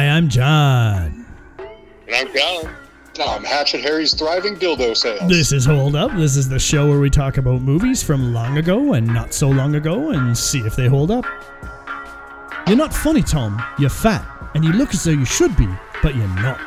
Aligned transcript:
Hi, 0.00 0.08
I'm 0.08 0.30
John. 0.30 1.26
And 1.58 2.14
I'm 2.14 2.28
Colin. 2.28 2.74
I'm 3.20 3.44
Hatchet 3.44 3.82
Harry's 3.82 4.14
thriving 4.14 4.56
dildo 4.56 4.96
sales. 4.96 5.28
This 5.28 5.52
is 5.52 5.66
Hold 5.66 5.94
Up. 5.94 6.10
This 6.16 6.38
is 6.38 6.48
the 6.48 6.58
show 6.58 6.88
where 6.88 6.98
we 6.98 7.10
talk 7.10 7.36
about 7.36 7.60
movies 7.60 8.02
from 8.02 8.32
long 8.32 8.56
ago 8.56 8.94
and 8.94 9.06
not 9.06 9.34
so 9.34 9.50
long 9.50 9.74
ago 9.74 10.12
and 10.12 10.38
see 10.38 10.60
if 10.60 10.74
they 10.74 10.86
hold 10.86 11.10
up. 11.10 11.26
You're 12.66 12.78
not 12.78 12.94
funny, 12.94 13.20
Tom. 13.20 13.62
You're 13.78 13.90
fat, 13.90 14.26
and 14.54 14.64
you 14.64 14.72
look 14.72 14.94
as 14.94 15.04
though 15.04 15.10
you 15.10 15.26
should 15.26 15.54
be, 15.54 15.68
but 16.02 16.16
you're 16.16 16.28
not. 16.28 16.58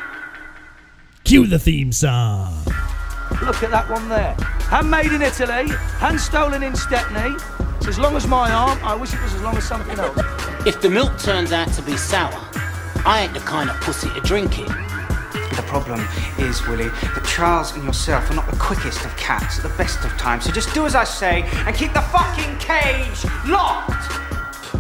Cue 1.23 1.47
the 1.47 1.57
theme 1.57 1.91
song. 1.91 2.53
Look 3.41 3.63
at 3.63 3.71
that 3.71 3.89
one 3.89 4.09
there. 4.09 4.35
Handmade 4.69 5.11
in 5.11 5.23
Italy, 5.23 5.69
hand 5.97 6.21
stolen 6.21 6.61
in 6.61 6.75
Stepney. 6.75 7.35
It's 7.77 7.87
as 7.87 7.97
long 7.97 8.15
as 8.15 8.27
my 8.27 8.51
arm. 8.51 8.77
I 8.83 8.93
wish 8.93 9.11
it 9.11 9.23
was 9.23 9.33
as 9.33 9.41
long 9.41 9.57
as 9.57 9.67
something 9.67 9.97
else. 9.97 10.19
If 10.67 10.83
the 10.83 10.89
milk 10.91 11.17
turns 11.17 11.51
out 11.51 11.73
to 11.73 11.81
be 11.81 11.97
sour, 11.97 12.39
I 13.05 13.23
ain't 13.23 13.33
the 13.33 13.39
kind 13.41 13.69
of 13.69 13.79
pussy 13.81 14.09
to 14.09 14.21
drink 14.21 14.59
it. 14.59 14.67
The 14.67 15.63
problem 15.67 15.99
is, 16.39 16.65
Willie, 16.67 16.87
that 16.87 17.25
Charles 17.25 17.73
and 17.75 17.83
yourself 17.83 18.31
are 18.31 18.35
not 18.35 18.49
the 18.49 18.57
quickest 18.57 19.03
of 19.05 19.15
cats 19.17 19.57
at 19.57 19.63
the 19.63 19.77
best 19.77 20.03
of 20.05 20.11
times. 20.17 20.45
So 20.45 20.51
just 20.51 20.73
do 20.73 20.85
as 20.85 20.95
I 20.95 21.03
say 21.03 21.43
and 21.43 21.75
keep 21.75 21.93
the 21.93 22.01
fucking 22.01 22.57
cage 22.59 23.25
locked. 23.47 23.91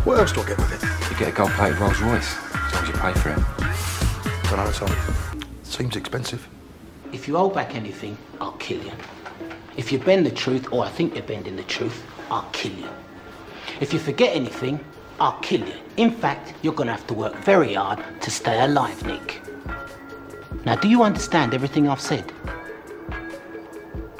What 0.05 0.19
else 0.19 0.31
do 0.31 0.41
I 0.41 0.47
get 0.47 0.57
with 0.57 0.73
it? 0.73 1.11
You 1.11 1.17
get 1.19 1.29
a 1.29 1.31
gold-plated 1.31 1.79
Rolls 1.79 2.01
Royce, 2.01 2.35
as 2.53 2.73
long 2.73 2.83
as 2.83 2.89
you 2.89 2.95
pay 2.95 3.13
for 3.13 3.29
it. 3.29 4.49
Don't 4.49 4.57
know, 4.57 4.71
Tom. 4.71 5.43
Seems 5.63 5.95
expensive. 5.95 6.47
If 7.11 7.27
you 7.27 7.35
hold 7.35 7.53
back 7.53 7.75
anything, 7.75 8.17
I'll 8.39 8.53
kill 8.53 8.81
you. 8.83 8.91
If 9.75 9.91
you 9.91 9.99
bend 9.99 10.25
the 10.25 10.31
truth, 10.31 10.71
or 10.71 10.85
I 10.85 10.89
think 10.89 11.13
you're 11.15 11.23
bending 11.23 11.55
the 11.55 11.63
truth, 11.63 12.03
I'll 12.31 12.49
kill 12.51 12.73
you. 12.73 12.89
If 13.79 13.91
you 13.91 13.99
forget 13.99 14.35
anything, 14.35 14.79
I'll 15.19 15.39
kill 15.39 15.61
you. 15.61 15.75
In 15.97 16.11
fact, 16.11 16.53
you're 16.61 16.73
gonna 16.73 16.91
have 16.91 17.07
to 17.07 17.13
work 17.13 17.35
very 17.37 17.73
hard 17.75 17.99
to 18.21 18.31
stay 18.31 18.59
alive, 18.61 19.05
Nick. 19.05 19.41
Now, 20.65 20.75
do 20.75 20.87
you 20.87 21.03
understand 21.03 21.53
everything 21.53 21.89
I've 21.89 22.01
said? 22.01 22.31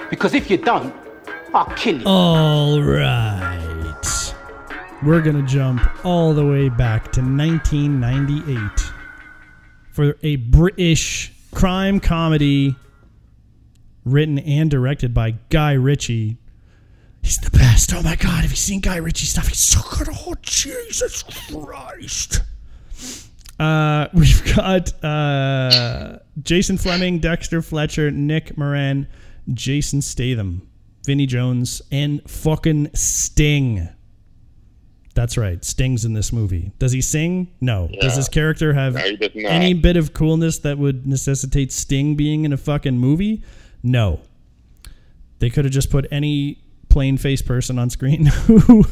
Because 0.09 0.33
if 0.33 0.49
you 0.49 0.57
don't, 0.57 0.93
I'll 1.53 1.65
kill 1.75 1.99
you. 1.99 2.05
All 2.05 2.81
right. 2.81 4.33
We're 5.03 5.21
to 5.35 5.43
jump 5.43 5.81
all 6.05 6.33
the 6.33 6.45
way 6.45 6.69
back 6.69 7.11
to 7.13 7.21
1998 7.21 8.93
for 9.91 10.15
a 10.23 10.37
British 10.37 11.33
crime 11.53 11.99
comedy 11.99 12.75
written 14.05 14.39
and 14.39 14.71
directed 14.71 15.13
by 15.13 15.31
Guy 15.49 15.73
Ritchie. 15.73 16.37
He's 17.23 17.37
the 17.37 17.49
best. 17.51 17.93
Oh 17.93 18.03
my 18.03 18.15
God. 18.15 18.41
Have 18.41 18.51
you 18.51 18.57
seen 18.57 18.81
Guy 18.81 18.97
Ritchie 18.97 19.25
stuff? 19.25 19.47
He's 19.47 19.59
so 19.59 19.79
good. 19.97 20.09
Oh, 20.11 20.35
Jesus 20.41 21.23
Christ. 21.23 22.41
Uh, 23.59 24.07
we've 24.13 24.55
got 24.55 25.03
uh, 25.03 26.19
Jason 26.41 26.77
Flemyng, 26.77 27.21
Dexter 27.21 27.61
Fletcher, 27.61 28.11
Nick 28.11 28.57
Moran, 28.57 29.07
Jason 29.53 30.01
Statham, 30.01 30.67
Vinnie 31.05 31.25
Jones, 31.25 31.81
and 31.91 32.21
fucking 32.29 32.89
Sting. 32.93 33.87
That's 35.15 35.37
right. 35.37 35.63
Sting's 35.63 36.05
in 36.05 36.13
this 36.13 36.33
movie. 36.33 36.71
Does 36.79 36.91
he 36.91 37.01
sing? 37.01 37.51
No. 37.61 37.87
Does 38.01 38.15
his 38.15 38.27
character 38.27 38.73
have 38.73 38.95
No, 38.95 39.15
does 39.15 39.29
any 39.35 39.73
bit 39.75 39.95
of 39.95 40.13
coolness 40.13 40.59
that 40.59 40.79
would 40.79 41.05
necessitate 41.05 41.71
Sting 41.71 42.15
being 42.15 42.45
in 42.45 42.51
a 42.51 42.57
fucking 42.57 42.97
movie? 42.97 43.43
No. 43.83 44.21
They 45.37 45.51
could 45.51 45.65
have 45.65 45.73
just 45.73 45.91
put 45.91 46.07
any 46.09 46.62
plain 46.93 47.17
face 47.17 47.41
person 47.41 47.79
on 47.79 47.89
screen 47.89 48.25
who 48.45 48.85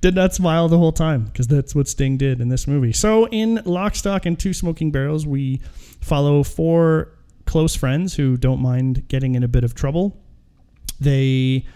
did 0.00 0.14
not 0.14 0.32
smile 0.32 0.68
the 0.68 0.78
whole 0.78 0.92
time 0.92 1.24
because 1.24 1.48
that's 1.48 1.74
what 1.74 1.88
Sting 1.88 2.16
did 2.16 2.40
in 2.40 2.48
this 2.48 2.68
movie. 2.68 2.92
So, 2.92 3.26
in 3.26 3.60
Lock, 3.64 3.96
Stock, 3.96 4.24
and 4.24 4.38
Two 4.38 4.54
Smoking 4.54 4.92
Barrels, 4.92 5.26
we 5.26 5.60
follow 6.00 6.44
four 6.44 7.12
close 7.46 7.74
friends 7.74 8.14
who 8.14 8.36
don't 8.36 8.60
mind 8.60 9.08
getting 9.08 9.34
in 9.34 9.42
a 9.42 9.48
bit 9.48 9.64
of 9.64 9.74
trouble. 9.74 10.16
They 11.00 11.66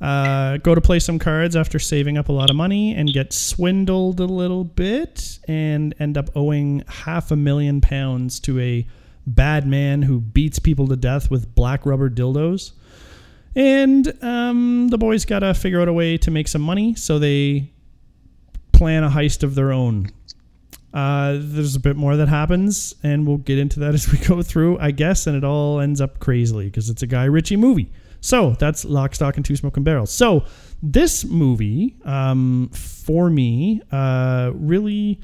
uh, 0.00 0.58
go 0.58 0.72
to 0.72 0.80
play 0.80 1.00
some 1.00 1.18
cards 1.18 1.56
after 1.56 1.80
saving 1.80 2.16
up 2.16 2.28
a 2.28 2.32
lot 2.32 2.48
of 2.48 2.54
money 2.54 2.94
and 2.94 3.12
get 3.12 3.32
swindled 3.32 4.20
a 4.20 4.26
little 4.26 4.62
bit 4.62 5.40
and 5.48 5.94
end 5.98 6.16
up 6.16 6.30
owing 6.36 6.84
half 6.86 7.32
a 7.32 7.36
million 7.36 7.80
pounds 7.80 8.38
to 8.40 8.60
a 8.60 8.86
bad 9.26 9.66
man 9.66 10.02
who 10.02 10.20
beats 10.20 10.60
people 10.60 10.86
to 10.86 10.96
death 10.96 11.28
with 11.28 11.56
black 11.56 11.84
rubber 11.84 12.08
dildos. 12.08 12.70
And 13.56 14.12
um, 14.22 14.88
the 14.88 14.98
boys 14.98 15.24
got 15.24 15.40
to 15.40 15.54
figure 15.54 15.80
out 15.80 15.88
a 15.88 15.92
way 15.92 16.18
to 16.18 16.30
make 16.30 16.48
some 16.48 16.62
money, 16.62 16.94
so 16.94 17.18
they 17.18 17.70
plan 18.72 19.04
a 19.04 19.08
heist 19.10 19.42
of 19.42 19.54
their 19.54 19.72
own. 19.72 20.10
Uh, 20.92 21.38
there's 21.40 21.74
a 21.74 21.80
bit 21.80 21.96
more 21.96 22.16
that 22.16 22.28
happens, 22.28 22.94
and 23.02 23.26
we'll 23.26 23.38
get 23.38 23.58
into 23.58 23.80
that 23.80 23.94
as 23.94 24.10
we 24.10 24.18
go 24.18 24.42
through, 24.42 24.78
I 24.78 24.90
guess, 24.90 25.26
and 25.26 25.36
it 25.36 25.44
all 25.44 25.80
ends 25.80 26.00
up 26.00 26.18
crazily 26.20 26.66
because 26.66 26.90
it's 26.90 27.02
a 27.02 27.06
Guy 27.06 27.24
Ritchie 27.24 27.56
movie. 27.56 27.90
So 28.20 28.52
that's 28.58 28.84
Lock, 28.84 29.14
Stock, 29.14 29.36
and 29.36 29.44
Two 29.44 29.54
Smoking 29.54 29.84
Barrels. 29.84 30.10
So 30.10 30.44
this 30.82 31.24
movie, 31.24 31.94
um, 32.04 32.70
for 32.72 33.28
me, 33.28 33.82
uh, 33.92 34.50
really, 34.54 35.20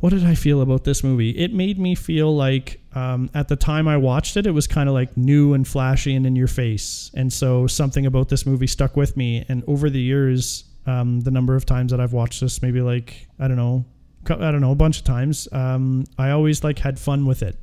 what 0.00 0.10
did 0.10 0.26
I 0.26 0.34
feel 0.34 0.60
about 0.60 0.84
this 0.84 1.02
movie? 1.02 1.30
It 1.30 1.54
made 1.54 1.78
me 1.78 1.94
feel 1.94 2.34
like 2.36 2.80
um, 2.98 3.30
at 3.32 3.46
the 3.46 3.54
time 3.54 3.86
I 3.86 3.96
watched 3.96 4.36
it, 4.36 4.44
it 4.44 4.50
was 4.50 4.66
kind 4.66 4.88
of 4.88 4.94
like 4.94 5.16
new 5.16 5.54
and 5.54 5.66
flashy 5.66 6.16
and 6.16 6.26
in 6.26 6.34
your 6.34 6.48
face. 6.48 7.12
And 7.14 7.32
so 7.32 7.68
something 7.68 8.06
about 8.06 8.28
this 8.28 8.44
movie 8.44 8.66
stuck 8.66 8.96
with 8.96 9.16
me. 9.16 9.44
And 9.48 9.62
over 9.68 9.88
the 9.88 10.00
years, 10.00 10.64
um, 10.84 11.20
the 11.20 11.30
number 11.30 11.54
of 11.54 11.64
times 11.64 11.92
that 11.92 12.00
I've 12.00 12.12
watched 12.12 12.40
this, 12.40 12.60
maybe 12.60 12.80
like, 12.80 13.28
I 13.38 13.46
don't 13.46 13.56
know, 13.56 13.84
I 14.28 14.50
don't 14.50 14.60
know, 14.60 14.72
a 14.72 14.74
bunch 14.74 14.98
of 14.98 15.04
times, 15.04 15.46
um, 15.52 16.06
I 16.18 16.30
always 16.30 16.64
like 16.64 16.80
had 16.80 16.98
fun 16.98 17.24
with 17.24 17.42
it. 17.42 17.56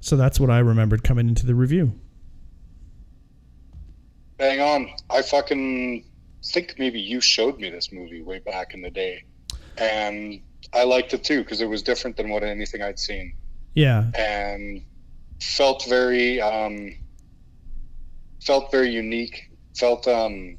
So 0.00 0.16
that's 0.16 0.40
what 0.40 0.50
I 0.50 0.58
remembered 0.58 1.04
coming 1.04 1.28
into 1.28 1.46
the 1.46 1.54
review. 1.54 1.94
Bang 4.38 4.60
on. 4.60 4.90
I 5.08 5.22
fucking 5.22 6.04
think 6.42 6.74
maybe 6.78 6.98
you 6.98 7.20
showed 7.20 7.60
me 7.60 7.70
this 7.70 7.92
movie 7.92 8.22
way 8.22 8.40
back 8.40 8.74
in 8.74 8.82
the 8.82 8.90
day. 8.90 9.24
And 9.76 10.40
I 10.72 10.84
liked 10.84 11.14
it 11.14 11.24
too 11.24 11.42
because 11.42 11.60
it 11.60 11.68
was 11.68 11.82
different 11.82 12.16
than 12.16 12.28
what 12.30 12.42
anything 12.42 12.82
I'd 12.82 12.98
seen. 12.98 13.34
Yeah. 13.74 14.10
And 14.14 14.82
felt 15.40 15.84
very 15.86 16.40
um 16.40 16.96
felt 18.42 18.70
very 18.70 18.90
unique. 18.90 19.50
Felt 19.76 20.06
um 20.06 20.56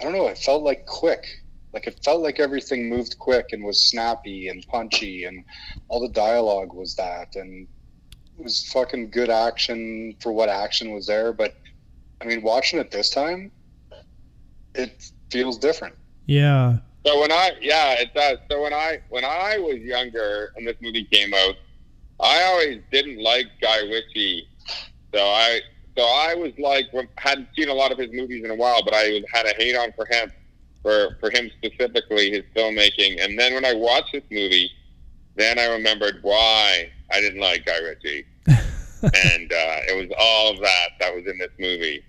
I 0.00 0.04
don't 0.04 0.12
know, 0.12 0.28
it 0.28 0.38
felt 0.38 0.62
like 0.62 0.86
quick. 0.86 1.24
Like 1.72 1.86
it 1.86 2.00
felt 2.04 2.22
like 2.22 2.40
everything 2.40 2.88
moved 2.88 3.18
quick 3.18 3.46
and 3.52 3.64
was 3.64 3.90
snappy 3.90 4.48
and 4.48 4.66
punchy 4.68 5.24
and 5.24 5.44
all 5.88 6.00
the 6.00 6.08
dialogue 6.08 6.72
was 6.72 6.94
that 6.96 7.36
and 7.36 7.68
it 8.38 8.44
was 8.44 8.66
fucking 8.68 9.10
good 9.10 9.30
action 9.30 10.14
for 10.20 10.32
what 10.32 10.48
action 10.48 10.92
was 10.92 11.06
there, 11.06 11.32
but 11.32 11.56
I 12.20 12.24
mean 12.24 12.42
watching 12.42 12.78
it 12.78 12.90
this 12.90 13.10
time 13.10 13.52
it 14.74 15.10
feels 15.30 15.58
different. 15.58 15.94
Yeah. 16.26 16.78
So 17.08 17.18
when 17.20 17.32
I 17.32 17.52
yeah, 17.62 17.94
it 17.94 18.12
does. 18.12 18.36
So 18.50 18.62
when 18.62 18.74
I 18.74 18.98
when 19.08 19.24
I 19.24 19.56
was 19.56 19.78
younger 19.78 20.52
and 20.56 20.66
this 20.66 20.76
movie 20.82 21.04
came 21.04 21.32
out, 21.32 21.54
I 22.20 22.42
always 22.42 22.82
didn't 22.92 23.22
like 23.22 23.46
Guy 23.62 23.78
Ritchie. 23.78 24.46
So 25.14 25.20
I 25.24 25.60
so 25.96 26.02
I 26.02 26.34
was 26.34 26.52
like 26.58 26.84
hadn't 27.16 27.48
seen 27.56 27.70
a 27.70 27.72
lot 27.72 27.92
of 27.92 27.98
his 27.98 28.10
movies 28.12 28.44
in 28.44 28.50
a 28.50 28.54
while, 28.54 28.84
but 28.84 28.92
I 28.94 29.22
had 29.32 29.46
a 29.46 29.54
hate 29.56 29.74
on 29.74 29.90
for 29.92 30.04
him 30.04 30.30
for 30.82 31.16
for 31.18 31.30
him 31.30 31.50
specifically 31.56 32.30
his 32.30 32.42
filmmaking. 32.54 33.24
And 33.24 33.38
then 33.38 33.54
when 33.54 33.64
I 33.64 33.72
watched 33.72 34.12
this 34.12 34.24
movie, 34.30 34.70
then 35.34 35.58
I 35.58 35.64
remembered 35.64 36.18
why 36.20 36.90
I 37.10 37.22
didn't 37.22 37.40
like 37.40 37.64
Guy 37.64 37.78
Ritchie, 37.78 38.26
and 38.46 39.50
uh, 39.50 39.80
it 39.88 39.96
was 39.96 40.14
all 40.20 40.52
of 40.52 40.58
that 40.58 40.88
that 41.00 41.14
was 41.14 41.24
in 41.26 41.38
this 41.38 41.52
movie. 41.58 42.04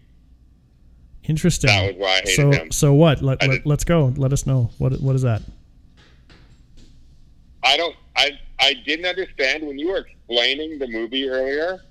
Interesting. 1.24 1.68
That 1.68 1.94
was 1.94 1.96
why 1.98 2.08
I 2.08 2.20
hated 2.22 2.36
so, 2.36 2.52
him. 2.52 2.72
so 2.72 2.94
what? 2.94 3.22
Let 3.22 3.46
let 3.48 3.66
let's 3.66 3.84
go. 3.84 4.14
Let 4.18 4.34
us 4.34 4.46
know. 4.46 4.72
What 4.78 5.00
What 5.02 5.16
is 5.16 5.22
that? 5.22 5.42
I 7.64 7.78
don't. 7.78 7.96
I 8.16 8.32
I 8.60 8.74
didn't 8.86 9.06
understand 9.06 9.66
when 9.66 9.78
you 9.78 9.90
were 9.90 9.98
explaining 9.98 10.80
the 10.80 10.88
movie 10.88 11.28
earlier. 11.28 11.82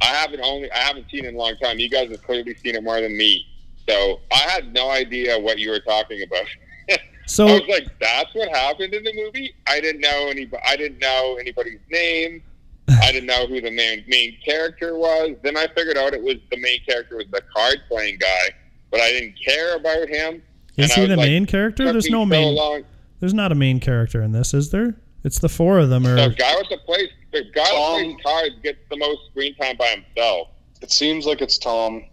I 0.00 0.06
haven't 0.06 0.40
only 0.40 0.70
I 0.72 0.78
haven't 0.78 1.10
seen 1.10 1.24
it 1.24 1.28
in 1.28 1.34
a 1.34 1.38
long 1.38 1.56
time. 1.56 1.78
You 1.78 1.88
guys 1.88 2.10
have 2.10 2.22
clearly 2.22 2.54
seen 2.56 2.74
it 2.74 2.82
more 2.82 3.00
than 3.00 3.16
me, 3.16 3.46
so 3.88 4.20
I 4.32 4.38
had 4.38 4.72
no 4.72 4.90
idea 4.90 5.38
what 5.38 5.58
you 5.58 5.70
were 5.70 5.80
talking 5.80 6.22
about. 6.22 6.46
So 7.26 7.46
I 7.46 7.52
was 7.52 7.68
like, 7.68 7.86
"That's 8.00 8.34
what 8.34 8.50
happened 8.50 8.92
in 8.92 9.02
the 9.02 9.14
movie." 9.14 9.54
I 9.66 9.80
didn't 9.80 10.02
know 10.02 10.28
any. 10.28 10.46
I 10.66 10.76
didn't 10.76 10.98
know 10.98 11.38
anybody's 11.40 11.80
name. 11.90 12.42
I 12.88 13.12
didn't 13.12 13.26
know 13.26 13.46
who 13.46 13.60
the 13.60 13.70
main 13.70 14.04
main 14.08 14.36
character 14.44 14.96
was. 14.98 15.36
Then 15.42 15.56
I 15.56 15.66
figured 15.68 15.96
out 15.96 16.12
it 16.14 16.22
was 16.22 16.36
the 16.50 16.58
main 16.60 16.80
character 16.86 17.16
was 17.16 17.26
the 17.30 17.40
card 17.54 17.78
playing 17.88 18.18
guy, 18.18 18.50
but 18.90 19.00
I 19.00 19.10
didn't 19.10 19.36
care 19.42 19.76
about 19.76 20.08
him. 20.08 20.42
is 20.76 20.90
And 20.90 21.02
he 21.02 21.06
the 21.08 21.16
like, 21.16 21.26
main 21.26 21.46
character? 21.46 21.90
There's 21.90 22.10
no 22.10 22.22
so 22.22 22.26
main. 22.26 22.54
long. 22.54 22.84
There's 23.20 23.34
not 23.34 23.52
a 23.52 23.54
main 23.54 23.80
character 23.80 24.20
in 24.22 24.32
this, 24.32 24.52
is 24.52 24.70
there? 24.70 24.96
It's 25.22 25.38
the 25.38 25.48
four 25.48 25.78
of 25.78 25.88
them. 25.88 26.06
Or 26.06 26.14
The 26.16 26.34
guy 26.34 26.54
with 26.56 26.68
the 26.68 26.76
place, 26.84 27.08
the 27.32 27.44
guy 27.54 27.64
Tom- 27.64 27.94
with 27.94 28.02
the 28.02 28.12
plays 28.14 28.22
cards 28.24 28.54
gets 28.62 28.78
the 28.90 28.96
most 28.98 29.20
screen 29.30 29.54
time 29.54 29.76
by 29.78 29.86
himself. 29.86 30.48
It 30.82 30.92
seems 30.92 31.24
like 31.24 31.40
it's 31.40 31.56
Tom. 31.56 32.04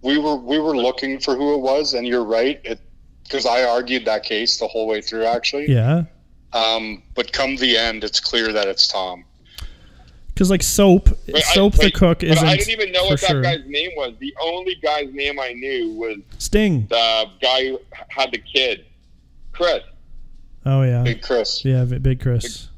We 0.00 0.16
were 0.18 0.36
we 0.36 0.58
were 0.58 0.76
looking 0.76 1.20
for 1.20 1.34
who 1.36 1.54
it 1.54 1.60
was, 1.60 1.92
and 1.92 2.06
you're 2.06 2.24
right. 2.24 2.60
It 2.64 2.80
because 3.24 3.44
I 3.46 3.64
argued 3.64 4.04
that 4.06 4.22
case 4.22 4.58
the 4.58 4.68
whole 4.68 4.86
way 4.86 5.00
through. 5.02 5.24
Actually, 5.24 5.70
yeah, 5.70 6.04
Um, 6.54 7.02
but 7.14 7.32
come 7.32 7.56
the 7.56 7.76
end, 7.76 8.04
it's 8.04 8.20
clear 8.20 8.52
that 8.52 8.66
it's 8.68 8.86
Tom. 8.88 9.24
Because 10.34 10.50
like 10.50 10.62
soap, 10.64 11.10
But 11.26 11.36
I- 11.36 11.54
soap 11.54 11.74
the 11.74 11.84
but- 11.84 11.94
cook 11.94 12.18
but 12.20 12.28
isn't. 12.28 12.44
I 12.46 12.56
didn't 12.56 12.70
even 12.72 12.90
know 12.92 13.04
for 13.04 13.10
what 13.10 13.20
that 13.20 13.30
sure. 13.30 13.42
guy's 13.42 13.64
name 13.66 13.90
was. 13.96 14.14
The 14.18 14.34
only 14.42 14.74
guy's 14.82 15.12
name 15.12 15.38
I 15.38 15.52
knew 15.52 15.92
was 15.92 16.16
Sting. 16.38 16.86
the 16.88 17.26
guy 17.40 17.68
who 17.68 17.80
had 18.08 18.32
the 18.32 18.38
kid, 18.38 18.84
Chris. 19.52 19.82
Oh 20.66 20.82
yeah, 20.82 21.02
Big 21.04 21.22
Chris. 21.22 21.64
yeah, 21.64 21.84
Big 21.84 22.20
Chris. 22.20 22.68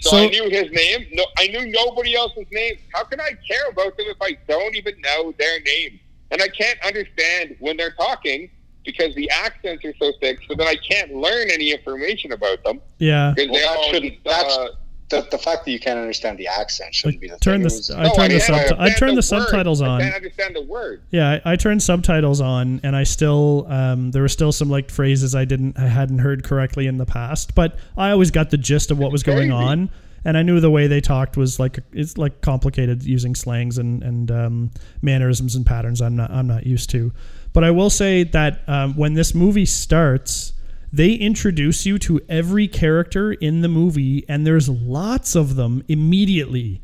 So, 0.00 0.10
So- 0.10 0.16
I 0.18 0.26
knew 0.28 0.48
his 0.48 0.70
name. 0.70 1.06
No, 1.12 1.24
I 1.38 1.48
knew 1.48 1.66
nobody 1.66 2.14
else's 2.14 2.46
name. 2.52 2.78
How 2.92 3.02
can 3.04 3.20
I 3.20 3.30
care 3.48 3.68
about 3.70 3.96
them 3.96 4.06
if 4.08 4.16
I 4.22 4.36
don't 4.48 4.76
even 4.76 5.00
know 5.00 5.32
their 5.38 5.60
name? 5.62 5.98
And 6.30 6.40
I 6.42 6.48
can't 6.48 6.78
understand 6.84 7.56
when 7.58 7.76
they're 7.76 7.92
talking 7.92 8.50
because 8.84 9.12
the 9.16 9.28
accents 9.30 9.84
are 9.84 9.94
so 9.98 10.12
thick. 10.20 10.38
So 10.48 10.54
then 10.54 10.68
I 10.68 10.76
can't 10.76 11.14
learn 11.14 11.50
any 11.50 11.72
information 11.72 12.32
about 12.32 12.62
them 12.62 12.80
Yeah. 12.98 13.32
because 13.34 13.50
Well, 13.50 13.60
they 13.60 13.66
that 13.66 13.76
all 13.76 13.90
shouldn't- 13.92 14.24
that's- 14.24 14.56
uh, 14.56 14.68
The, 15.08 15.24
the 15.30 15.38
fact 15.38 15.64
that 15.64 15.70
you 15.70 15.78
can't 15.78 16.00
understand 16.00 16.36
the 16.36 16.48
accent 16.48 16.92
shouldn't 16.92 17.20
be 17.20 17.28
the 17.28 17.38
turn 17.38 17.60
thing. 17.60 17.68
the 17.68 17.74
was- 17.76 17.90
I 17.92 18.04
no, 18.04 18.14
turned 18.14 18.32
the 18.32 18.40
can't 18.40 18.70
subti- 18.70 18.80
I 18.80 18.90
turned 18.94 19.12
the 19.12 19.16
words. 19.16 19.28
subtitles 19.28 19.80
I 19.80 19.86
on. 19.86 20.00
can't 20.00 20.14
understand 20.16 20.56
the 20.56 20.62
word. 20.62 21.02
Yeah, 21.10 21.38
I, 21.44 21.52
I 21.52 21.56
turned 21.56 21.80
subtitles 21.82 22.40
on, 22.40 22.80
and 22.82 22.96
I 22.96 23.04
still 23.04 23.66
um, 23.68 24.10
there 24.10 24.22
were 24.22 24.28
still 24.28 24.50
some 24.50 24.68
like 24.68 24.90
phrases 24.90 25.34
I 25.36 25.44
didn't 25.44 25.78
I 25.78 25.86
hadn't 25.86 26.18
heard 26.18 26.42
correctly 26.42 26.88
in 26.88 26.96
the 26.96 27.06
past, 27.06 27.54
but 27.54 27.78
I 27.96 28.10
always 28.10 28.32
got 28.32 28.50
the 28.50 28.56
gist 28.58 28.90
of 28.90 28.98
what 28.98 29.12
was 29.12 29.22
going 29.22 29.52
on, 29.52 29.90
and 30.24 30.36
I 30.36 30.42
knew 30.42 30.58
the 30.58 30.72
way 30.72 30.88
they 30.88 31.00
talked 31.00 31.36
was 31.36 31.60
like 31.60 31.78
it's 31.92 32.18
like 32.18 32.40
complicated 32.40 33.04
using 33.04 33.36
slangs 33.36 33.78
and 33.78 34.02
and 34.02 34.30
um, 34.32 34.70
mannerisms 35.02 35.54
and 35.54 35.64
patterns 35.64 36.00
I'm 36.02 36.16
not 36.16 36.32
I'm 36.32 36.48
not 36.48 36.66
used 36.66 36.90
to, 36.90 37.12
but 37.52 37.62
I 37.62 37.70
will 37.70 37.90
say 37.90 38.24
that 38.24 38.62
um, 38.68 38.96
when 38.96 39.14
this 39.14 39.34
movie 39.36 39.66
starts. 39.66 40.52
They 40.96 41.12
introduce 41.12 41.84
you 41.84 41.98
to 41.98 42.22
every 42.26 42.68
character 42.68 43.32
in 43.32 43.60
the 43.60 43.68
movie, 43.68 44.24
and 44.30 44.46
there's 44.46 44.70
lots 44.70 45.34
of 45.34 45.54
them 45.54 45.84
immediately. 45.88 46.80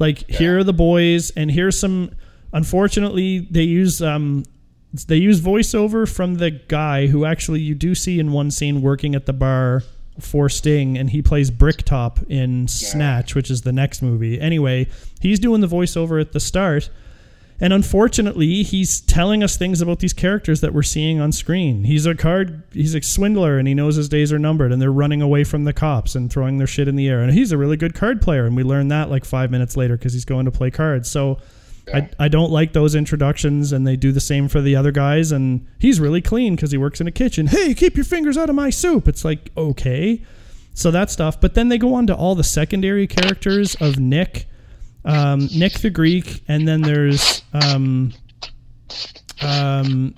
Like 0.00 0.28
here 0.28 0.58
are 0.58 0.64
the 0.64 0.72
boys, 0.72 1.30
and 1.30 1.48
here's 1.48 1.78
some. 1.78 2.10
Unfortunately, 2.52 3.38
they 3.38 3.62
use 3.62 4.02
um, 4.02 4.42
they 5.06 5.16
use 5.16 5.40
voiceover 5.40 6.12
from 6.12 6.34
the 6.34 6.50
guy 6.50 7.06
who 7.06 7.24
actually 7.24 7.60
you 7.60 7.76
do 7.76 7.94
see 7.94 8.18
in 8.18 8.32
one 8.32 8.50
scene 8.50 8.82
working 8.82 9.14
at 9.14 9.26
the 9.26 9.32
bar 9.32 9.84
for 10.18 10.48
Sting, 10.48 10.98
and 10.98 11.10
he 11.10 11.22
plays 11.22 11.52
Bricktop 11.52 12.18
in 12.28 12.66
Snatch, 12.66 13.36
which 13.36 13.48
is 13.48 13.62
the 13.62 13.72
next 13.72 14.02
movie. 14.02 14.40
Anyway, 14.40 14.88
he's 15.20 15.38
doing 15.38 15.60
the 15.60 15.68
voiceover 15.68 16.20
at 16.20 16.32
the 16.32 16.40
start. 16.40 16.90
And 17.62 17.72
unfortunately, 17.72 18.64
he's 18.64 19.00
telling 19.00 19.44
us 19.44 19.56
things 19.56 19.80
about 19.80 20.00
these 20.00 20.12
characters 20.12 20.62
that 20.62 20.74
we're 20.74 20.82
seeing 20.82 21.20
on 21.20 21.30
screen. 21.30 21.84
He's 21.84 22.06
a 22.06 22.14
card, 22.16 22.64
he's 22.72 22.96
a 22.96 23.00
swindler, 23.00 23.56
and 23.56 23.68
he 23.68 23.72
knows 23.72 23.94
his 23.94 24.08
days 24.08 24.32
are 24.32 24.38
numbered, 24.38 24.72
and 24.72 24.82
they're 24.82 24.90
running 24.90 25.22
away 25.22 25.44
from 25.44 25.62
the 25.62 25.72
cops 25.72 26.16
and 26.16 26.28
throwing 26.28 26.58
their 26.58 26.66
shit 26.66 26.88
in 26.88 26.96
the 26.96 27.08
air. 27.08 27.20
And 27.22 27.32
he's 27.32 27.52
a 27.52 27.56
really 27.56 27.76
good 27.76 27.94
card 27.94 28.20
player, 28.20 28.46
and 28.46 28.56
we 28.56 28.64
learn 28.64 28.88
that 28.88 29.10
like 29.10 29.24
five 29.24 29.52
minutes 29.52 29.76
later 29.76 29.96
because 29.96 30.12
he's 30.12 30.24
going 30.24 30.44
to 30.46 30.50
play 30.50 30.72
cards. 30.72 31.08
So 31.08 31.38
I, 31.94 32.10
I 32.18 32.26
don't 32.26 32.50
like 32.50 32.72
those 32.72 32.96
introductions, 32.96 33.70
and 33.70 33.86
they 33.86 33.94
do 33.94 34.10
the 34.10 34.20
same 34.20 34.48
for 34.48 34.60
the 34.60 34.74
other 34.74 34.90
guys. 34.90 35.30
And 35.30 35.64
he's 35.78 36.00
really 36.00 36.20
clean 36.20 36.56
because 36.56 36.72
he 36.72 36.78
works 36.78 37.00
in 37.00 37.06
a 37.06 37.12
kitchen. 37.12 37.46
Hey, 37.46 37.74
keep 37.74 37.94
your 37.94 38.04
fingers 38.04 38.36
out 38.36 38.50
of 38.50 38.56
my 38.56 38.70
soup. 38.70 39.06
It's 39.06 39.24
like 39.24 39.52
okay, 39.56 40.20
so 40.74 40.90
that 40.90 41.12
stuff. 41.12 41.40
But 41.40 41.54
then 41.54 41.68
they 41.68 41.78
go 41.78 41.94
on 41.94 42.08
to 42.08 42.16
all 42.16 42.34
the 42.34 42.42
secondary 42.42 43.06
characters 43.06 43.76
of 43.76 44.00
Nick 44.00 44.48
um, 45.04 45.48
Nick 45.54 45.74
the 45.80 45.90
Greek, 45.90 46.42
and 46.48 46.66
then 46.66 46.82
there's 46.82 47.42
um, 47.52 48.12
um, 49.40 50.14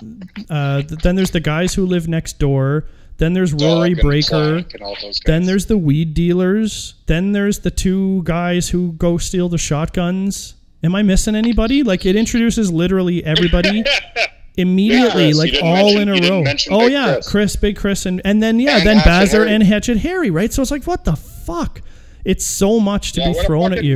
uh, 0.50 0.82
then 1.02 1.16
there's 1.16 1.30
the 1.30 1.40
guys 1.40 1.74
who 1.74 1.86
live 1.86 2.08
next 2.08 2.38
door. 2.38 2.84
Then 3.16 3.32
there's 3.32 3.52
Rory 3.52 3.94
Dog 3.94 4.02
Breaker. 4.02 4.28
Plank 4.54 4.74
and 4.74 4.82
all 4.82 4.96
those 5.00 5.20
Then 5.24 5.44
there's 5.44 5.66
the 5.66 5.78
weed 5.78 6.14
dealers. 6.14 6.94
Then 7.06 7.32
there's 7.32 7.60
the 7.60 7.70
two 7.70 8.22
guys 8.24 8.70
who 8.70 8.92
go 8.92 9.18
steal 9.18 9.48
the 9.48 9.56
shotguns. 9.58 10.54
Am 10.82 10.94
I 10.94 11.02
missing 11.02 11.34
anybody? 11.36 11.82
Like 11.82 12.04
it 12.04 12.16
introduces 12.16 12.72
literally 12.72 13.24
everybody 13.24 13.84
immediately, 14.56 15.28
you 15.28 15.36
like 15.38 15.54
all 15.62 15.94
mention- 15.94 16.08
in 16.14 16.24
a 16.24 16.28
row. 16.30 16.44
Oh 16.70 16.80
Big 16.80 16.92
yeah, 16.92 17.14
Chris. 17.14 17.28
Chris, 17.30 17.56
Big 17.56 17.76
Chris, 17.76 18.04
and 18.06 18.20
and 18.24 18.42
then 18.42 18.58
yeah, 18.60 18.78
And 18.78 18.86
then 18.86 18.96
Hatchet 18.98 19.08
Bazzer 19.30 19.32
Harry. 19.38 19.54
and 19.54 19.62
Hatchet 19.62 19.96
Harry, 19.98 20.30
right? 20.30 20.52
So 20.52 20.60
it's 20.60 20.70
like 20.72 20.84
what 20.84 21.04
the 21.04 21.16
fuck? 21.16 21.80
It's 22.24 22.44
so 22.46 22.80
much 22.80 23.12
to 23.12 23.20
Yeah, 23.20 23.32
be 23.32 23.38
thrown 23.46 23.72
at 23.72 23.84
you. 23.84 23.94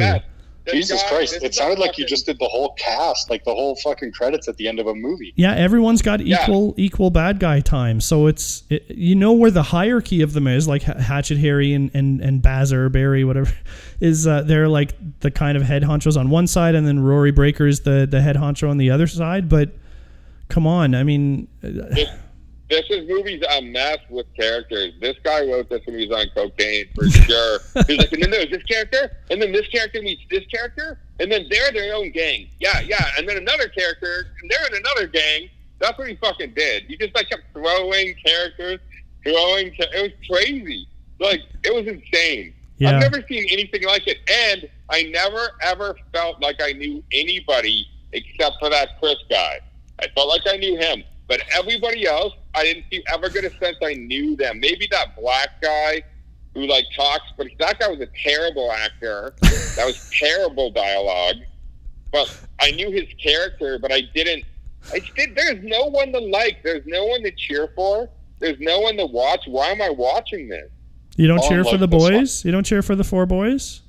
This 0.73 0.89
Jesus 0.89 1.03
guy- 1.03 1.09
Christ! 1.09 1.39
It 1.43 1.55
sounded 1.55 1.79
a 1.79 1.81
like 1.81 1.99
you 1.99 2.07
just 2.07 2.27
did 2.27 2.39
the 2.39 2.47
whole 2.49 2.75
cast, 2.79 3.31
like 3.31 3.45
the 3.45 3.55
whole 3.55 3.75
fucking 3.77 4.13
credits 4.13 4.49
at 4.49 4.57
the 4.57 4.69
end 4.69 4.79
of 4.79 4.87
a 4.87 4.95
movie. 4.95 5.33
Yeah, 5.37 5.55
everyone's 5.55 6.03
got 6.03 6.25
Yeah. 6.25 6.43
equal 6.43 6.75
equal 6.77 7.11
bad 7.11 7.41
guy 7.41 7.61
time. 7.61 8.01
So 8.01 8.27
it's 8.27 8.63
it, 8.71 8.85
you 8.89 9.15
know 9.15 9.33
where 9.33 9.51
the 9.51 9.63
hierarchy 9.63 10.23
of 10.23 10.33
them 10.33 10.47
is, 10.47 10.69
like 10.69 10.83
Hatchet 10.83 11.39
Harry 11.39 11.73
and 11.73 11.91
and 11.95 12.21
and 12.21 12.43
Bazzer 12.43 12.91
Barry, 12.93 13.25
whatever, 13.25 13.53
is 14.01 14.27
uh, 14.27 14.43
they're 14.43 14.69
like 14.69 14.93
the 15.21 15.31
kind 15.31 15.57
of 15.57 15.63
head 15.65 15.83
honchos 15.83 16.17
on 16.19 16.31
one 16.31 16.47
side, 16.47 16.75
and 16.75 16.87
then 16.87 17.01
Rory 17.01 17.31
Breaker 17.33 17.67
is 17.67 17.81
the 17.81 18.07
the 18.11 18.21
head 18.21 18.37
honcho 18.37 18.69
on 18.71 18.77
the 18.79 18.91
other 18.91 19.07
side. 19.07 19.49
But 19.49 19.71
come 20.49 20.67
on, 20.67 20.95
I 20.95 21.03
mean, 21.03 21.49
uh, 21.65 21.69
This, 22.71 22.85
is 22.91 23.09
movie's 23.09 23.43
a 23.51 23.63
mess 23.63 23.99
with 24.11 24.27
characters. 24.35 24.93
This 25.01 25.17
guy 25.25 25.41
wrote 25.47 25.71
this 25.71 25.81
when 25.87 25.99
he 25.99 26.07
was 26.07 26.19
on 26.19 26.27
cocaine 26.35 26.87
for 26.95 27.09
sure. 27.11 27.61
He's 27.87 27.99
like, 27.99 28.13
and 28.13 28.23
then 28.23 28.31
there's 28.31 28.51
this 28.51 28.63
character, 28.65 29.17
and 29.31 29.41
then 29.41 29.53
this 29.53 29.67
character 29.69 30.03
meets 30.03 30.23
this 30.31 30.45
character, 30.47 30.99
and 31.19 31.33
then 31.33 31.47
they're 31.51 31.73
their 31.73 31.95
own 31.95 32.11
gang. 32.11 32.49
Yeah, 32.61 32.81
yeah, 32.81 33.07
and 33.17 33.29
then 33.29 33.39
another 33.39 33.69
character, 33.69 34.27
and 34.43 34.51
they're 34.51 34.67
in 34.67 34.75
another 34.75 35.07
gang. 35.07 35.49
That's 35.79 35.97
what 35.97 36.09
he 36.09 36.17
fucking 36.17 36.55
did. 36.55 36.85
He 36.85 36.97
just 36.97 37.15
like 37.15 37.31
kept 37.31 37.45
throwing 37.53 38.15
characters, 38.25 38.81
throwing. 39.25 39.73
Cha- 39.73 39.91
it 39.95 40.03
was 40.03 40.39
crazy. 40.39 40.87
Like 41.21 41.41
it 41.65 41.75
was 41.75 41.87
insane. 41.87 42.55
Yeah. 42.79 42.91
I've 42.91 43.01
never 43.01 43.27
seen 43.27 43.47
anything 43.51 43.85
like 43.85 44.07
it, 44.07 44.19
and 44.31 44.69
I 44.91 45.05
never 45.05 45.51
ever 45.63 45.97
felt 46.13 46.41
like 46.43 46.57
I 46.63 46.73
knew 46.73 47.03
anybody 47.13 47.87
except 48.13 48.57
for 48.61 48.71
that 48.71 48.99
Chris 49.01 49.17
guy. 49.31 49.61
I 50.01 50.07
felt 50.15 50.29
like 50.29 50.43
I 50.47 50.57
knew 50.57 50.77
him, 50.77 51.03
but 51.29 51.41
everybody 51.53 52.07
else, 52.07 52.33
I 52.55 52.65
didn't 52.65 52.85
see, 52.91 53.03
ever 53.13 53.29
get 53.29 53.45
a 53.45 53.51
sense 53.59 53.77
I 53.83 53.95
knew 53.95 54.35
them. 54.37 54.59
Maybe 54.61 54.89
that 54.91 55.15
black 55.17 55.61
guy 55.63 56.03
who 56.55 56.67
like 56.67 56.85
talks, 56.97 57.27
but 57.37 57.47
that 57.59 57.79
guy 57.79 57.89
was 57.89 58.01
a 58.01 58.09
terrible 58.25 58.73
actor. 58.73 59.35
that 59.43 59.85
was 59.87 60.11
terrible 60.19 60.71
dialogue. 60.71 61.37
But 62.11 62.41
I 62.61 62.71
knew 62.73 62.91
his 62.91 63.07
character, 63.23 63.79
but 63.79 63.93
I 63.93 64.01
didn't. 64.15 64.45
I 64.93 65.01
did. 65.15 65.35
There's 65.37 65.63
no 65.63 65.85
one 65.87 66.11
to 66.13 66.19
like. 66.19 66.63
There's 66.65 66.87
no 66.87 67.05
one 67.05 67.23
to 67.23 67.31
cheer 67.33 67.69
for. 67.77 68.09
There's 68.39 68.59
no 68.61 68.81
one 68.81 68.97
to 68.97 69.05
watch. 69.07 69.43
Why 69.47 69.69
am 69.69 69.83
I 69.83 69.91
watching 69.91 70.49
this? 70.49 70.71
you 71.17 71.27
don't 71.27 71.41
Oh, 71.41 71.49
cheer 71.49 71.65
for 71.65 71.73
like 71.73 71.81
the 71.81 71.87
this 71.89 72.01
one. 72.03 72.13
boys. 72.15 72.45
You 72.45 72.53
don't 72.53 72.65
cheer 72.65 72.81
for 72.81 72.95
the 72.97 73.05
four 73.05 73.27
boys. 73.27 73.83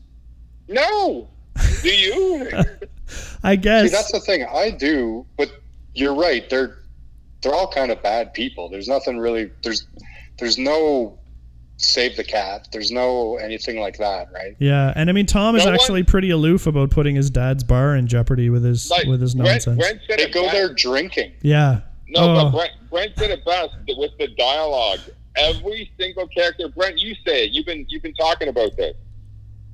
No. 0.67 1.29
Do 1.81 1.89
you? 1.89 2.49
I 3.43 3.55
guess. 3.55 3.83
See, 3.89 3.95
that's 3.95 4.11
the 4.11 4.19
thing. 4.19 4.43
I 4.45 4.71
do, 4.71 5.25
but 5.37 5.49
you're 5.93 6.15
right. 6.15 6.49
They're 6.49 6.78
they're 7.41 7.53
all 7.53 7.71
kind 7.71 7.91
of 7.91 8.01
bad 8.03 8.33
people. 8.33 8.69
There's 8.69 8.87
nothing 8.87 9.17
really. 9.17 9.51
There's 9.63 9.87
there's 10.37 10.57
no 10.57 11.17
save 11.77 12.17
the 12.17 12.23
cat. 12.23 12.67
There's 12.71 12.91
no 12.91 13.37
anything 13.37 13.79
like 13.79 13.97
that, 13.97 14.27
right? 14.33 14.55
yeah, 14.59 14.91
and 14.95 15.09
I 15.09 15.13
mean 15.13 15.25
Tom 15.25 15.55
is 15.55 15.63
No 15.63 15.71
one- 15.71 15.79
actually 15.79 16.03
pretty 16.03 16.29
aloof 16.29 16.67
about 16.67 16.89
putting 16.91 17.15
his 17.15 17.29
dad's 17.29 17.63
bar 17.63 17.95
in 17.95 18.07
jeopardy 18.07 18.49
with 18.49 18.63
his 18.63 18.89
like 18.89 19.07
with 19.07 19.21
his 19.21 19.35
Brent, 19.35 19.49
nonsense. 19.65 19.77
Brent 19.77 19.99
said 20.07 20.19
They 20.19 20.29
go 20.29 20.41
best. 20.43 20.53
there 20.53 20.73
drinking. 20.73 21.31
yeah. 21.41 21.81
No, 22.09 22.21
Oh. 22.21 22.35
but 22.35 22.51
Brent, 22.57 22.71
Brent 22.89 23.11
said 23.17 23.29
it 23.31 23.45
best 23.45 23.69
with 23.97 24.11
the 24.17 24.27
dialogue. 24.29 24.99
Every 25.35 25.91
single 25.99 26.27
character, 26.27 26.67
Brent, 26.67 26.97
you 26.99 27.13
say 27.25 27.45
it. 27.45 27.51
You've 27.51 27.65
been 27.67 27.85
you've 27.87 28.01
been 28.03 28.15
talking 28.15 28.47
about 28.49 28.75
this. 28.75 28.95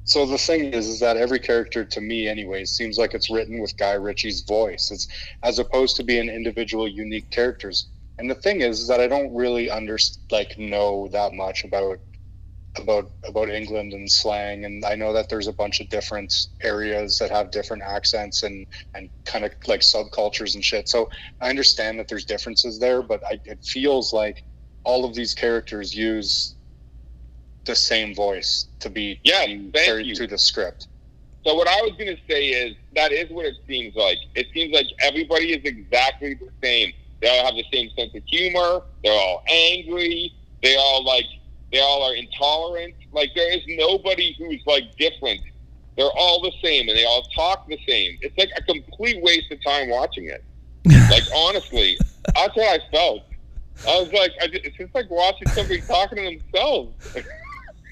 So 0.05 0.25
the 0.25 0.38
thing 0.38 0.65
is, 0.65 0.88
is 0.88 1.00
that 1.00 1.17
every 1.17 1.39
character 1.39 1.83
to 1.83 2.01
me, 2.01 2.27
anyways, 2.27 2.71
seems 2.71 2.97
like 2.97 3.15
it's 3.15 3.31
written 3.31 3.59
with 3.59 3.75
Guy 3.77 3.93
Ritchie's 3.93 4.43
voice, 4.43 4.91
it's 4.91 5.07
as 5.43 5.59
opposed 5.59 5.95
to 5.97 6.03
being 6.03 6.29
individual, 6.29 6.88
unique 6.88 7.31
characters. 7.31 7.89
And 8.19 8.29
the 8.29 8.35
thing 8.35 8.62
is, 8.62 8.81
is 8.81 8.88
that 8.88 9.01
I 9.01 9.07
don't 9.07 9.35
really 9.35 9.69
under 9.69 9.97
like 10.31 10.57
know 10.59 11.09
that 11.12 11.33
much 11.33 11.65
about 11.65 12.00
about 12.77 13.12
about 13.27 13.50
England 13.50 13.93
and 13.93 14.09
slang, 14.12 14.65
and 14.65 14.85
I 14.85 14.95
know 14.95 15.13
that 15.13 15.29
there's 15.29 15.47
a 15.47 15.53
bunch 15.53 15.79
of 15.81 15.89
different 15.89 16.33
areas 16.62 17.17
that 17.19 17.31
have 17.31 17.51
different 17.51 17.83
accents 17.83 18.43
and 18.43 18.67
and 18.93 19.09
kind 19.25 19.45
of 19.45 19.53
like 19.67 19.81
subcultures 19.81 20.55
and 20.55 20.63
shit. 20.63 20.88
So 20.88 21.09
I 21.41 21.50
understand 21.50 22.00
that 22.00 22.07
there's 22.07 22.25
differences 22.25 22.79
there, 22.79 23.01
but 23.01 23.24
I, 23.25 23.39
it 23.45 23.63
feels 23.63 24.13
like 24.13 24.43
all 24.83 25.05
of 25.05 25.15
these 25.15 25.33
characters 25.33 25.95
use 25.95 26.54
the 27.65 27.75
same 27.75 28.13
voice 28.15 28.67
to 28.79 28.89
be, 28.89 29.19
Yeah, 29.24 29.45
to 29.45 29.72
carried 29.74 30.07
you. 30.07 30.15
through 30.15 30.27
the 30.27 30.38
script. 30.38 30.88
So 31.45 31.53
what 31.53 31.67
I 31.67 31.79
was 31.81 31.91
going 31.91 32.15
to 32.15 32.22
say 32.27 32.48
is 32.48 32.75
that 32.95 33.12
is 33.12 33.29
what 33.29 33.45
it 33.45 33.55
seems 33.67 33.95
like. 33.95 34.17
It 34.34 34.48
seems 34.53 34.74
like 34.74 34.88
everybody 35.01 35.53
is 35.53 35.63
exactly 35.63 36.34
the 36.34 36.50
same. 36.63 36.91
They 37.22 37.29
all 37.29 37.45
have 37.45 37.55
the 37.55 37.65
same 37.72 37.89
sense 37.95 38.12
of 38.15 38.24
humor. 38.25 38.81
They're 39.03 39.13
all 39.13 39.43
angry. 39.48 40.34
They 40.63 40.75
all 40.75 41.03
like 41.03 41.25
they 41.72 41.79
all 41.79 42.03
are 42.03 42.15
intolerant. 42.15 42.95
Like 43.12 43.31
there 43.36 43.51
is 43.55 43.62
nobody 43.67 44.36
who's 44.39 44.62
like 44.65 44.95
different. 44.98 45.41
They're 45.98 46.12
all 46.17 46.41
the 46.41 46.51
same 46.63 46.89
and 46.89 46.98
they 46.98 47.05
all 47.05 47.24
talk 47.36 47.67
the 47.67 47.77
same. 47.88 48.17
It's 48.22 48.38
like 48.38 48.50
a 48.57 48.62
complete 48.63 49.22
waste 49.22 49.51
of 49.51 49.63
time 49.63 49.89
watching 49.89 50.25
it. 50.25 50.43
like 51.12 51.24
honestly, 51.34 52.00
that's 52.36 52.55
what 52.55 52.81
I 52.81 52.84
felt. 52.91 53.24
I 53.88 54.01
was 54.01 54.12
like, 54.13 54.31
I 54.41 54.48
just, 54.48 54.65
it's 54.65 54.77
just 54.77 54.95
like 54.95 55.10
watching 55.12 55.48
somebody 55.55 55.81
talking 55.84 56.17
to 56.17 56.24
themselves. 56.24 56.95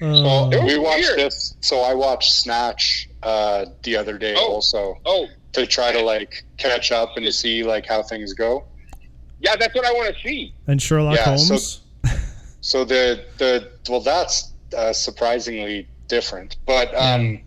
Uh, 0.02 0.50
It 0.52 0.64
we 0.64 0.78
watched 0.78 0.98
weird. 1.08 1.18
this. 1.18 1.54
So 1.60 1.80
I 1.80 1.94
watched 1.94 2.32
Snatch 2.32 3.08
uh, 3.22 3.66
the 3.82 3.96
other 3.96 4.18
day 4.18 4.34
Oh. 4.36 4.52
also 4.54 4.98
Oh, 5.06 5.26
to 5.52 5.66
try 5.66 5.92
to 5.92 6.00
like 6.02 6.44
catch 6.58 6.92
up 6.92 7.16
and 7.16 7.24
to 7.24 7.32
see 7.32 7.62
like 7.62 7.86
how 7.86 8.02
things 8.02 8.32
go. 8.34 8.64
yeah, 9.40 9.56
that's 9.56 9.74
what 9.74 9.84
I 9.86 9.92
want 9.92 10.14
to 10.14 10.20
see. 10.22 10.52
and 10.66 10.80
Sherlock 10.82 11.16
Yeah, 11.16 11.36
so- 11.36 11.54
Holmes. 11.54 11.80
So 12.60 12.82
the 12.82 13.22
the 13.36 13.70
well, 13.90 14.00
that's 14.00 14.52
uh, 14.74 14.92
surprisingly 14.94 15.86
different. 16.08 16.56
But 16.64 16.94
um, 16.94 17.40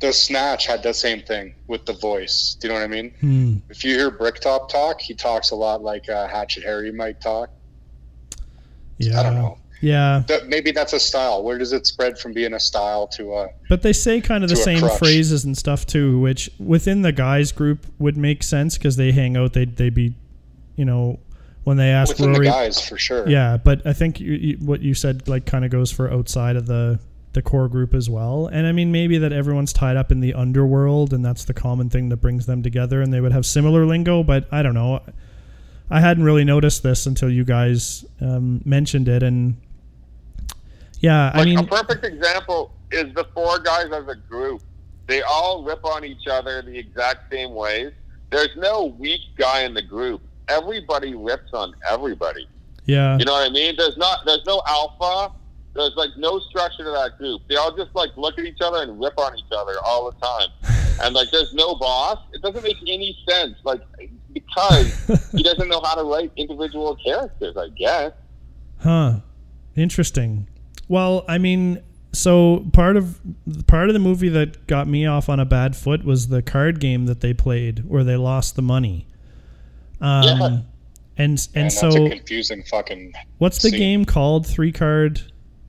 the 0.00 0.10
Snatch 0.10 0.66
had 0.66 0.82
the 0.82 0.94
same 0.94 1.20
thing 1.20 1.54
with 1.66 1.84
the 1.84 1.92
voice. 1.92 2.56
Do 2.58 2.66
you 2.68 2.72
know 2.72 2.80
what 2.80 2.84
I 2.84 2.88
mean? 2.88 3.10
Hmm. 3.20 3.56
If 3.68 3.84
you 3.84 3.94
hear 3.94 4.10
Bricktop 4.10 4.70
talk, 4.70 5.02
he 5.02 5.12
talks 5.14 5.50
a 5.50 5.54
lot 5.54 5.82
like 5.82 6.08
uh, 6.08 6.26
Hatchet 6.28 6.62
Harry 6.64 6.90
might 6.90 7.20
talk. 7.20 7.50
Yeah. 8.96 9.20
I 9.20 9.22
don't 9.22 9.34
know. 9.34 9.58
Yeah. 9.80 10.22
That 10.26 10.48
maybe 10.48 10.72
that's 10.72 10.92
a 10.92 11.00
style. 11.00 11.42
Where 11.42 11.58
does 11.58 11.72
it 11.72 11.86
spread 11.86 12.18
from 12.18 12.32
being 12.32 12.52
a 12.52 12.60
style 12.60 13.06
to 13.08 13.32
uh, 13.32 13.48
But 13.68 13.82
they 13.82 13.92
say 13.92 14.20
kind 14.20 14.44
of 14.44 14.50
the 14.50 14.56
same 14.56 14.86
phrases 14.98 15.44
and 15.44 15.56
stuff 15.56 15.86
too, 15.86 16.18
which 16.20 16.50
within 16.58 17.02
the 17.02 17.12
guys 17.12 17.52
group 17.52 17.86
would 17.98 18.16
make 18.16 18.42
sense 18.42 18.76
because 18.76 18.96
they 18.96 19.12
hang 19.12 19.36
out. 19.36 19.54
They'd 19.54 19.76
they 19.76 19.90
be, 19.90 20.14
you 20.76 20.84
know, 20.84 21.18
when 21.64 21.76
they 21.76 21.90
ask 21.90 22.18
within 22.18 22.32
Rory. 22.32 22.46
the 22.46 22.52
guys 22.52 22.86
for 22.86 22.98
sure? 22.98 23.28
Yeah, 23.28 23.56
but 23.56 23.86
I 23.86 23.92
think 23.92 24.20
you, 24.20 24.32
you, 24.32 24.56
what 24.58 24.80
you 24.80 24.94
said 24.94 25.28
like 25.28 25.46
kind 25.46 25.64
of 25.64 25.70
goes 25.70 25.90
for 25.90 26.12
outside 26.12 26.56
of 26.56 26.66
the 26.66 27.00
the 27.32 27.42
core 27.42 27.68
group 27.68 27.94
as 27.94 28.10
well. 28.10 28.48
And 28.48 28.66
I 28.66 28.72
mean 28.72 28.90
maybe 28.90 29.18
that 29.18 29.32
everyone's 29.32 29.72
tied 29.72 29.96
up 29.96 30.10
in 30.10 30.20
the 30.20 30.34
underworld 30.34 31.12
and 31.12 31.24
that's 31.24 31.44
the 31.44 31.54
common 31.54 31.88
thing 31.88 32.08
that 32.08 32.16
brings 32.16 32.46
them 32.46 32.62
together 32.62 33.00
and 33.00 33.12
they 33.12 33.20
would 33.20 33.32
have 33.32 33.46
similar 33.46 33.86
lingo, 33.86 34.22
but 34.24 34.48
I 34.50 34.62
don't 34.62 34.74
know. 34.74 35.00
I 35.88 36.00
hadn't 36.00 36.24
really 36.24 36.44
noticed 36.44 36.82
this 36.82 37.06
until 37.06 37.30
you 37.30 37.44
guys 37.44 38.04
um, 38.20 38.62
mentioned 38.64 39.08
it 39.08 39.22
and 39.22 39.56
yeah, 41.00 41.32
I 41.34 41.44
mean 41.44 41.58
a 41.58 41.64
perfect 41.64 42.04
example 42.04 42.72
is 42.90 43.12
the 43.14 43.26
four 43.34 43.58
guys 43.58 43.86
as 43.92 44.06
a 44.08 44.16
group. 44.16 44.62
They 45.06 45.22
all 45.22 45.64
rip 45.64 45.84
on 45.84 46.04
each 46.04 46.26
other 46.30 46.62
the 46.62 46.76
exact 46.78 47.32
same 47.32 47.54
ways. 47.54 47.92
There's 48.30 48.54
no 48.56 48.86
weak 48.98 49.20
guy 49.36 49.62
in 49.64 49.74
the 49.74 49.82
group. 49.82 50.22
Everybody 50.48 51.14
rips 51.14 51.52
on 51.52 51.74
everybody. 51.88 52.48
yeah. 52.86 53.18
You 53.18 53.24
know 53.24 53.32
what 53.32 53.50
I 53.50 53.52
mean? 53.52 53.74
There's 53.76 53.96
not. 53.96 54.20
There's 54.24 54.44
no 54.46 54.62
alpha. 54.68 55.34
There's 55.74 55.94
like 55.96 56.10
no 56.16 56.38
structure 56.40 56.84
to 56.84 56.90
that 56.90 57.18
group. 57.18 57.42
They 57.48 57.56
all 57.56 57.74
just 57.76 57.94
like 57.94 58.10
look 58.16 58.38
at 58.38 58.44
each 58.44 58.60
other 58.60 58.82
and 58.82 59.00
rip 59.00 59.18
on 59.18 59.36
each 59.38 59.44
other 59.56 59.74
all 59.84 60.10
the 60.10 60.16
time. 60.24 60.48
And 61.02 61.14
like, 61.14 61.30
there's 61.30 61.54
no 61.54 61.76
boss. 61.76 62.18
It 62.34 62.42
doesn't 62.42 62.62
make 62.62 62.76
any 62.86 63.16
sense. 63.26 63.56
Like, 63.64 63.80
because 64.34 65.30
he 65.32 65.42
doesn't 65.42 65.66
know 65.66 65.80
how 65.82 65.94
to 65.94 66.04
write 66.04 66.30
individual 66.36 66.94
characters. 66.96 67.56
I 67.56 67.68
guess. 67.70 68.12
Huh. 68.80 69.20
Interesting. 69.74 70.46
Well, 70.90 71.24
I 71.28 71.38
mean, 71.38 71.80
so 72.12 72.66
part 72.72 72.96
of 72.96 73.20
part 73.68 73.88
of 73.88 73.94
the 73.94 74.00
movie 74.00 74.28
that 74.30 74.66
got 74.66 74.88
me 74.88 75.06
off 75.06 75.28
on 75.28 75.38
a 75.38 75.44
bad 75.44 75.76
foot 75.76 76.04
was 76.04 76.26
the 76.26 76.42
card 76.42 76.80
game 76.80 77.06
that 77.06 77.20
they 77.20 77.32
played 77.32 77.88
where 77.88 78.02
they 78.02 78.16
lost 78.16 78.56
the 78.56 78.62
money. 78.62 79.06
Um 80.00 80.24
Yeah. 80.24 80.46
and 80.46 80.58
and 81.16 81.48
Man, 81.54 81.64
that's 81.66 81.78
so 81.78 82.06
a 82.06 82.10
confusing 82.10 82.64
fucking 82.64 83.12
what's 83.38 83.62
the 83.62 83.70
scene. 83.70 83.78
game 83.78 84.04
called? 84.04 84.48
Three 84.48 84.72
card 84.72 85.22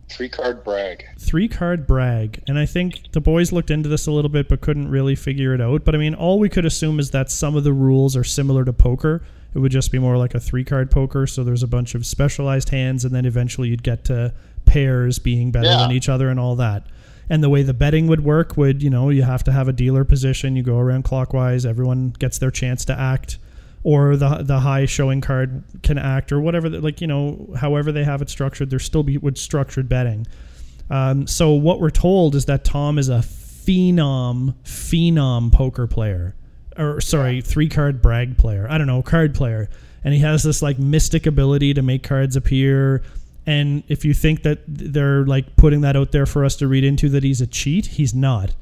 three 0.10 0.28
card 0.28 0.64
brag. 0.64 1.06
three 1.20 1.48
card 1.48 1.86
brag. 1.86 2.42
And 2.48 2.58
I 2.58 2.66
think 2.66 3.12
the 3.12 3.22
boys 3.22 3.52
looked 3.52 3.70
into 3.70 3.88
this 3.90 4.08
a 4.08 4.12
little 4.12 4.30
bit 4.32 4.50
but 4.50 4.60
couldn't 4.62 4.90
really 4.90 5.14
figure 5.16 5.54
it 5.54 5.62
out. 5.62 5.86
But 5.86 5.94
I 5.94 6.00
mean, 6.00 6.16
all 6.16 6.40
we 6.40 6.50
could 6.50 6.66
assume 6.66 7.00
is 7.00 7.12
that 7.12 7.30
some 7.30 7.56
of 7.56 7.64
the 7.64 7.74
rules 7.74 8.18
are 8.18 8.24
similar 8.24 8.66
to 8.66 8.74
poker. 8.74 9.24
It 9.54 9.60
would 9.60 9.72
just 9.72 9.92
be 9.92 10.00
more 10.00 10.18
like 10.18 10.34
a 10.34 10.40
three 10.40 10.64
card 10.64 10.90
poker. 10.90 11.28
So 11.28 11.44
there's 11.44 11.62
a 11.64 11.68
bunch 11.68 11.94
of 11.94 12.06
specialized 12.08 12.70
hands, 12.70 13.06
and 13.06 13.14
then 13.14 13.26
eventually 13.26 13.68
you'd 13.70 13.84
get 13.84 14.04
to 14.06 14.34
pairs 14.72 15.20
being 15.20 15.52
better 15.52 15.68
Yeah. 15.68 15.78
than 15.80 15.92
each 15.92 16.08
other 16.10 16.30
and 16.30 16.40
all 16.40 16.56
that. 16.56 16.86
And 17.30 17.44
the 17.44 17.50
way 17.50 17.64
the 17.64 17.74
betting 17.74 18.08
would 18.08 18.24
work 18.24 18.56
would, 18.58 18.82
you 18.82 18.90
know, 18.90 19.10
you 19.10 19.24
have 19.24 19.44
to 19.46 19.52
have 19.52 19.68
a 19.68 19.74
dealer 19.74 20.04
position. 20.04 20.56
You 20.56 20.64
go 20.64 20.78
around 20.80 21.04
clockwise. 21.04 21.66
Everyone 21.66 22.14
gets 22.20 22.38
their 22.38 22.52
chance 22.52 22.84
to 22.86 23.00
act, 23.00 23.38
or 23.84 24.16
the 24.18 24.44
the 24.44 24.60
high 24.62 24.86
showing 24.86 25.22
card 25.22 25.64
can 25.84 25.98
act, 25.98 26.32
or 26.32 26.40
whatever. 26.42 26.70
Like 26.70 27.02
you 27.02 27.08
know, 27.08 27.54
however 27.58 27.92
they 27.92 28.04
have 28.04 28.22
it 28.22 28.30
structured, 28.30 28.70
there 28.70 28.80
still 28.80 29.04
be 29.04 29.18
would 29.18 29.38
structured 29.38 29.88
betting. 29.90 30.26
Um, 30.90 31.26
so 31.28 31.54
what 31.54 31.80
we're 31.80 31.90
told 31.90 32.36
is 32.36 32.46
that 32.46 32.64
Tom 32.66 32.98
is 33.00 33.08
a 33.10 33.20
phenom, 33.20 34.56
phenom 34.66 35.52
poker 35.54 35.88
player, 35.88 36.36
or 36.78 37.00
sorry, 37.02 37.42
three 37.42 37.70
card 37.70 38.02
brag 38.02 38.38
player. 38.38 38.68
I 38.70 38.78
don't 38.78 38.88
know, 38.88 39.02
card 39.02 39.34
player, 39.36 39.70
and 40.04 40.14
he 40.14 40.20
has 40.20 40.44
this 40.44 40.62
like 40.62 40.80
mystic 40.80 41.26
ability 41.26 41.74
to 41.76 41.82
make 41.82 42.04
cards 42.04 42.36
appear. 42.36 43.04
And 43.46 43.84
if 43.88 44.06
you 44.06 44.14
think 44.14 44.44
that 44.44 44.60
they're 44.68 45.26
like 45.26 45.56
putting 45.56 45.82
that 45.82 45.96
out 45.96 46.12
there 46.12 46.26
for 46.26 46.46
us 46.46 46.56
to 46.58 46.68
read 46.68 46.84
into 46.84 47.10
that 47.10 47.24
he's 47.24 47.42
a 47.42 47.48
cheat, 47.48 47.86
he's 47.88 48.14
not. 48.14 48.54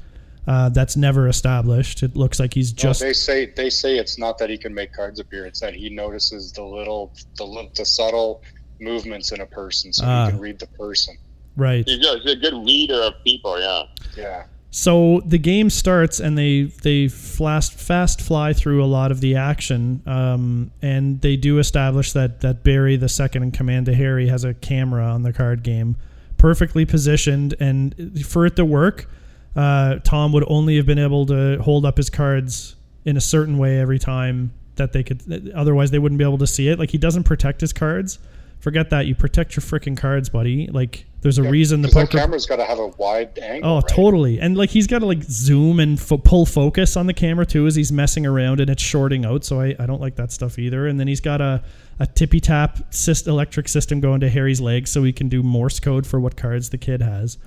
Uh, 0.46 0.68
that's 0.70 0.96
never 0.96 1.28
established. 1.28 2.02
It 2.02 2.16
looks 2.16 2.40
like 2.40 2.54
he's 2.54 2.72
No, 2.72 2.88
just 2.88 3.00
they 3.00 3.12
say 3.12 3.46
they 3.54 3.68
say 3.70 3.98
it's 3.98 4.18
not 4.18 4.38
that 4.38 4.48
he 4.48 4.56
can 4.56 4.72
make 4.74 4.92
cards 4.92 5.20
appear; 5.20 5.44
it's 5.46 5.60
that 5.60 5.74
he 5.74 5.90
notices 5.90 6.50
the 6.52 6.64
little, 6.64 7.12
the, 7.36 7.44
li- 7.44 7.70
the 7.76 7.84
subtle 7.84 8.42
movements 8.80 9.32
in 9.32 9.42
a 9.42 9.46
person, 9.46 9.92
so 9.92 10.04
Ah. 10.06 10.24
he 10.26 10.30
can 10.32 10.40
read 10.40 10.58
the 10.58 10.66
person. 10.68 11.16
right. 11.56 11.86
He's 11.86 12.04
a, 12.04 12.18
he's 12.20 12.32
a 12.32 12.36
good 12.36 12.54
reader 12.66 13.00
of 13.02 13.12
people. 13.22 13.60
Yeah. 13.60 13.82
Yeah, 14.16 14.44
So 14.72 15.20
the 15.26 15.38
game 15.38 15.68
starts 15.68 16.20
and 16.20 16.38
they 16.38 16.64
they 16.82 17.08
fast 17.08 17.74
fast 17.74 18.20
fly 18.20 18.52
through 18.52 18.84
a 18.84 18.86
lot 18.86 19.10
of 19.10 19.20
the 19.20 19.34
action, 19.34 20.02
um, 20.06 20.70
and 20.80 21.20
they 21.20 21.36
do 21.36 21.58
establish 21.58 22.12
that 22.12 22.40
that 22.42 22.62
Barry, 22.62 22.96
the 22.96 23.08
second 23.08 23.42
in 23.42 23.50
command 23.50 23.86
to 23.86 23.94
Harry, 23.94 24.28
has 24.28 24.44
a 24.44 24.54
camera 24.54 25.04
on 25.04 25.24
the 25.24 25.32
card 25.32 25.64
game, 25.64 25.96
perfectly 26.38 26.84
positioned, 26.84 27.54
and 27.58 28.24
for 28.24 28.46
it 28.46 28.54
to 28.56 28.64
work, 28.64 29.10
uh, 29.56 29.96
Tom 30.04 30.32
would 30.32 30.44
only 30.46 30.76
have 30.76 30.86
been 30.86 31.00
able 31.00 31.26
to 31.26 31.58
hold 31.60 31.84
up 31.84 31.96
his 31.96 32.08
cards 32.08 32.76
in 33.04 33.16
a 33.16 33.20
certain 33.20 33.58
way 33.58 33.80
every 33.80 33.98
time 33.98 34.52
that 34.76 34.92
they 34.92 35.02
could. 35.02 35.52
Otherwise, 35.52 35.90
they 35.90 35.98
wouldn't 35.98 36.18
be 36.18 36.24
able 36.24 36.38
to 36.38 36.46
see 36.46 36.68
it. 36.68 36.78
Like 36.78 36.90
he 36.90 36.98
doesn't 36.98 37.24
protect 37.24 37.60
his 37.60 37.72
cards. 37.72 38.20
Forget 38.60 38.90
that. 38.90 39.06
You 39.06 39.14
protect 39.14 39.56
your 39.56 39.62
freaking 39.62 39.96
cards, 39.96 40.28
buddy. 40.28 40.66
Like 40.66 41.06
there's 41.22 41.38
a 41.38 41.42
reason 41.42 41.80
the 41.80 41.88
poker 41.88 42.18
camera's 42.18 42.44
got 42.44 42.56
to 42.56 42.64
have 42.64 42.78
a 42.78 42.88
wide 42.88 43.38
angle. 43.38 43.70
Oh, 43.70 43.74
right? 43.76 43.88
totally. 43.88 44.38
And 44.38 44.56
like 44.56 44.68
he's 44.68 44.86
got 44.86 44.98
to 44.98 45.06
like 45.06 45.22
zoom 45.22 45.80
and 45.80 45.98
fo- 45.98 46.18
pull 46.18 46.44
focus 46.44 46.94
on 46.96 47.06
the 47.06 47.14
camera 47.14 47.46
too 47.46 47.66
as 47.66 47.74
he's 47.74 47.90
messing 47.90 48.26
around 48.26 48.60
and 48.60 48.68
it's 48.68 48.82
shorting 48.82 49.24
out. 49.24 49.44
So 49.44 49.60
I, 49.60 49.74
I 49.78 49.86
don't 49.86 50.00
like 50.00 50.16
that 50.16 50.30
stuff 50.30 50.58
either. 50.58 50.86
And 50.86 51.00
then 51.00 51.08
he's 51.08 51.22
got 51.22 51.40
a, 51.40 51.62
a 51.98 52.06
tippy 52.06 52.38
tap 52.38 52.90
syst- 52.90 53.26
electric 53.26 53.66
system 53.66 53.98
going 54.00 54.20
to 54.20 54.28
Harry's 54.28 54.60
legs 54.60 54.90
so 54.90 55.02
he 55.04 55.12
can 55.12 55.30
do 55.30 55.42
Morse 55.42 55.80
code 55.80 56.06
for 56.06 56.20
what 56.20 56.36
cards 56.36 56.68
the 56.68 56.78
kid 56.78 57.00
has. 57.00 57.38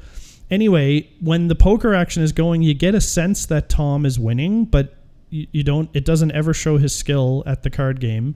Anyway, 0.49 1.09
when 1.21 1.47
the 1.47 1.55
poker 1.55 1.93
action 1.93 2.23
is 2.23 2.31
going, 2.31 2.63
you 2.63 2.73
get 2.73 2.95
a 2.95 3.01
sense 3.01 3.45
that 3.45 3.69
Tom 3.69 4.05
is 4.05 4.19
winning, 4.19 4.65
but 4.65 4.95
you, 5.29 5.47
you 5.51 5.63
don't. 5.63 5.89
It 5.93 6.05
doesn't 6.05 6.31
ever 6.31 6.53
show 6.53 6.77
his 6.77 6.93
skill 6.93 7.43
at 7.45 7.63
the 7.63 7.69
card 7.69 7.99
game. 7.99 8.35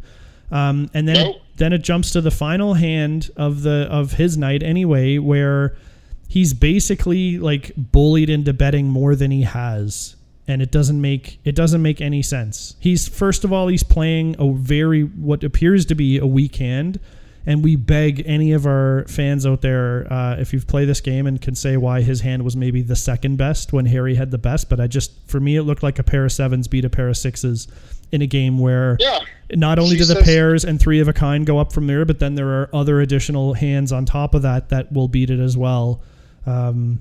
Um, 0.51 0.89
and 0.93 1.07
then 1.07 1.15
Nope. 1.15 1.35
it, 1.35 1.41
then 1.57 1.73
it 1.73 1.79
jumps 1.79 2.11
to 2.11 2.21
the 2.21 2.31
final 2.31 2.75
hand 2.75 3.29
of 3.35 3.63
the 3.63 3.87
of 3.89 4.13
his 4.13 4.37
night 4.37 4.63
anyway, 4.63 5.17
where 5.17 5.75
he's 6.27 6.53
basically 6.53 7.37
like 7.37 7.71
bullied 7.77 8.29
into 8.29 8.53
betting 8.53 8.87
more 8.87 9.15
than 9.15 9.31
he 9.31 9.41
has. 9.43 10.15
And 10.47 10.61
it 10.61 10.71
doesn't 10.71 11.01
make 11.01 11.39
it 11.43 11.55
doesn't 11.55 11.81
make 11.81 11.99
any 11.99 12.21
sense. 12.21 12.75
He's 12.79 13.07
first 13.07 13.43
of 13.43 13.51
all 13.51 13.67
he's 13.67 13.83
playing 13.83 14.35
a 14.39 14.51
very 14.53 15.01
what 15.03 15.43
appears 15.43 15.85
to 15.87 15.95
be 15.95 16.17
a 16.17 16.25
weak 16.25 16.55
hand. 16.55 16.99
And 17.45 17.63
we 17.63 17.77
beg 17.77 18.23
any 18.25 18.51
of 18.51 18.65
our 18.65 19.05
fans 19.07 19.45
out 19.45 19.61
there 19.61 20.05
uh, 20.11 20.35
if 20.37 20.51
you've 20.51 20.67
played 20.67 20.89
this 20.89 20.99
game 20.99 21.27
and 21.27 21.41
can 21.41 21.55
say 21.55 21.77
why 21.77 22.01
his 22.01 22.19
hand 22.19 22.43
was 22.43 22.57
maybe 22.57 22.81
the 22.81 22.95
second 22.97 23.37
best 23.37 23.71
when 23.71 23.85
harry 23.85 24.15
had 24.15 24.31
the 24.31 24.37
best 24.37 24.69
but 24.69 24.81
i 24.81 24.87
just 24.87 25.13
for 25.27 25.39
me 25.39 25.55
it 25.55 25.63
looked 25.63 25.81
like 25.81 25.97
a 25.97 26.03
pair 26.03 26.25
of 26.25 26.31
sevens 26.33 26.67
beat 26.67 26.83
a 26.83 26.89
pair 26.89 27.07
of 27.07 27.15
sixes 27.15 27.69
in 28.11 28.21
a 28.21 28.27
game 28.27 28.57
where 28.57 28.97
Yeah. 28.99 29.19
not 29.55 29.79
only 29.79 29.91
She 29.95 29.97
do 29.99 30.05
the 30.05 30.15
says- 30.15 30.23
pairs 30.23 30.65
and 30.65 30.79
three 30.79 30.99
of 30.99 31.07
a 31.07 31.13
kind 31.13 31.45
go 31.45 31.59
up 31.59 31.71
from 31.73 31.87
there, 31.87 32.05
but 32.05 32.19
then 32.19 32.35
there 32.35 32.47
are 32.49 32.69
other 32.73 33.01
additional 33.01 33.53
hands 33.53 33.91
on 33.91 34.05
top 34.05 34.33
of 34.33 34.41
that 34.43 34.69
that 34.69 34.91
will 34.91 35.07
beat 35.07 35.29
it 35.29 35.39
as 35.39 35.57
well. 35.57 36.01
Um, 36.45 36.99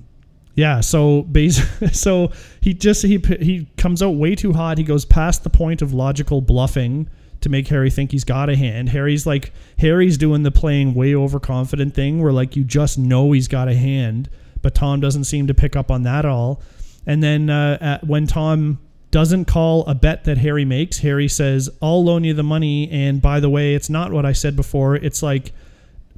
yeah, 0.55 0.81
so 0.81 1.21
base, 1.23 1.61
so 1.97 2.31
he 2.61 2.73
just 2.73 3.03
he 3.03 3.17
he 3.39 3.67
comes 3.77 4.01
out 4.01 4.15
way 4.15 4.35
too 4.35 4.53
hot. 4.53 4.77
He 4.77 4.83
goes 4.83 5.05
past 5.05 5.43
the 5.43 5.49
point 5.49 5.81
of 5.81 5.93
logical 5.93 6.41
bluffing 6.41 7.07
to 7.41 7.49
make 7.49 7.67
Harry 7.67 7.91
think 7.91 8.11
he's 8.11 8.23
got 8.23 8.49
a 8.49 8.55
hand. 8.55 8.89
Harry's 8.89 9.25
like 9.27 9.53
Harry's 9.77 10.17
doing 10.17 10.41
the 10.43 10.49
playing 10.51 10.95
way 10.95 11.13
overconfident 11.13 11.93
thing 11.93 12.21
where 12.21 12.31
like 12.33 12.55
you 12.55 12.63
just 12.63 12.97
know 12.97 13.31
he's 13.31 13.47
got 13.47 13.67
a 13.67 13.75
hand, 13.75 14.29
but 14.63 14.73
Tom 14.73 14.99
doesn't 14.99 15.25
seem 15.25 15.45
to 15.47 15.53
pick 15.53 15.75
up 15.75 15.91
on 15.91 16.01
that 16.03 16.25
at 16.25 16.31
all. 16.31 16.61
And 17.05 17.21
then 17.23 17.49
uh, 17.51 17.77
at, 17.79 18.03
when 18.07 18.25
Tom 18.27 18.79
doesn't 19.11 19.45
call 19.45 19.85
a 19.85 19.95
bet 19.95 20.25
that 20.25 20.37
Harry 20.39 20.65
makes, 20.65 20.99
Harry 20.99 21.27
says, 21.27 21.69
"I'll 21.81 22.03
loan 22.03 22.23
you 22.23 22.33
the 22.33 22.43
money." 22.43 22.89
And 22.91 23.21
by 23.21 23.39
the 23.39 23.49
way, 23.49 23.73
it's 23.75 23.89
not 23.89 24.11
what 24.11 24.25
I 24.25 24.33
said 24.33 24.55
before. 24.55 24.95
It's 24.95 25.23
like 25.23 25.53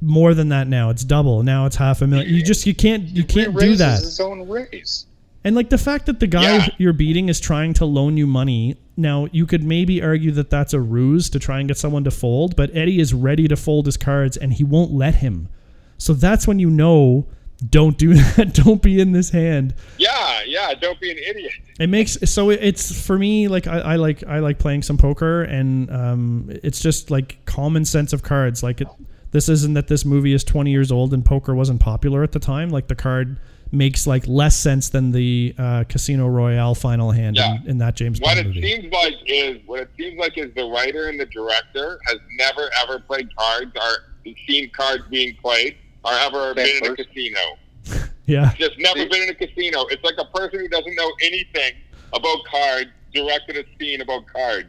more 0.02 0.34
than 0.34 0.48
that 0.48 0.66
now. 0.66 0.90
It's 0.90 1.04
double. 1.04 1.42
Now 1.42 1.66
it's 1.66 1.76
half 1.76 2.02
a 2.02 2.06
million. 2.06 2.34
You 2.34 2.42
just 2.42 2.66
you 2.66 2.74
can't 2.74 3.04
you 3.04 3.22
can't 3.24 3.56
do 3.58 3.76
that. 3.76 4.00
his 4.00 4.18
own 4.20 4.48
raise. 4.48 5.06
And 5.44 5.56
like 5.56 5.70
the 5.70 5.78
fact 5.78 6.06
that 6.06 6.20
the 6.20 6.26
guy 6.26 6.56
Yeah. 6.56 6.68
you're 6.78 6.92
beating 6.92 7.28
is 7.28 7.40
trying 7.40 7.72
to 7.74 7.84
loan 7.86 8.16
you 8.16 8.26
money. 8.26 8.76
Now 8.96 9.28
you 9.32 9.46
could 9.46 9.62
maybe 9.64 10.02
argue 10.02 10.32
that 10.32 10.50
that's 10.50 10.74
a 10.74 10.80
ruse 10.80 11.30
to 11.30 11.38
try 11.38 11.60
and 11.60 11.68
get 11.68 11.78
someone 11.78 12.04
to 12.04 12.10
fold, 12.10 12.56
but 12.56 12.70
Eddie 12.74 13.00
is 13.00 13.14
ready 13.14 13.48
to 13.48 13.56
fold 13.56 13.86
his 13.86 13.96
cards 13.96 14.36
and 14.36 14.52
he 14.52 14.64
won't 14.64 14.92
let 14.92 15.16
him. 15.16 15.48
So 15.96 16.12
that's 16.12 16.46
when 16.46 16.58
you 16.58 16.68
know 16.70 17.26
don't 17.68 17.98
do 17.98 18.14
that. 18.36 18.54
Don't 18.54 18.80
be 18.82 19.00
in 19.00 19.12
this 19.12 19.30
hand. 19.30 19.74
Yeah, 19.98 20.42
yeah. 20.46 20.74
Don't 20.74 20.98
be 21.00 21.10
an 21.10 21.18
idiot. 21.18 21.52
It 21.78 21.88
makes 21.88 22.18
so 22.30 22.50
it's 22.50 23.04
for 23.06 23.18
me 23.18 23.48
like 23.48 23.66
I, 23.66 23.80
I 23.80 23.96
like 23.96 24.24
I 24.26 24.38
like 24.38 24.58
playing 24.58 24.82
some 24.82 24.96
poker 24.96 25.42
and 25.42 25.90
um 25.90 26.50
it's 26.62 26.80
just 26.80 27.10
like 27.10 27.38
common 27.44 27.84
sense 27.84 28.12
of 28.12 28.22
cards. 28.22 28.62
Like 28.62 28.80
it 28.80 28.88
this 29.32 29.48
isn't 29.48 29.74
that 29.74 29.86
this 29.88 30.04
movie 30.04 30.32
is 30.32 30.42
20 30.42 30.70
years 30.70 30.90
old 30.90 31.14
and 31.14 31.24
poker 31.24 31.54
wasn't 31.54 31.80
popular 31.80 32.22
at 32.22 32.32
the 32.32 32.40
time. 32.40 32.70
Like 32.70 32.88
the 32.88 32.96
card 32.96 33.38
makes 33.72 34.04
like 34.04 34.26
less 34.26 34.56
sense 34.56 34.88
than 34.88 35.12
the 35.12 35.54
uh, 35.56 35.84
Casino 35.88 36.26
Royale 36.26 36.74
final 36.74 37.12
hand 37.12 37.36
Yeah. 37.36 37.58
in, 37.62 37.68
in 37.70 37.78
that 37.78 37.94
James 37.94 38.20
What 38.20 38.34
Bond 38.34 38.56
it 38.56 38.60
seems 38.60 38.92
like 38.92 39.14
is 39.26 39.58
what 39.66 39.80
it 39.80 39.90
seems 39.96 40.18
like 40.18 40.36
is 40.36 40.52
the 40.56 40.64
writer 40.64 41.08
and 41.08 41.20
the 41.20 41.26
director 41.26 42.00
has 42.08 42.16
never 42.36 42.68
ever 42.82 42.98
played 42.98 43.28
cards 43.36 43.70
or 43.76 44.34
seen 44.48 44.68
cards 44.70 45.04
being 45.10 45.36
played 45.36 45.76
or 46.04 46.12
ever 46.12 46.54
been 46.54 46.84
in 46.84 46.92
a 46.92 46.96
casino. 46.96 47.40
yeah. 48.26 48.52
Just 48.54 48.78
never 48.78 49.06
been 49.08 49.22
in 49.22 49.28
a 49.30 49.34
casino. 49.34 49.84
It's 49.90 50.02
like 50.04 50.16
a 50.18 50.24
person 50.36 50.60
who 50.60 50.68
doesn't 50.68 50.94
know 50.94 51.12
anything 51.22 51.72
about 52.12 52.44
cards 52.44 52.90
directed 53.12 53.56
a 53.56 53.64
scene 53.78 54.00
about 54.00 54.26
cards. 54.26 54.68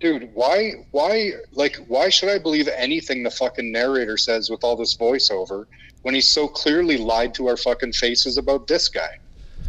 Dude, 0.00 0.30
why, 0.32 0.86
why, 0.92 1.32
like, 1.52 1.76
why 1.86 2.08
should 2.08 2.30
I 2.30 2.38
believe 2.38 2.68
anything 2.68 3.22
the 3.22 3.30
fucking 3.30 3.70
narrator 3.70 4.16
says 4.16 4.48
with 4.48 4.64
all 4.64 4.74
this 4.74 4.96
voiceover 4.96 5.66
when 6.02 6.14
he's 6.14 6.32
so 6.32 6.48
clearly 6.48 6.96
lied 6.96 7.34
to 7.34 7.48
our 7.48 7.56
fucking 7.58 7.92
faces 7.92 8.38
about 8.38 8.66
this 8.66 8.88
guy? 8.88 9.18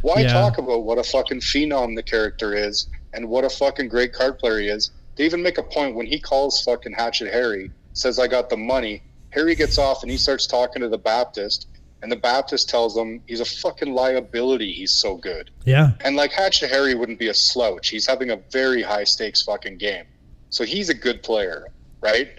Why 0.01 0.21
Yeah. 0.21 0.33
talk 0.33 0.57
about 0.57 0.83
what 0.83 0.98
a 0.98 1.03
fucking 1.03 1.41
phenom 1.41 1.95
the 1.95 2.03
character 2.03 2.55
is 2.55 2.88
and 3.13 3.27
what 3.27 3.43
a 3.43 3.50
fucking 3.50 3.89
great 3.89 4.13
card 4.13 4.39
player 4.39 4.60
he 4.60 4.67
is? 4.69 4.91
They 5.17 5.25
even 5.25 5.43
make 5.43 5.57
a 5.57 5.63
point 5.63 5.95
when 5.95 6.07
he 6.07 6.17
calls 6.17 6.63
fucking 6.63 6.93
Hatchet 6.93 7.31
Harry, 7.31 7.69
says, 7.93 8.17
I 8.17 8.27
got 8.27 8.50
the 8.50 8.57
money. 8.57 9.03
Harry 9.31 9.55
gets 9.55 9.77
off 9.77 10.03
and 10.03 10.11
he 10.11 10.17
starts 10.17 10.47
talking 10.47 10.81
to 10.81 10.89
the 10.89 10.97
Baptist, 10.97 11.67
and 12.01 12.11
the 12.11 12.17
Baptist 12.17 12.69
tells 12.69 12.97
him 12.97 13.21
he's 13.27 13.39
a 13.39 13.45
fucking 13.45 13.93
liability. 13.93 14.71
He's 14.71 14.91
so 14.91 15.15
good. 15.15 15.51
Yeah. 15.65 15.91
And 16.01 16.15
like 16.15 16.31
Hatchet 16.31 16.69
Harry 16.69 16.95
wouldn't 16.95 17.19
be 17.19 17.27
a 17.27 17.33
slouch. 17.33 17.89
He's 17.89 18.07
having 18.07 18.31
a 18.31 18.38
very 18.51 18.81
high 18.81 19.03
stakes 19.03 19.41
fucking 19.41 19.77
game. 19.77 20.05
So 20.50 20.63
he's 20.63 20.89
a 20.89 20.93
good 20.93 21.23
player, 21.23 21.67
right? 22.01 22.29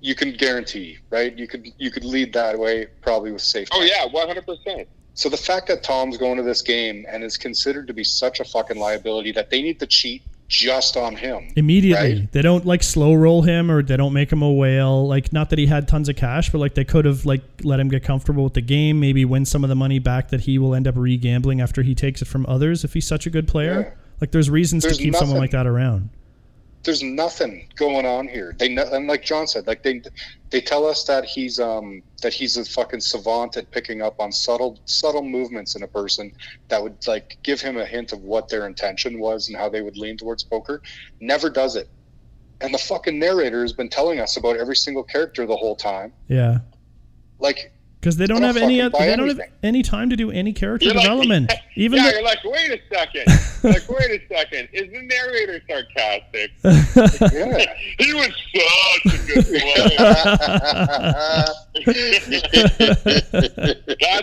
You 0.00 0.14
can 0.14 0.32
guarantee, 0.32 0.98
right? 1.10 1.36
You 1.36 1.48
could 1.48 1.68
you 1.78 1.90
could 1.90 2.04
lead 2.04 2.32
that 2.34 2.58
way 2.58 2.86
probably 3.00 3.32
with 3.32 3.42
safety. 3.42 3.72
Oh 3.74 3.82
yeah, 3.82 4.06
one 4.06 4.28
hundred 4.28 4.46
percent. 4.46 4.88
So 5.14 5.28
the 5.28 5.36
fact 5.36 5.66
that 5.66 5.82
Tom's 5.82 6.16
going 6.16 6.36
to 6.36 6.44
this 6.44 6.62
game 6.62 7.04
and 7.08 7.24
is 7.24 7.36
considered 7.36 7.88
to 7.88 7.92
be 7.92 8.04
such 8.04 8.38
a 8.38 8.44
fucking 8.44 8.78
liability 8.78 9.32
that 9.32 9.50
they 9.50 9.62
need 9.62 9.80
to 9.80 9.86
cheat 9.86 10.22
just 10.48 10.96
on 10.96 11.14
him. 11.14 11.48
Immediately. 11.56 12.20
Right? 12.20 12.32
They 12.32 12.42
don't 12.42 12.64
like 12.64 12.82
slow 12.82 13.14
roll 13.14 13.42
him 13.42 13.70
or 13.70 13.82
they 13.82 13.96
don't 13.96 14.12
make 14.12 14.32
him 14.32 14.42
a 14.42 14.50
whale. 14.50 15.06
Like 15.06 15.32
not 15.32 15.50
that 15.50 15.58
he 15.58 15.66
had 15.66 15.86
tons 15.86 16.08
of 16.08 16.16
cash, 16.16 16.50
but 16.50 16.58
like 16.58 16.74
they 16.74 16.84
could 16.84 17.04
have 17.04 17.24
like 17.24 17.42
let 17.62 17.78
him 17.78 17.88
get 17.88 18.02
comfortable 18.02 18.44
with 18.44 18.54
the 18.54 18.62
game, 18.62 18.98
maybe 18.98 19.24
win 19.24 19.44
some 19.44 19.62
of 19.62 19.68
the 19.68 19.76
money 19.76 19.98
back 19.98 20.30
that 20.30 20.42
he 20.42 20.58
will 20.58 20.74
end 20.74 20.88
up 20.88 20.96
re-gambling 20.96 21.60
after 21.60 21.82
he 21.82 21.94
takes 21.94 22.22
it 22.22 22.26
from 22.26 22.46
others 22.46 22.82
if 22.82 22.94
he's 22.94 23.06
such 23.06 23.26
a 23.26 23.30
good 23.30 23.46
player. 23.46 23.80
Yeah. 23.80 24.04
Like 24.20 24.32
there's 24.32 24.50
reasons 24.50 24.82
There's 24.82 24.96
to 24.96 25.02
keep 25.04 25.14
someone 25.14 25.38
like 25.38 25.52
that 25.52 25.66
around. 25.66 26.10
There's 26.88 27.02
nothing 27.02 27.68
going 27.76 28.06
on 28.06 28.26
here. 28.26 28.54
They 28.58 28.74
and 28.74 29.06
like 29.06 29.22
John 29.22 29.46
said, 29.46 29.66
like 29.66 29.82
they 29.82 30.00
they 30.48 30.62
tell 30.62 30.86
us 30.86 31.04
that 31.04 31.26
he's 31.26 31.60
um 31.60 32.02
that 32.22 32.32
he's 32.32 32.56
a 32.56 32.64
fucking 32.64 33.00
savant 33.00 33.58
at 33.58 33.70
picking 33.70 34.00
up 34.00 34.18
on 34.18 34.32
subtle 34.32 34.80
subtle 34.86 35.22
movements 35.22 35.76
in 35.76 35.82
a 35.82 35.86
person 35.86 36.32
that 36.68 36.82
would 36.82 36.96
like 37.06 37.36
give 37.42 37.60
him 37.60 37.76
a 37.76 37.84
hint 37.84 38.14
of 38.14 38.20
what 38.20 38.48
their 38.48 38.66
intention 38.66 39.20
was 39.20 39.48
and 39.48 39.58
how 39.58 39.68
they 39.68 39.82
would 39.82 39.98
lean 39.98 40.16
towards 40.16 40.44
poker. 40.44 40.80
Never 41.20 41.50
does 41.50 41.76
it. 41.76 41.90
And 42.62 42.72
the 42.72 42.78
fucking 42.78 43.18
narrator 43.18 43.60
has 43.60 43.74
been 43.74 43.90
telling 43.90 44.18
us 44.18 44.38
about 44.38 44.56
every 44.56 44.76
single 44.76 45.04
character 45.04 45.44
the 45.44 45.56
whole 45.56 45.76
time. 45.76 46.14
Yeah. 46.26 46.60
Like 47.38 47.70
Because 48.00 48.16
they 48.16 48.26
don't 48.26 48.42
have 48.42 48.54
don't 48.54 48.62
any 48.64 48.78
fucking 48.80 48.94
oth- 48.96 49.00
they 49.00 49.16
don't 49.16 49.28
have 49.28 49.40
any 49.64 49.82
time 49.82 50.08
to 50.10 50.16
do 50.16 50.30
any 50.30 50.52
character 50.52 50.84
You're 50.86 50.94
like- 50.94 51.02
development. 51.04 51.52
Even 51.76 51.98
yeah, 51.98 52.04
the- 52.10 52.14
you're 52.14 52.22
like, 52.22 52.38
wait 52.44 52.70
a 52.70 52.78
second. 52.94 53.24
like, 53.64 53.88
wait 53.88 54.10
a 54.10 54.20
second. 54.32 54.68
Is 54.72 54.88
the 54.92 55.02
narrator 55.02 55.60
sarcastic? 55.68 56.52
yeah. 57.32 57.74
he 57.98 58.14
was 58.14 58.30
such 58.54 59.14
a 59.14 59.18
good 59.26 59.44
player. 59.46 59.88
That's 61.74 61.88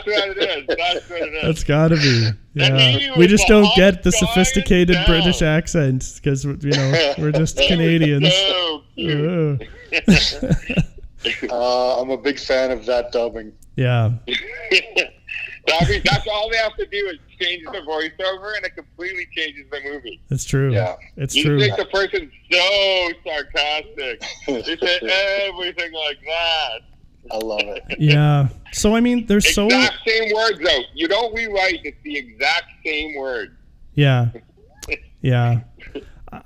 what 0.06 0.28
it 0.28 0.38
is. 0.38 0.68
That's 0.68 1.10
what 1.10 1.22
it 1.22 1.34
is. 1.34 1.44
That's 1.44 1.64
gotta 1.64 1.96
be. 1.96 2.30
Yeah. 2.54 3.18
We 3.18 3.28
just 3.28 3.48
don't 3.48 3.68
get 3.76 4.04
the 4.04 4.12
hottest 4.12 4.22
guy 4.22 4.28
in 4.28 4.28
sophisticated 4.28 4.96
town. 4.96 5.06
British 5.06 5.42
accents 5.42 6.20
because 6.20 6.46
you 6.46 6.72
know 6.72 7.14
we're 7.18 7.32
just 7.32 7.58
Canadians. 7.58 8.32
So 8.34 8.84
cute. 8.96 9.64
Uh, 11.50 12.02
I'm 12.02 12.10
a 12.12 12.18
big 12.18 12.40
fan 12.40 12.72
of 12.72 12.86
that 12.86 13.12
dubbing. 13.12 13.52
Yeah. 13.76 14.12
I 15.68 15.90
mean, 15.90 16.02
that's 16.06 16.28
all 16.28 16.50
they 16.52 16.58
have 16.58 16.76
to 16.78 16.86
do 16.86 16.98
is 17.12 17.18
change 17.42 17.64
the 17.66 17.80
voiceover, 17.80 18.56
and 18.56 18.66
it 18.66 18.76
completely 18.76 19.28
changes 19.36 19.66
the 19.72 19.82
movie. 19.84 20.22
It's 20.30 20.46
true. 20.46 20.72
Yeah. 20.72 20.96
It's 21.18 21.36
You 21.36 21.44
true. 21.44 21.60
think 21.60 21.76
the 21.76 21.86
person 21.86 22.32
so 22.52 23.10
sarcastic. 23.26 24.22
They 24.48 24.62
say 24.78 25.48
everything 25.50 25.92
like 25.94 26.18
that. 26.26 26.80
I 27.32 27.38
love 27.38 27.62
it. 27.64 27.84
Yeah. 28.00 28.50
So 28.74 28.96
I 28.96 29.00
mean, 29.00 29.26
there's 29.26 29.54
so 29.56 29.66
Exact 29.66 29.96
same 30.08 30.32
words, 30.36 30.60
though. 30.60 30.82
You 30.94 31.08
don't 31.08 31.34
rewrite. 31.36 31.80
It's 31.84 31.98
the 32.04 32.16
exact 32.18 32.66
same 32.86 33.16
words. 33.18 33.52
yeah, 33.96 34.28
yeah. 35.22 35.62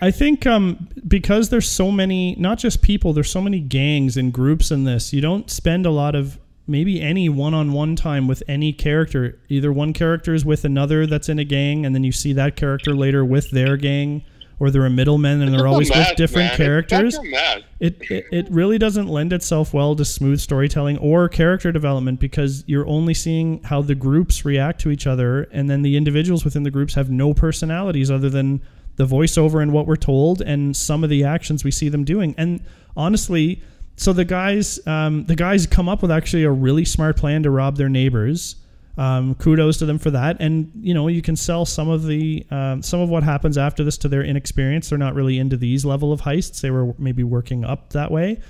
I 0.01 0.11
think 0.11 0.45
um, 0.45 0.87
because 1.07 1.49
there's 1.49 1.69
so 1.69 1.91
many, 1.91 2.35
not 2.37 2.59
just 2.59 2.81
people, 2.83 3.11
there's 3.11 3.29
so 3.31 3.41
many 3.41 3.59
gangs 3.59 4.15
and 4.17 4.31
groups 4.31 4.71
in 4.71 4.83
this. 4.85 5.11
You 5.11 5.19
don't 5.19 5.49
spend 5.49 5.85
a 5.85 5.89
lot 5.91 6.15
of 6.15 6.37
maybe 6.69 7.01
any 7.01 7.27
one-on-one 7.27 7.95
time 7.95 8.27
with 8.27 8.43
any 8.47 8.71
character. 8.71 9.39
Either 9.49 9.73
one 9.73 9.91
character 9.93 10.34
is 10.34 10.45
with 10.45 10.63
another 10.63 11.05
that's 11.08 11.27
in 11.27 11.39
a 11.39 11.43
gang, 11.43 11.86
and 11.86 11.93
then 11.95 12.03
you 12.03 12.12
see 12.12 12.34
that 12.34 12.55
character 12.55 12.95
later 12.95 13.25
with 13.25 13.49
their 13.51 13.75
gang, 13.75 14.23
or 14.60 14.69
they're 14.69 14.86
a 14.86 14.89
middleman 14.89 15.41
and 15.41 15.53
they're 15.53 15.67
always 15.67 15.89
with 15.89 16.15
different 16.15 16.49
man. 16.49 16.58
characters. 16.58 17.15
It's 17.15 17.15
such 17.15 17.25
a 17.25 17.29
mess. 17.29 17.62
it, 17.79 17.97
it 18.12 18.25
it 18.32 18.51
really 18.51 18.77
doesn't 18.77 19.08
lend 19.08 19.34
itself 19.34 19.73
well 19.73 19.95
to 19.95 20.05
smooth 20.05 20.39
storytelling 20.39 20.97
or 20.97 21.29
character 21.29 21.71
development 21.71 22.19
because 22.19 22.63
you're 22.67 22.88
only 22.88 23.13
seeing 23.13 23.63
how 23.63 23.82
the 23.82 23.95
groups 23.95 24.45
react 24.45 24.82
to 24.82 24.91
each 24.91 25.08
other 25.08 25.43
and 25.51 25.69
then 25.69 25.82
the 25.82 25.95
individuals 25.95 26.43
within 26.43 26.63
the 26.63 26.71
groups 26.71 26.93
have 26.93 27.10
no 27.10 27.34
personalities 27.34 28.12
other 28.12 28.29
than 28.29 28.62
the 28.97 29.05
voiceover 29.05 29.62
and 29.62 29.71
what 29.71 29.88
we're 29.88 29.95
told 29.95 30.41
and 30.41 30.75
some 30.75 31.05
of 31.05 31.10
the 31.10 31.23
actions 31.23 31.63
we 31.63 31.71
see 31.71 31.88
them 31.88 32.03
doing 32.03 32.36
and 32.38 32.62
honestly 32.97 33.63
so 33.99 34.13
the 34.13 34.25
guys 34.25 34.85
um, 34.88 35.25
the 35.25 35.35
guys 35.35 35.67
come 35.67 35.89
up 35.89 36.01
with 36.01 36.12
actually 36.12 36.43
a 36.43 36.51
really 36.51 36.85
smart 36.85 37.17
plan 37.17 37.43
to 37.43 37.51
rob 37.51 37.77
their 37.77 37.89
neighbors 37.89 38.55
um, 38.99 39.33
kudos 39.35 39.77
to 39.77 39.85
them 39.85 39.97
for 39.97 40.12
that. 40.12 40.38
And 40.41 40.71
you 40.75 40.93
know, 40.93 41.07
you 41.07 41.21
can 41.21 41.38
sell 41.38 41.65
some 41.65 41.88
of 41.89 42.05
the 42.05 42.45
um, 42.51 42.83
some 42.83 42.99
of 42.99 43.09
what 43.09 43.23
happens 43.23 43.57
after 43.57 43.83
this 43.83 43.97
to 43.99 44.09
their 44.09 44.23
inexperience. 44.23 44.89
They're 44.89 44.99
not 44.99 45.15
really 45.15 45.39
into 45.39 45.55
these 45.55 45.85
level 45.85 46.12
of 46.12 46.21
heists. 46.21 46.59
They 46.59 46.69
were 46.69 46.93
maybe 46.99 47.23
working 47.23 47.63
up 47.63 47.93
that 47.93 48.12
way. 48.12 48.41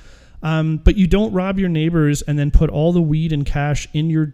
Um, 0.41 0.77
but 0.77 0.97
you 0.97 1.05
don't 1.05 1.31
rob 1.33 1.59
your 1.59 1.69
neighbors 1.69 2.23
and 2.23 2.39
then 2.39 2.49
put 2.49 2.71
all 2.71 2.91
the 2.91 3.01
weed 3.01 3.31
and 3.31 3.45
cash 3.45 3.87
in 3.93 4.09
your 4.09 4.33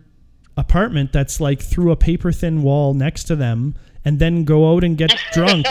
apartment 0.56 1.12
that's 1.12 1.42
like 1.42 1.62
through 1.62 1.92
a 1.92 1.98
paper 1.98 2.32
thin 2.32 2.64
wall 2.64 2.94
next 2.94 3.26
to 3.26 3.36
them 3.36 3.76
and 4.06 4.20
then 4.20 4.46
go 4.46 4.74
out 4.74 4.86
and 4.86 4.98
get 4.98 5.14
drunk 5.34 5.66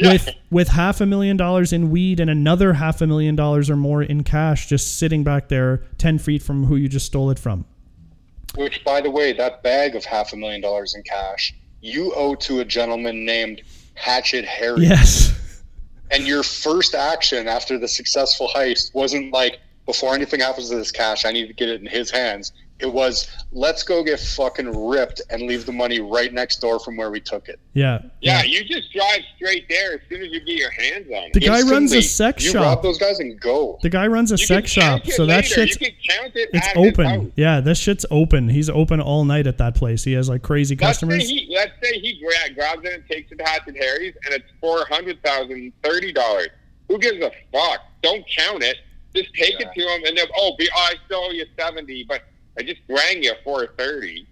with 0.00 0.28
with 0.50 0.68
half 0.68 1.00
a 1.00 1.06
million 1.06 1.36
dollars 1.36 1.72
in 1.72 1.90
weed 1.90 2.20
and 2.20 2.30
another 2.30 2.72
half 2.74 3.00
a 3.00 3.06
million 3.06 3.36
dollars 3.36 3.68
or 3.68 3.76
more 3.76 4.02
in 4.02 4.24
cash 4.24 4.66
just 4.66 4.98
sitting 4.98 5.22
back 5.22 5.48
there 5.48 5.82
10 5.98 6.18
feet 6.18 6.42
from 6.42 6.64
who 6.64 6.76
you 6.76 6.88
just 6.88 7.06
stole 7.06 7.30
it 7.30 7.38
from 7.38 7.64
Which, 8.54 8.84
by 8.84 9.00
the 9.00 9.10
way, 9.10 9.32
that 9.32 9.62
bag 9.62 9.94
of 9.94 10.04
half 10.04 10.32
a 10.32 10.36
million 10.36 10.60
dollars 10.60 10.94
in 10.94 11.02
cash 11.02 11.54
you 11.80 12.12
owe 12.14 12.34
to 12.36 12.60
a 12.60 12.64
gentleman 12.64 13.24
named 13.24 13.62
Hatchet 13.94 14.44
Harry. 14.44 14.82
yes 14.82 15.32
And 16.12 16.26
your 16.26 16.42
first 16.42 16.94
action 16.94 17.48
after 17.48 17.78
the 17.78 17.88
successful 17.88 18.48
heist 18.54 18.94
wasn't 18.94 19.32
like, 19.32 19.58
before 19.86 20.14
anything 20.14 20.40
happens 20.40 20.68
to 20.68 20.76
this 20.76 20.92
cash, 20.92 21.24
I 21.24 21.32
need 21.32 21.46
to 21.46 21.54
get 21.54 21.70
it 21.70 21.80
in 21.80 21.86
his 21.86 22.10
hands. 22.10 22.52
It 22.82 22.92
was, 22.92 23.28
let's 23.52 23.84
go 23.84 24.02
get 24.02 24.18
fucking 24.18 24.88
ripped 24.88 25.22
and 25.30 25.42
leave 25.42 25.66
the 25.66 25.72
money 25.72 26.00
right 26.00 26.32
next 26.32 26.56
door 26.60 26.80
from 26.80 26.96
where 26.96 27.12
we 27.12 27.20
took 27.20 27.48
it. 27.48 27.60
yeah 27.74 28.00
Yeah, 28.20 28.42
you 28.42 28.64
just 28.64 28.92
drive 28.92 29.20
straight 29.36 29.68
there 29.68 29.94
as 29.94 30.00
soon 30.08 30.20
as 30.22 30.32
you 30.32 30.40
get 30.40 30.56
your 30.58 30.70
hands 30.72 31.06
on 31.06 31.22
it. 31.24 31.32
The 31.32 31.40
guy 31.40 31.60
runs 31.60 31.92
a 31.92 31.96
Instantly, 31.96 32.02
sex 32.02 32.44
you 32.44 32.50
shop. 32.50 32.62
rob 32.62 32.82
those 32.82 32.98
guys 32.98 33.20
and 33.20 33.40
go. 33.40 33.78
The 33.82 33.88
guy 33.88 34.08
runs 34.08 34.32
a 34.32 34.34
You 34.34 34.46
sex 34.46 34.68
shop, 34.70 35.06
it 35.06 35.12
so 35.12 35.26
that 35.26 35.44
shit's 35.44 35.80
You 35.80 35.86
can 35.86 35.96
count 36.08 36.32
it 36.34 36.50
it's 36.52 36.68
open. 36.74 37.32
Yeah, 37.36 37.60
this 37.60 37.78
shit's 37.78 38.04
open. 38.10 38.48
He's 38.48 38.68
open 38.68 39.00
all 39.00 39.24
night 39.24 39.46
at 39.46 39.58
that 39.58 39.76
place. 39.76 40.02
He 40.02 40.12
has 40.14 40.28
like 40.28 40.42
crazy 40.42 40.74
Let's 40.74 40.98
say, 40.98 41.06
customers. 41.06 41.28
he, 41.30 41.48
let's 41.54 41.72
say 41.82 42.00
he 42.00 42.20
gra- 42.20 42.52
grabs 42.54 42.84
it 42.84 42.94
and 42.94 43.08
takes 43.08 43.30
it 43.30 43.38
to 43.38 43.44
Hatchet 43.44 43.76
Harry's, 43.76 44.14
and 44.24 44.34
it's 44.34 44.46
four 44.60 44.84
hundred 44.86 45.22
thousand, 45.22 45.72
thirty 45.84 46.12
dollars. 46.12 46.48
Who 46.88 46.98
gives 46.98 47.18
a 47.18 47.30
fuck? 47.52 47.80
Don't 48.02 48.24
count 48.36 48.64
it. 48.64 48.78
Just 49.14 49.32
take 49.34 49.60
it 49.60 49.68
to 49.72 49.80
him, 49.80 50.02
and 50.06 50.16
then 50.18 50.26
oh, 50.36 50.56
be, 50.58 50.68
oh, 50.74 50.88
I 50.90 50.94
still 51.06 51.20
owe 51.20 51.30
you 51.30 51.44
seventy, 51.56 52.04
but 52.08 52.22
I 52.58 52.62
just 52.62 52.80
rang 52.88 53.22
you 53.22 53.30
at 53.30 53.42
four 53.44 53.66
thirty. 53.78 54.26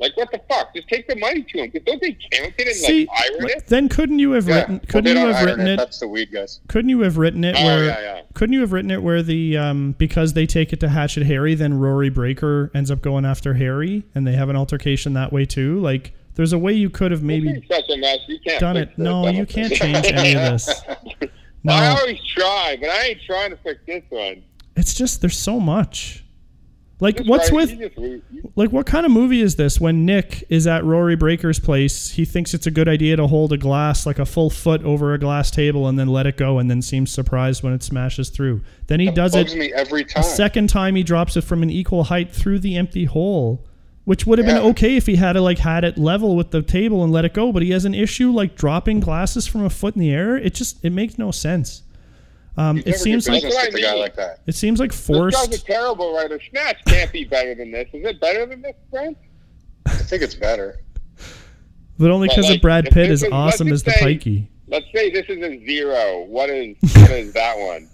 Like, 0.00 0.16
what 0.16 0.32
the 0.32 0.40
fuck? 0.48 0.74
Just 0.74 0.88
take 0.88 1.06
the 1.06 1.14
money 1.14 1.44
to 1.44 1.58
him. 1.58 1.70
Don't 1.86 2.00
they 2.02 2.12
count 2.32 2.52
it 2.58 2.66
and 2.66 2.74
See, 2.76 3.06
like 3.06 3.30
iron 3.30 3.50
it? 3.50 3.66
then 3.68 3.88
couldn't 3.88 4.18
you 4.18 4.32
have 4.32 4.48
Yeah. 4.48 4.56
written? 4.56 4.74
Well, 4.74 4.80
Couldn't 4.88 5.14
they 5.14 5.20
you 5.20 5.26
have 5.28 5.44
written 5.46 5.66
it? 5.68 5.76
That's 5.76 6.00
the 6.00 6.08
weed 6.08 6.32
guys. 6.32 6.60
Couldn't 6.66 6.88
you 6.88 7.00
have 7.02 7.16
written 7.16 7.44
it 7.44 7.54
Oh, 7.56 7.64
where? 7.64 7.84
yeah, 7.84 8.00
yeah. 8.00 8.20
Couldn't 8.34 8.54
you 8.54 8.60
have 8.62 8.72
written 8.72 8.90
it 8.90 9.02
where 9.04 9.22
the 9.22 9.56
um 9.56 9.92
because 9.96 10.32
they 10.32 10.46
take 10.46 10.72
it 10.72 10.80
to 10.80 10.88
Hatchet 10.88 11.24
Harry, 11.26 11.54
then 11.54 11.74
Rory 11.78 12.08
Breaker 12.10 12.72
ends 12.74 12.90
up 12.90 13.02
going 13.02 13.24
after 13.24 13.54
Harry, 13.54 14.02
and 14.16 14.26
they 14.26 14.32
have 14.32 14.48
an 14.48 14.56
altercation 14.56 15.12
that 15.14 15.32
way 15.32 15.44
too? 15.46 15.78
Like, 15.78 16.12
there's 16.34 16.52
a 16.52 16.58
way 16.58 16.72
you 16.72 16.90
could 16.90 17.12
have 17.12 17.22
maybe 17.22 17.50
It's 17.50 17.68
such 17.68 17.88
a 17.88 17.96
mess. 17.96 18.18
You 18.26 18.40
can't 18.44 18.60
done 18.60 18.76
it. 18.76 18.98
No, 18.98 19.28
you 19.28 19.46
can't 19.46 19.72
change 19.72 20.06
any 20.06 20.34
of 20.34 20.42
this. 20.42 20.82
No. 21.66 21.72
I 21.72 21.86
always 21.98 22.18
try, 22.36 22.76
but 22.78 22.90
I 22.90 23.04
ain't 23.06 23.20
trying 23.26 23.48
to 23.50 23.56
fix 23.56 23.80
this 23.86 24.02
one. 24.10 24.42
it's 24.76 24.92
just 24.92 25.20
there's 25.22 25.38
so 25.38 25.58
much. 25.60 26.23
Like, 27.00 27.16
Just 27.18 27.28
what's 27.28 27.50
with 27.52 27.70
you 27.72 27.88
just 27.88 27.98
read- 27.98 28.22
you- 28.30 28.50
like 28.56 28.70
what 28.70 28.86
kind 28.86 29.04
of 29.04 29.10
movie 29.10 29.40
is 29.40 29.56
this 29.56 29.80
when 29.80 30.06
Nick 30.06 30.44
is 30.48 30.66
at 30.66 30.84
Rory 30.84 31.16
Breaker's 31.16 31.58
place, 31.58 32.12
he 32.12 32.24
thinks 32.24 32.54
it's 32.54 32.66
a 32.68 32.70
good 32.70 32.88
idea 32.88 33.16
to 33.16 33.26
hold 33.26 33.52
a 33.52 33.58
glass 33.58 34.06
like 34.06 34.18
a 34.20 34.24
full 34.24 34.48
foot 34.48 34.82
over 34.84 35.12
a 35.12 35.18
glass 35.18 35.50
table 35.50 35.88
and 35.88 35.98
then 35.98 36.06
let 36.08 36.26
it 36.26 36.36
go 36.36 36.58
and 36.60 36.70
then 36.70 36.80
seems 36.80 37.10
surprised 37.10 37.62
when 37.64 37.72
it 37.72 37.82
smashes 37.82 38.28
through. 38.30 38.60
Then 38.86 39.00
he 39.00 39.06
That 39.06 39.14
does 39.16 39.34
it 39.34 39.50
every 39.74 40.02
a 40.02 40.04
time. 40.04 40.22
second 40.22 40.68
time 40.68 40.94
he 40.94 41.02
drops 41.02 41.36
it 41.36 41.42
from 41.42 41.62
an 41.64 41.70
equal 41.70 42.04
height 42.04 42.30
through 42.30 42.60
the 42.60 42.76
empty 42.76 43.06
hole. 43.06 43.64
Which 44.04 44.26
would 44.26 44.38
have 44.38 44.46
been 44.46 44.58
okay 44.72 44.96
if 44.96 45.06
he 45.06 45.16
had 45.16 45.34
it 45.34 45.40
like 45.40 45.58
had 45.60 45.82
it 45.82 45.96
level 45.96 46.36
with 46.36 46.50
the 46.50 46.60
table 46.60 47.02
and 47.02 47.10
let 47.10 47.24
it 47.24 47.32
go, 47.32 47.50
but 47.52 47.62
he 47.62 47.70
has 47.70 47.86
an 47.86 47.94
issue 47.94 48.30
like 48.30 48.54
dropping 48.54 49.00
glasses 49.00 49.46
from 49.46 49.64
a 49.64 49.70
foot 49.70 49.94
in 49.96 50.00
the 50.00 50.10
air. 50.12 50.36
It 50.36 50.52
just 50.54 50.84
it 50.84 50.90
makes 50.90 51.16
no 51.18 51.30
sense. 51.30 51.82
Um, 52.56 52.78
it 52.86 52.96
seems 52.98 53.24
do 53.24 53.32
like 53.32 53.42
business 53.42 53.54
That's 53.56 53.74
with 53.74 53.74
what 53.74 53.82
a 53.82 53.86
I 53.86 53.88
guy 53.90 53.92
mean. 53.94 54.02
like 54.02 54.16
that. 54.16 54.40
it 54.46 54.54
seems 54.54 54.78
like 54.80 54.92
This 54.92 55.08
guy's 55.08 55.60
a 55.60 55.64
terrible 55.64 56.14
writer. 56.14 56.40
Snatch 56.50 56.76
can't 56.86 57.12
be 57.12 57.24
better 57.24 57.54
than 57.54 57.72
this. 57.72 57.88
Is 57.92 58.04
it 58.04 58.20
better 58.20 58.46
than 58.46 58.62
this, 58.62 58.76
Brent? 58.90 59.18
I 59.86 59.90
think 59.90 60.22
it's 60.22 60.34
better. 60.36 60.80
But 61.98 62.10
only 62.10 62.28
because 62.28 62.46
like, 62.48 62.56
of 62.56 62.62
Brad 62.62 62.84
Pitt 62.90 63.10
is 63.10 63.22
is- 63.22 63.30
awesome 63.32 63.68
as 63.68 63.82
just 63.82 63.84
the 63.86 63.92
say- 63.92 64.16
pikey. 64.16 64.46
Let's 64.66 64.86
say 64.94 65.10
this 65.10 65.26
is 65.28 65.42
a 65.42 65.64
zero. 65.66 66.22
What 66.24 66.48
is 66.48 66.76
what 66.96 67.10
is 67.10 67.32
that 67.34 67.58
one? 67.58 67.88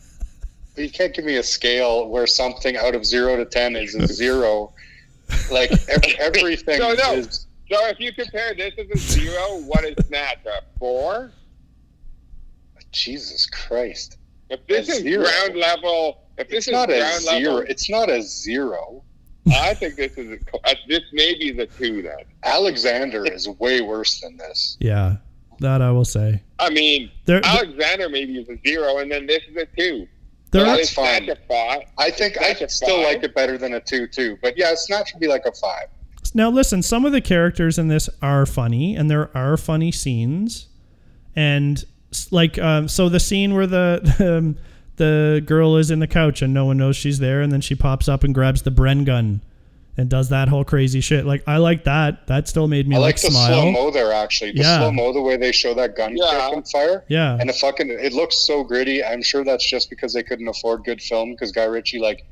You 0.77 0.89
can't 0.91 1.13
give 1.13 1.25
me 1.25 1.37
a 1.37 1.43
scale 1.43 2.09
where 2.09 2.27
something 2.27 2.77
out 2.77 2.95
of 2.95 3.05
zero 3.05 3.37
to 3.37 3.45
ten 3.45 3.75
is 3.77 3.95
a 3.97 4.07
zero. 4.07 4.73
Like 5.51 5.73
ev- 5.89 6.05
everything 6.19 6.79
No, 6.79 6.95
no. 6.95 7.15
is. 7.15 7.47
So 7.71 7.87
if 7.87 7.99
you 8.01 8.13
compare 8.13 8.55
this 8.55 8.73
as 8.79 8.89
a 8.91 8.97
zero, 8.99 9.61
what 9.67 9.85
is 9.85 9.95
Snatch? 10.07 10.39
A 10.47 10.63
four? 10.79 11.33
Jesus 12.93 13.47
Christ! 13.47 14.17
If 14.51 14.67
this 14.67 14.89
is 14.89 14.99
zero. 15.03 15.25
ground 15.25 15.57
level, 15.57 16.23
if 16.39 16.49
this 16.49 16.59
It's 16.59 16.69
is 16.69 16.73
not 16.73 16.91
a 16.91 16.99
ground 16.99 17.23
zero. 17.23 17.53
level, 17.55 17.71
It's 17.71 17.89
not 17.91 18.11
a 18.11 18.21
zero. 18.23 19.03
I 19.53 19.75
think 19.75 19.97
this 19.97 20.13
is 20.19 20.31
a, 20.33 20.69
uh, 20.69 20.75
this 20.87 21.03
may 21.13 21.35
be 21.39 21.51
the 21.51 21.67
two 21.67 22.03
then. 22.03 22.19
Alexander 22.45 23.25
is 23.27 23.49
way 23.49 23.81
worse 23.81 24.21
than 24.21 24.37
this. 24.37 24.77
Yeah, 24.81 25.17
that 25.61 25.81
I 25.83 25.91
will 25.91 26.05
say. 26.05 26.43
I 26.59 26.71
mean, 26.71 27.11
There, 27.25 27.41
Alexander 27.45 28.09
maybe 28.09 28.39
is 28.39 28.49
a 28.49 28.59
zero, 28.67 28.99
and 28.99 29.11
then 29.11 29.27
this 29.27 29.43
is 29.51 29.57
a 29.57 29.67
two. 29.77 30.07
there, 30.51 30.65
So 30.67 30.77
That's 30.77 30.93
fine. 30.93 31.29
A 31.31 31.37
five? 31.49 31.83
I 31.97 32.11
think 32.11 32.39
I 32.41 32.53
That's 32.53 32.75
still 32.77 33.03
five. 33.03 33.15
like 33.15 33.25
it 33.25 33.35
better 33.35 33.57
than 33.57 33.75
a 33.75 33.81
two 33.81 34.07
too. 34.07 34.37
But 34.43 34.59
yeah, 34.59 34.75
Snatch 34.75 35.15
would 35.15 35.21
be 35.21 35.27
like 35.29 35.47
a 35.47 35.53
five. 35.53 35.87
Now, 36.35 36.51
listen, 36.51 36.83
some 36.83 37.05
of 37.05 37.13
the 37.13 37.21
characters 37.23 37.79
in 37.79 37.89
this 37.89 38.09
are 38.21 38.45
funny, 38.47 38.95
and 38.95 39.11
there 39.11 39.37
are 39.37 39.57
funny 39.57 39.91
scenes. 39.91 40.69
And, 41.35 41.79
s- 41.79 41.85
like, 42.31 42.59
um, 42.59 42.89
so 42.89 43.09
the 43.09 43.21
scene 43.21 43.55
where 43.55 43.67
the. 43.67 44.37
Um, 44.39 44.57
the 44.97 45.43
girl 45.47 45.77
is 45.79 45.91
in 45.91 45.99
the 45.99 46.07
couch 46.07 46.43
and 46.43 46.53
no 46.53 46.67
one 46.67 46.77
knows 46.77 46.95
she's 46.95 47.21
there, 47.21 47.41
and 47.41 47.51
then 47.51 47.63
she 47.63 47.75
pops 47.75 48.07
up 48.07 48.23
and 48.23 48.35
grabs 48.35 48.61
the 48.61 48.71
Bren 48.71 49.07
gun 49.07 49.41
and 49.97 50.11
does 50.11 50.29
that 50.29 50.49
whole 50.49 50.63
crazy 50.63 51.01
shit. 51.01 51.25
Like, 51.25 51.43
I 51.47 51.57
like 51.57 51.85
that. 51.85 52.27
That 52.27 52.49
still 52.49 52.69
made 52.69 52.87
me 52.87 52.97
I 52.97 52.99
like, 52.99 53.15
like 53.15 53.23
the 53.23 53.31
smile. 53.31 53.49
slow 53.63 53.73
mo 53.73 53.91
there 53.91 54.13
actually. 54.13 54.53
The 54.53 54.59
Yeah. 54.61 54.77
slow 54.79 54.93
mo, 54.93 55.15
the 55.15 55.23
way 55.23 55.39
they 55.39 55.53
show 55.53 55.73
that 55.73 55.97
gun 55.97 56.19
Yeah. 56.19 56.49
kick 56.49 56.57
and 56.57 56.69
fire. 56.69 57.05
Yeah. 57.09 57.39
And 57.41 57.49
the 57.49 57.55
fucking 57.55 57.89
it 57.89 58.13
looks 58.13 58.37
so 58.47 58.63
gritty. 58.63 59.03
I'm 59.03 59.23
sure 59.23 59.43
that's 59.43 59.67
just 59.67 59.89
because 59.89 60.13
they 60.13 60.23
couldn't 60.23 60.49
afford 60.49 60.85
good 60.85 61.01
film 61.01 61.31
because 61.31 61.51
Guy 61.51 61.65
Ritchie 61.65 61.99
like 61.99 62.27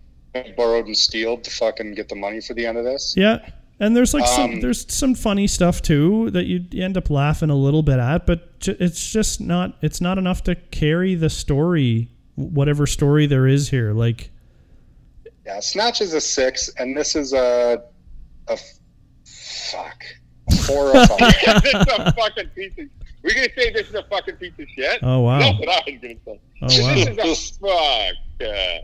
borrowed 0.55 0.85
and 0.89 0.97
stealed 0.97 1.45
to 1.45 1.51
fucking 1.51 1.95
get 1.95 2.11
the 2.11 2.17
money 2.17 2.43
for 2.43 2.53
the 2.53 2.67
end 2.67 2.77
of 2.77 2.85
this. 2.85 3.15
Yeah, 3.17 3.39
and 3.81 3.97
there's 3.97 4.15
like 4.15 4.27
some 4.27 4.53
Um, 4.53 4.61
there's 4.61 4.93
some 4.93 5.15
funny 5.15 5.47
stuff 5.47 5.83
too 5.83 6.31
that 6.31 6.47
you 6.47 6.65
end 6.83 6.97
up 6.97 7.11
laughing 7.11 7.51
a 7.51 7.55
little 7.55 7.83
bit 7.83 7.99
at, 7.99 8.27
but 8.27 8.49
it's 8.67 9.11
just 9.11 9.41
not 9.41 9.77
it's 9.83 10.01
not 10.01 10.19
enough 10.19 10.43
to 10.45 10.55
carry 10.55 11.15
the 11.15 11.31
story, 11.31 12.09
whatever 12.35 12.87
story 12.87 13.27
there 13.27 13.47
is 13.47 13.69
here. 13.71 13.93
Like, 13.93 14.31
Yeah, 15.47 15.61
Snatch 15.61 16.01
is 16.01 16.15
a 16.15 16.21
six, 16.21 16.69
and 16.79 16.97
this 16.97 17.15
is 17.17 17.33
a 17.33 17.83
fuck 19.71 20.03
a 20.51 20.57
four 20.65 20.89
or 20.97 21.07
five. 21.07 21.21
a 21.47 22.13
fucking 22.13 22.49
piece 22.55 22.73
of. 22.79 22.87
We're 23.23 23.35
gonna 23.35 23.49
say 23.57 23.73
this 23.73 23.89
is 23.89 23.95
a 23.95 24.05
fucking 24.05 24.37
piece 24.37 24.53
of 24.59 24.69
shit. 24.75 25.01
oh 25.03 25.21
wow, 25.21 25.41
That's 25.41 25.59
what 25.59 25.69
I 25.69 25.83
was 25.91 26.01
gonna 26.01 26.15
say. 26.25 26.41
oh 26.63 26.83
wow, 26.83 26.95
This 27.25 27.51
is 27.51 27.59
a 27.59 27.61
fuck. 27.61 28.49
Uh, 28.49 28.79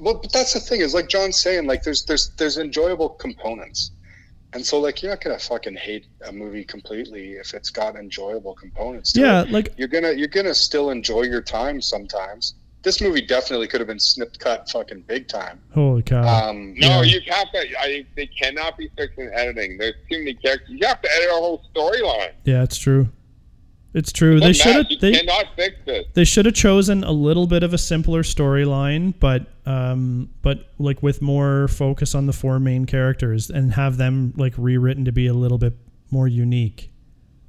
Well, 0.00 0.14
but 0.22 0.32
that's 0.32 0.52
the 0.54 0.60
thing 0.60 0.80
is 0.80 0.94
like 0.94 1.08
John's 1.08 1.40
saying, 1.40 1.66
like 1.66 1.82
there's 1.82 2.04
there's 2.04 2.30
there's 2.36 2.58
enjoyable 2.58 3.10
components, 3.10 3.90
and 4.52 4.64
so 4.64 4.78
like 4.80 5.02
you're 5.02 5.10
not 5.12 5.22
gonna 5.22 5.38
fucking 5.38 5.76
hate 5.76 6.06
a 6.26 6.32
movie 6.32 6.64
completely 6.64 7.32
if 7.32 7.54
it's 7.54 7.70
got 7.70 7.96
enjoyable 7.96 8.54
components. 8.54 9.12
To 9.12 9.20
yeah, 9.20 9.42
it. 9.42 9.50
like 9.50 9.74
you're 9.76 9.88
gonna 9.88 10.12
you're 10.12 10.28
gonna 10.28 10.54
still 10.54 10.90
enjoy 10.90 11.22
your 11.22 11.42
time 11.42 11.80
sometimes. 11.80 12.54
This 12.82 13.00
movie 13.00 13.22
definitely 13.22 13.66
could 13.66 13.80
have 13.80 13.88
been 13.88 13.98
snipped 13.98 14.38
cut 14.38 14.68
fucking 14.68 15.04
big 15.06 15.26
time. 15.26 15.58
holy 15.72 16.02
cow, 16.02 16.20
Um, 16.50 16.74
no, 16.76 17.00
Yeah. 17.00 17.02
you 17.02 17.20
have 17.32 17.50
to. 17.52 17.80
I, 17.80 18.04
they 18.14 18.26
cannot 18.26 18.76
be 18.76 18.90
fixed 18.94 19.18
in 19.18 19.30
editing. 19.32 19.78
There's 19.78 19.94
too 20.10 20.18
many 20.18 20.34
characters. 20.34 20.68
You 20.68 20.86
have 20.86 21.00
to 21.00 21.10
edit 21.16 21.28
a 21.30 21.34
whole 21.34 21.62
storyline. 21.74 22.32
yeah, 22.44 22.62
it's 22.62 22.76
true, 22.76 23.08
it's 23.94 24.12
true. 24.12 24.40
They 24.40 24.52
should 24.52 24.74
have 24.74 24.86
they 25.00 25.12
cannot 25.12 25.46
fix 25.56 25.76
this. 25.86 26.06
they 26.14 26.24
should 26.24 26.46
have 26.46 26.54
chosen 26.54 27.04
a 27.04 27.12
little 27.12 27.46
bit 27.46 27.62
of 27.62 27.72
a 27.72 27.78
simpler 27.78 28.22
storyline, 28.22 29.14
but 29.18 29.46
um, 29.66 30.28
but 30.42 30.68
like 30.78 31.02
with 31.02 31.22
more 31.22 31.68
focus 31.68 32.14
on 32.14 32.26
the 32.26 32.32
four 32.32 32.58
main 32.58 32.84
characters 32.86 33.50
and 33.50 33.72
have 33.72 33.96
them 33.96 34.34
like 34.36 34.54
rewritten 34.58 35.04
to 35.04 35.12
be 35.12 35.26
a 35.28 35.34
little 35.34 35.58
bit 35.58 35.74
more 36.10 36.28
unique. 36.28 36.90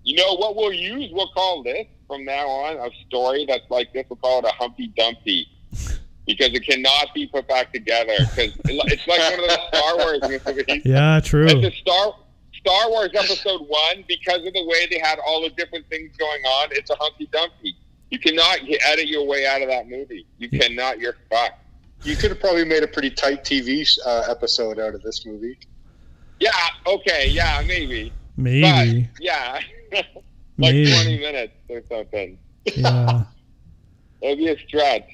You 0.04 0.16
know 0.18 0.36
what 0.36 0.56
we'll 0.56 0.72
use? 0.72 1.10
We'll 1.12 1.30
call 1.30 1.64
this 1.64 1.88
from 2.08 2.24
now 2.26 2.48
on 2.48 2.78
a 2.78 2.90
story 3.08 3.46
that's 3.48 3.70
like 3.72 3.92
this. 3.92 4.06
We'll 4.08 4.18
call 4.18 4.40
it 4.40 4.46
a 4.46 4.54
Humpty 4.54 4.94
Dumpty 4.96 5.48
because 6.28 6.54
it 6.54 6.66
cannot 6.66 7.14
be 7.16 7.26
put 7.28 7.48
back 7.48 7.74
together. 7.74 8.14
Because 8.20 8.54
it's 8.66 9.08
like 9.08 9.20
one 9.20 9.40
of 9.40 9.50
those 9.50 9.68
Star 9.68 9.98
Wars 9.98 10.22
movies. 10.56 10.82
Yeah, 10.86 11.20
true. 11.24 11.48
It's 11.48 11.76
a 11.76 11.80
Star 11.80 12.14
Star 12.66 12.90
Wars 12.90 13.12
Episode 13.14 13.62
One 13.68 14.04
because 14.08 14.46
of 14.46 14.54
the 14.54 14.66
way 14.66 14.88
they 14.90 15.00
had 15.00 15.20
all 15.20 15.42
the 15.42 15.50
different 15.52 15.88
things 15.88 16.16
going 16.18 16.42
on. 16.44 16.70
It's 16.72 16.90
a 16.90 16.96
Humpty 16.96 17.30
Dumpty. 17.32 17.76
You 18.10 18.18
cannot 18.18 18.66
get, 18.66 18.82
edit 18.86 19.08
your 19.08 19.26
way 19.28 19.46
out 19.46 19.62
of 19.62 19.68
that 19.68 19.88
movie. 19.88 20.26
You 20.40 20.50
cannot. 20.50 21.00
You're 21.00 21.16
fucked. 21.30 21.60
you 22.04 22.16
could 22.16 22.32
have 22.32 22.40
probably 22.40 22.66
made 22.66 22.82
a 22.82 22.88
pretty 22.88 23.12
tight 23.12 23.44
TV 23.44 23.88
uh, 24.06 24.24
episode 24.30 24.80
out 24.80 24.96
of 24.96 25.04
this 25.04 25.26
movie. 25.26 25.60
Yeah. 26.40 26.52
Okay. 26.88 27.30
Yeah. 27.30 27.64
Maybe. 27.68 28.12
Maybe. 28.36 29.10
But 29.14 29.24
yeah. 29.24 29.60
like 29.92 30.04
Maybe. 30.58 30.92
20 30.92 31.20
minutes 31.20 31.54
or 31.70 31.84
something. 31.88 32.38
Yeah. 32.66 33.26
It'll 34.22 34.38
be 34.38 34.48
a 34.48 34.58
stretch. 34.68 35.10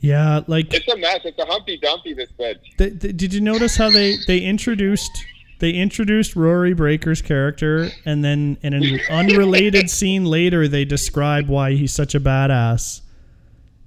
Yeah, 0.00 0.42
like 0.46 0.74
It's 0.74 0.86
a 0.88 0.96
mess. 0.98 1.20
It's 1.24 1.38
a 1.38 1.46
Humpty 1.46 1.78
Dumpty. 1.78 2.12
This 2.12 2.28
bitch. 2.38 2.58
th- 2.76 3.00
th- 3.00 3.16
did 3.16 3.32
you 3.32 3.40
notice 3.40 3.76
how 3.78 3.88
they 3.88 4.18
they 4.26 4.40
introduced 4.40 5.24
they 5.58 5.70
introduced 5.70 6.36
Rory 6.36 6.74
Breaker's 6.74 7.22
character 7.22 7.90
and 8.04 8.24
then 8.24 8.58
in 8.62 8.74
an 8.74 9.00
unrelated 9.10 9.88
scene 9.98 10.24
later 10.24 10.68
they 10.68 10.84
describe 10.84 11.48
why 11.48 11.72
he's 11.72 11.92
such 11.92 12.14
a 12.14 12.20
badass. 12.20 13.00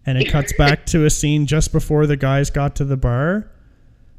And 0.05 0.17
it 0.17 0.31
cuts 0.31 0.53
back 0.53 0.85
to 0.87 1.03
a 1.03 1.09
scene 1.09 1.47
just 1.47 1.73
before 1.73 2.07
the 2.07 2.15
guys 2.15 2.49
got 2.49 2.77
to 2.77 2.85
the 2.85 2.95
bar. 2.95 3.51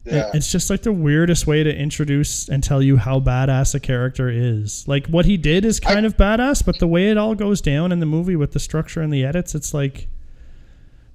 Yeah. 0.05 0.31
It's 0.35 0.53
just 0.53 0.71
like 0.71 0.83
the 0.83 0.93
weirdest 0.93 1.47
way 1.47 1.63
to 1.63 1.75
introduce 1.75 2.49
and 2.49 2.63
tell 2.63 2.83
you 2.83 2.99
how 2.99 3.21
badass 3.21 3.75
a 3.75 3.81
character 3.81 4.29
is. 4.29 4.87
Like 4.87 5.07
what 5.07 5.25
he 5.25 5.37
did 5.37 5.65
is 5.65 5.81
kind 5.81 6.05
of 6.07 6.17
badass, 6.17 6.65
but 6.65 6.79
the 6.79 6.87
way 6.87 7.11
it 7.11 7.17
all 7.17 7.35
goes 7.35 7.61
down 7.61 7.93
in 7.93 8.01
the 8.01 8.07
movie 8.07 8.37
with 8.37 8.53
the 8.53 8.61
structure 8.61 9.01
and 9.01 9.13
the 9.13 9.25
edits, 9.25 9.55
it's 9.55 9.73
like 9.73 10.09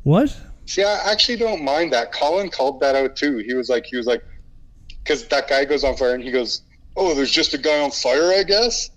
what? 0.04 0.36
See, 0.66 0.84
I 0.84 1.12
actually 1.12 1.38
don't 1.38 1.64
mind 1.64 1.92
that. 1.94 2.12
Colin 2.12 2.50
called 2.50 2.80
that 2.82 2.96
out 2.96 3.16
too. 3.16 3.38
He 3.38 3.54
was 3.54 3.70
like, 3.70 3.86
he 3.86 3.98
was 3.98 4.06
like, 4.06 4.24
because 5.04 5.28
that 5.28 5.48
guy 5.48 5.66
goes 5.66 5.84
on 5.84 5.96
fire 5.98 6.14
and 6.16 6.24
he 6.24 6.32
goes, 6.32 6.62
"Oh, 6.96 7.14
there's 7.14 7.32
just 7.32 7.54
a 7.54 7.58
guy 7.58 7.80
on 7.82 7.92
fire, 7.92 8.32
I 8.34 8.44
guess." 8.44 8.90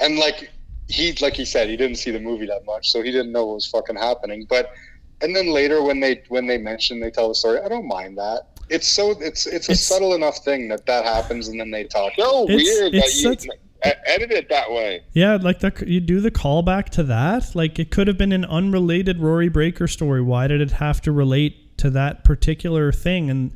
And 0.00 0.18
like 0.18 0.50
he, 0.88 1.12
like 1.20 1.34
he 1.34 1.44
said, 1.44 1.68
he 1.68 1.76
didn't 1.76 1.96
see 1.96 2.10
the 2.10 2.20
movie 2.20 2.46
that 2.46 2.64
much, 2.64 2.90
so 2.90 3.02
he 3.02 3.10
didn't 3.10 3.32
know 3.32 3.46
what 3.46 3.54
was 3.56 3.66
fucking 3.66 3.96
happening. 3.96 4.46
But 4.48 4.72
and 5.20 5.34
then 5.34 5.48
later 5.48 5.82
when 5.82 6.00
they 6.00 6.22
when 6.28 6.46
they 6.46 6.58
mention 6.58 7.00
they 7.00 7.10
tell 7.10 7.28
the 7.28 7.34
story, 7.34 7.60
I 7.60 7.68
don't 7.68 7.86
mind 7.86 8.16
that. 8.18 8.42
It's 8.70 8.86
so 8.86 9.10
it's 9.20 9.46
it's 9.46 9.68
a 9.68 9.72
It's- 9.72 9.80
subtle 9.84 10.14
enough 10.14 10.38
thing 10.44 10.68
that 10.68 10.86
that 10.86 11.04
happens 11.04 11.48
and 11.48 11.58
then 11.58 11.70
they 11.70 11.84
talk. 11.84 12.12
So 12.18 12.44
It's- 12.48 12.56
weird 12.64 12.94
it's 12.94 13.22
that 13.22 13.28
you 13.28 13.34
such- 13.34 13.46
e- 13.46 13.90
edit 14.06 14.30
it 14.30 14.48
that 14.50 14.70
way. 14.70 15.02
Yeah, 15.14 15.36
like 15.36 15.60
the, 15.60 15.72
you 15.86 16.00
do 16.00 16.20
the 16.20 16.30
callback 16.30 16.90
to 16.90 17.02
that. 17.04 17.54
Like 17.56 17.78
it 17.78 17.90
could 17.90 18.06
have 18.08 18.18
been 18.18 18.32
an 18.32 18.44
unrelated 18.44 19.20
Rory 19.20 19.48
Breaker 19.48 19.88
story. 19.88 20.20
Why 20.22 20.46
did 20.46 20.60
it 20.60 20.72
have 20.72 21.00
to 21.02 21.12
relate 21.12 21.78
to 21.78 21.90
that 21.90 22.24
particular 22.24 22.92
thing? 22.92 23.30
And 23.30 23.52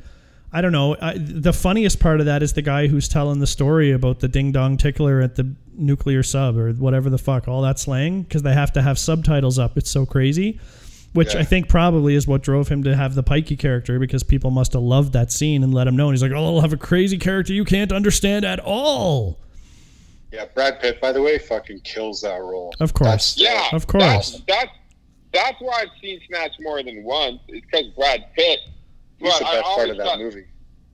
I 0.53 0.61
don't 0.61 0.73
know. 0.73 0.97
I, 1.01 1.17
the 1.19 1.53
funniest 1.53 1.99
part 1.99 2.21
of 2.21 2.27
that 2.27 2.43
is 2.43 2.53
the 2.53 2.63
guy 2.63 2.87
who's 2.87 3.09
telling 3.09 3.39
the 3.39 3.47
story 3.47 3.91
about 3.93 4.21
the 4.21 4.29
ding 4.29 4.53
dong 4.53 4.77
tickler 4.77 5.21
at 5.23 5.37
the 5.37 5.55
nuclear 5.75 6.23
sub 6.23 6.59
or 6.59 6.73
whatever 6.73 7.09
the 7.09 7.19
fuck, 7.19 7.49
all 7.49 7.63
that 7.63 7.79
slang, 7.79 8.23
because 8.23 8.43
they 8.43 8.53
have 8.53 8.73
to 8.75 8.83
have 8.83 8.99
subtitles 8.99 9.59
up. 9.59 9.79
It's 9.79 9.91
so 9.91 10.05
crazy. 10.05 10.61
Which 11.15 11.35
Yeah. 11.35 11.41
I 11.41 11.45
think 11.45 11.69
probably 11.69 12.15
is 12.15 12.27
what 12.27 12.43
drove 12.43 12.69
him 12.69 12.85
to 12.85 12.95
have 12.97 13.15
the 13.15 13.23
Pikey 13.23 13.59
character 13.59 13.99
because 13.99 14.23
people 14.23 14.51
must 14.51 14.73
have 14.75 14.83
loved 14.83 15.13
that 15.15 15.33
scene 15.33 15.63
and 15.63 15.73
let 15.73 15.87
him 15.87 15.97
know. 15.97 16.09
And 16.09 16.15
he's 16.15 16.23
like, 16.23 16.33
oh, 16.33 16.57
I'll 16.57 16.61
have 16.61 16.73
a 16.73 16.79
crazy 16.79 17.19
character 17.19 17.53
you 17.53 17.65
can't 17.65 17.93
understand 17.93 18.45
at 18.45 18.61
all. 18.61 19.39
Yeah, 20.33 20.47
Brad 20.55 20.81
Pitt, 20.81 21.01
by 21.01 21.13
the 21.13 21.21
way, 21.21 21.39
fucking 21.39 21.81
kills 21.81 22.23
that 22.23 22.41
role. 22.41 22.75
Of 22.81 22.95
course. 22.95 23.37
Yeah, 23.37 23.69
Of 23.73 23.87
course. 23.87 24.03
That's 24.03 24.43
that's, 24.47 24.71
that's 25.33 25.61
why 25.61 25.83
I've 25.83 26.01
seen 26.01 26.21
Snatch 26.29 26.53
more 26.61 26.83
than 26.83 27.05
once. 27.05 27.41
It's 27.49 27.65
because 27.67 27.89
Brad 27.89 28.33
Pitt. 28.35 28.61
He's 29.23 29.33
But 29.33 29.39
the 29.41 29.47
I 29.47 29.53
best 29.55 29.65
part 29.65 29.79
always 29.79 29.91
of 29.91 29.97
that 29.99 30.05
thought- 30.07 30.19
movie. 30.19 30.45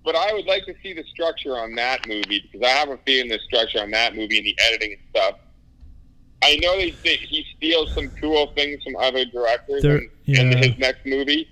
But 0.04 0.14
I 0.16 0.32
would 0.32 0.46
like 0.46 0.64
to 0.66 0.74
see 0.82 0.92
the 0.94 1.04
structure 1.04 1.56
on 1.58 1.74
that 1.74 2.06
movie 2.08 2.40
because 2.40 2.66
I 2.66 2.70
have 2.70 2.88
a 2.88 2.96
feeling 3.04 3.28
the 3.28 3.38
structure 3.40 3.80
on 3.80 3.90
that 3.90 4.14
movie 4.14 4.38
and 4.38 4.46
the 4.46 4.56
editing 4.68 4.92
and 4.92 5.00
stuff. 5.10 5.38
I 6.42 6.56
know 6.62 6.76
they, 6.78 6.92
they 7.04 7.16
he 7.16 7.44
steals 7.56 7.92
some 7.94 8.08
cool 8.20 8.52
things 8.54 8.82
from 8.84 8.96
other 8.96 9.24
directors 9.26 9.82
There- 9.82 9.98
in, 10.26 10.52
in 10.52 10.56
his 10.58 10.78
next 10.78 11.04
movie, 11.04 11.48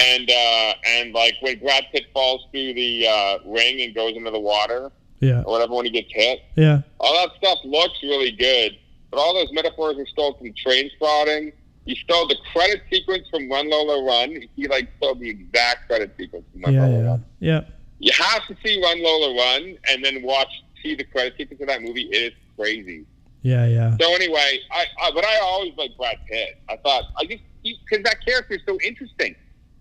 and 0.00 0.28
uh, 0.30 0.72
and 0.86 1.12
like 1.12 1.34
when 1.40 1.58
Brad 1.58 1.84
Pitt 1.92 2.06
falls 2.14 2.46
through 2.50 2.74
the 2.74 3.06
uh, 3.06 3.38
ring 3.46 3.82
and 3.82 3.94
goes 3.94 4.16
into 4.16 4.30
the 4.30 4.40
water 4.40 4.90
Yeah. 5.20 5.42
or 5.42 5.52
whatever 5.52 5.74
when 5.74 5.84
he 5.84 5.90
gets 5.90 6.08
hit, 6.12 6.40
Yeah. 6.56 6.80
all 6.98 7.14
that 7.14 7.36
stuff 7.36 7.58
looks 7.64 8.02
really 8.02 8.32
good. 8.32 8.76
But 9.10 9.18
all 9.18 9.34
those 9.34 9.52
metaphors 9.52 9.98
are 9.98 10.06
stole 10.06 10.34
from 10.34 10.52
Trainspotting. 10.54 11.52
He 11.88 11.94
stole 12.04 12.28
the 12.28 12.36
credit 12.52 12.82
sequence 12.92 13.26
from 13.30 13.50
Run 13.50 13.70
Lola 13.70 14.04
Run. 14.04 14.42
He 14.56 14.68
like 14.68 14.90
stole 14.98 15.14
the 15.14 15.30
exact 15.30 15.88
credit 15.88 16.14
sequence 16.18 16.44
from 16.52 16.60
Run 16.62 16.74
Yeah. 16.74 16.84
Lola 16.86 16.98
Yeah. 17.02 17.08
Run. 17.08 17.24
Yeah. 17.40 17.60
You 17.98 18.12
have 18.12 18.46
to 18.46 18.56
see 18.62 18.80
Run 18.82 19.02
Lola 19.02 19.34
Run 19.34 19.78
and 19.90 20.04
then 20.04 20.22
watch 20.22 20.48
see 20.82 20.94
the 20.94 21.04
credit 21.04 21.32
sequence 21.38 21.62
of 21.62 21.68
that 21.68 21.80
movie. 21.80 22.02
It 22.12 22.32
is 22.32 22.38
crazy. 22.58 23.06
Yeah. 23.40 23.66
Yeah. 23.66 23.96
So 23.98 24.14
anyway, 24.14 24.58
I, 24.70 24.84
I 25.02 25.10
but 25.14 25.24
I 25.24 25.38
always 25.38 25.72
like 25.78 25.96
Brad 25.96 26.18
Pitt. 26.30 26.60
I 26.68 26.76
thought 26.76 27.04
I 27.16 27.24
just 27.24 27.42
because 27.64 28.04
that 28.04 28.16
character 28.22 28.54
is 28.56 28.60
so 28.66 28.78
interesting. 28.84 29.34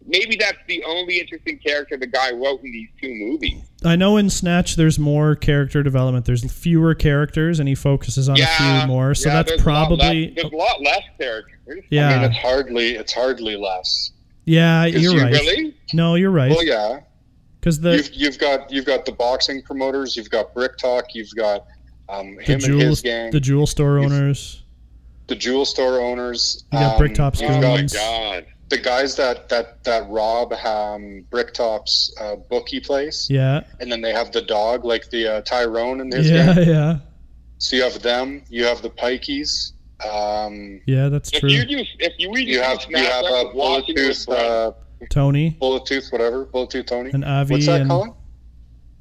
Maybe 0.05 0.37
that's 0.37 0.59
the 0.69 0.85
only 0.85 1.19
interesting 1.19 1.59
character 1.59 1.97
the 1.97 2.07
guy 2.07 2.31
wrote 2.31 2.63
in 2.63 2.71
these 2.71 2.87
two 3.01 3.13
movies. 3.13 3.61
I 3.83 3.97
know 3.97 4.15
in 4.15 4.29
Snatch 4.29 4.77
there's 4.77 4.97
more 4.97 5.35
character 5.35 5.83
development. 5.83 6.25
There's 6.25 6.49
fewer 6.49 6.95
characters, 6.95 7.59
and 7.59 7.67
he 7.67 7.75
focuses 7.75 8.29
on 8.29 8.39
a 8.39 8.45
few 8.45 8.87
more. 8.87 9.13
So 9.13 9.27
yeah, 9.27 9.35
that's 9.35 9.49
there's 9.49 9.61
a 9.61 9.65
lot 9.69 9.87
probably 9.87 10.27
less, 10.27 10.35
there's 10.35 10.53
a 10.53 10.55
lot 10.55 10.81
less 10.81 11.03
characters. 11.19 11.56
I 11.69 11.73
mean, 11.75 11.83
yeah, 11.89 12.25
it's 12.25 12.37
hardly 12.37 12.95
it's 12.95 13.13
hardly 13.13 13.55
less. 13.55 14.11
Yeah, 14.45 14.85
You're 14.85 15.13
you 15.13 15.21
right. 15.21 15.33
Really? 15.33 15.75
No, 15.93 16.15
you're 16.15 16.31
right. 16.31 16.49
Well, 16.51 16.63
yeah, 16.65 17.01
Because 17.59 17.79
the 17.81 17.97
you've 17.97 18.13
you've 18.13 18.39
got 18.39 18.71
you've 18.71 18.85
got 18.85 19.05
the 19.05 19.11
boxing 19.11 19.61
promoters, 19.61 20.15
you've 20.15 20.29
got 20.29 20.53
Brick 20.53 20.77
Top, 20.77 21.05
you've 21.13 21.33
got 21.35 21.65
um, 22.09 22.37
him 22.39 22.55
and 22.55 22.61
jewel 22.61 22.79
his 22.79 23.01
gang, 23.01 23.31
the 23.31 23.39
jewel 23.41 23.67
store 23.67 23.99
owners. 23.99 24.63
the 25.27 25.35
jewel 25.35 25.65
store 25.65 25.99
owners. 25.99 26.63
You 26.71 26.79
got 26.79 26.93
um, 26.93 26.97
Brick 26.97 27.13
Top 27.15 27.39
you've 27.41 27.51
Oh 27.51 27.59
my 27.61 27.81
god! 27.83 28.45
the 28.69 28.77
guys 28.77 29.15
that 29.17 29.49
that 29.49 29.83
that 29.83 30.07
rob 30.09 30.53
um, 30.53 31.25
Bricktop's 31.29 32.15
uh, 32.19 32.35
bookie 32.37 32.79
place, 32.79 33.29
Yeah, 33.29 33.63
and 33.81 33.91
then 33.91 33.99
they 34.01 34.13
have 34.13 34.31
the 34.31 34.41
dog 34.41 34.85
like 34.85 35.09
the 35.09 35.27
uh, 35.35 35.41
Tyrone 35.41 35.99
and 35.99 36.13
his 36.13 36.29
yeah, 36.29 36.53
gang. 36.55 36.67
yeah, 36.67 36.97
So 37.57 37.75
you 37.75 37.83
have 37.83 38.01
them, 38.01 38.43
you 38.49 38.63
have 38.63 38.81
the 38.81 38.89
Pikeys, 38.89 39.73
um, 40.05 40.81
yeah. 40.85 41.09
That's 41.09 41.31
If 41.33 41.39
true. 41.41 41.49
you 41.49 41.65
do, 41.65 41.83
if 41.99 42.13
you 42.17 42.31
read 42.33 42.47
you 42.47 42.61
have 42.61 42.85
you 42.89 42.97
have 42.97 43.25
uh, 43.25 43.45
Bullet 43.51 43.85
Tooth, 43.87 44.29
uh, 44.29 44.71
Tony 45.09 45.51
Bullet 45.59 45.85
Tooth, 45.85 46.09
whatever, 46.11 46.45
Bullet 46.45 46.69
Tooth 46.69 46.85
Tony. 46.85 47.11
and 47.13 47.23
Avi 47.25 47.53
What's 47.55 47.65
that, 47.67 47.81
and 47.81 47.89
Colin? 47.89 48.13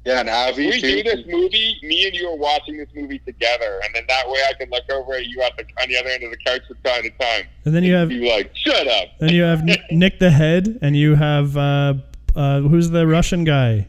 Yeah, 0.05 0.21
and 0.21 0.29
If 0.29 0.35
Avi 0.53 0.65
we 0.67 0.79
too. 0.81 0.95
do 0.95 1.03
this 1.03 1.25
movie, 1.27 1.77
me 1.83 2.07
and 2.07 2.15
you 2.15 2.29
are 2.29 2.35
watching 2.37 2.77
this 2.77 2.87
movie 2.95 3.19
together, 3.19 3.81
and 3.83 3.93
then 3.93 4.03
that 4.07 4.27
way 4.27 4.39
I 4.49 4.53
can 4.53 4.69
look 4.69 4.89
over 4.89 5.13
at 5.15 5.25
you 5.25 5.41
at 5.41 5.57
the 5.57 5.63
on 5.81 5.89
the 5.89 5.97
other 5.97 6.09
end 6.09 6.23
of 6.23 6.31
the 6.31 6.37
couch 6.37 6.61
from 6.67 6.77
time 6.83 7.03
to 7.03 7.09
time. 7.11 7.45
and 7.65 7.75
then 7.75 7.83
you 7.83 7.93
have 7.93 8.09
You 8.11 8.29
like, 8.29 8.51
shut 8.55 8.87
up. 8.87 9.09
then 9.19 9.29
you 9.33 9.41
have 9.43 9.63
Nick, 9.65 9.81
Nick 9.91 10.19
the 10.19 10.31
Head, 10.31 10.79
and 10.81 10.95
you 10.95 11.15
have 11.15 11.57
uh, 11.57 11.95
uh, 12.35 12.61
who's 12.61 12.89
the 12.89 13.05
Russian 13.05 13.43
guy? 13.43 13.87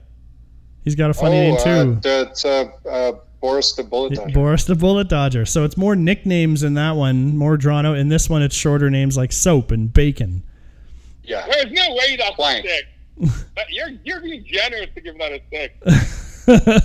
He's 0.85 0.94
got 0.97 1.11
a 1.11 1.14
funny 1.14 1.37
oh, 1.37 1.40
name 1.42 1.55
uh, 1.57 1.64
too. 1.64 2.01
that's 2.03 2.44
uh, 2.44 2.64
uh, 2.88 3.12
Boris 3.40 3.72
the 3.72 3.85
Bullet 3.85 4.14
Dodger. 4.14 4.33
Boris 4.35 4.64
the 4.64 4.74
Bullet 4.74 5.09
Dodger. 5.09 5.46
So 5.46 5.64
it's 5.64 5.77
more 5.77 5.94
nicknames 5.94 6.62
in 6.62 6.74
that 6.74 6.96
one, 6.96 7.37
more 7.37 7.57
drawn 7.57 7.87
out. 7.87 7.96
In 7.98 8.09
this 8.09 8.29
one, 8.29 8.42
it's 8.42 8.55
shorter 8.57 8.90
names 8.90 9.16
like 9.16 9.31
Soap 9.33 9.70
and 9.70 9.92
Bacon. 9.92 10.42
yeah, 11.22 11.46
There's 11.51 11.70
no 11.72 11.94
way 11.94 12.16
that's 12.16 12.35
Plank. 12.37 12.64
a 12.64 12.68
six. 12.68 13.44
That- 13.57 13.70
You're 13.70 13.90
you're 14.05 14.20
being 14.20 14.44
generous 14.44 14.88
to 14.94 15.01
give 15.01 15.16
that 15.18 15.33
a 15.33 15.40
six. 15.53 16.48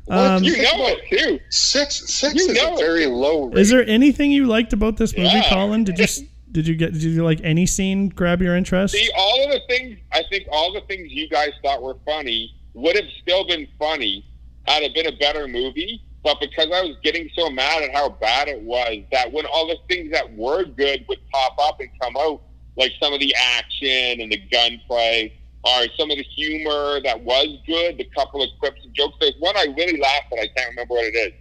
um, 0.08 0.42
You 0.42 0.56
know 0.62 0.86
it 0.88 1.00
too. 1.10 1.40
six 1.50 2.08
six 2.12 2.34
You 2.34 2.50
is 2.50 2.56
know 2.56 2.70
a 2.70 2.74
it. 2.74 2.78
very 2.78 3.06
low 3.06 3.44
rate. 3.46 3.58
is 3.58 3.70
there 3.70 3.86
anything 3.88 4.30
you 4.32 4.46
liked 4.46 4.72
about 4.72 4.96
this 4.96 5.16
movie, 5.16 5.28
Yeah. 5.28 5.48
Colin? 5.48 5.84
Did 5.84 5.98
you 5.98 6.06
did 6.52 6.66
you 6.66 6.74
get 6.74 6.92
did 6.92 7.02
you 7.02 7.22
like 7.24 7.40
any 7.44 7.66
scene 7.66 8.08
grab 8.08 8.40
your 8.42 8.56
interest? 8.56 8.94
See, 8.94 9.08
all 9.16 9.44
of 9.44 9.50
the 9.52 9.60
things 9.68 9.98
I 10.12 10.22
think 10.30 10.46
all 10.50 10.72
the 10.72 10.80
things 10.82 11.12
you 11.12 11.28
guys 11.28 11.50
thought 11.62 11.82
were 11.82 11.96
funny 12.04 12.52
would 12.74 12.96
have 12.96 13.04
still 13.22 13.46
been 13.46 13.66
funny 13.78 14.24
had 14.66 14.82
it 14.82 14.94
been 14.94 15.06
a 15.06 15.16
better 15.16 15.48
movie. 15.48 16.02
But 16.22 16.38
because 16.40 16.66
I 16.66 16.82
was 16.82 16.96
getting 17.02 17.30
so 17.34 17.48
mad 17.48 17.82
at 17.82 17.94
how 17.94 18.10
bad 18.10 18.48
it 18.48 18.60
was, 18.60 18.98
that 19.10 19.32
when 19.32 19.46
all 19.46 19.66
the 19.66 19.78
things 19.88 20.12
that 20.12 20.30
were 20.34 20.64
good 20.64 21.04
would 21.08 21.18
pop 21.32 21.56
up 21.58 21.80
and 21.80 21.88
come 22.00 22.14
out, 22.18 22.42
like 22.76 22.92
some 23.00 23.14
of 23.14 23.20
the 23.20 23.34
action 23.34 24.20
and 24.20 24.30
the 24.30 24.42
gunplay, 24.52 25.32
or 25.64 25.86
some 25.98 26.10
of 26.10 26.16
the 26.16 26.22
humor 26.22 27.00
that 27.02 27.20
was 27.22 27.58
good, 27.66 27.98
the 27.98 28.04
couple 28.16 28.42
of 28.42 28.48
quips 28.58 28.80
and 28.84 28.94
jokes. 28.94 29.16
There's 29.20 29.34
one 29.38 29.56
I 29.56 29.66
really 29.76 29.98
laughed 29.98 30.32
at. 30.32 30.38
I 30.38 30.48
can't 30.56 30.70
remember 30.70 30.94
what 30.94 31.04
it 31.04 31.16
is. 31.16 31.32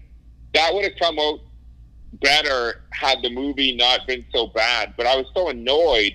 That 0.53 0.73
would 0.73 0.83
have 0.83 0.95
come 0.99 1.19
out 1.19 1.39
better 2.13 2.81
had 2.91 3.21
the 3.21 3.29
movie 3.29 3.75
not 3.75 4.07
been 4.07 4.25
so 4.33 4.47
bad. 4.47 4.93
But 4.97 5.05
I 5.05 5.15
was 5.15 5.25
so 5.35 5.49
annoyed 5.49 6.13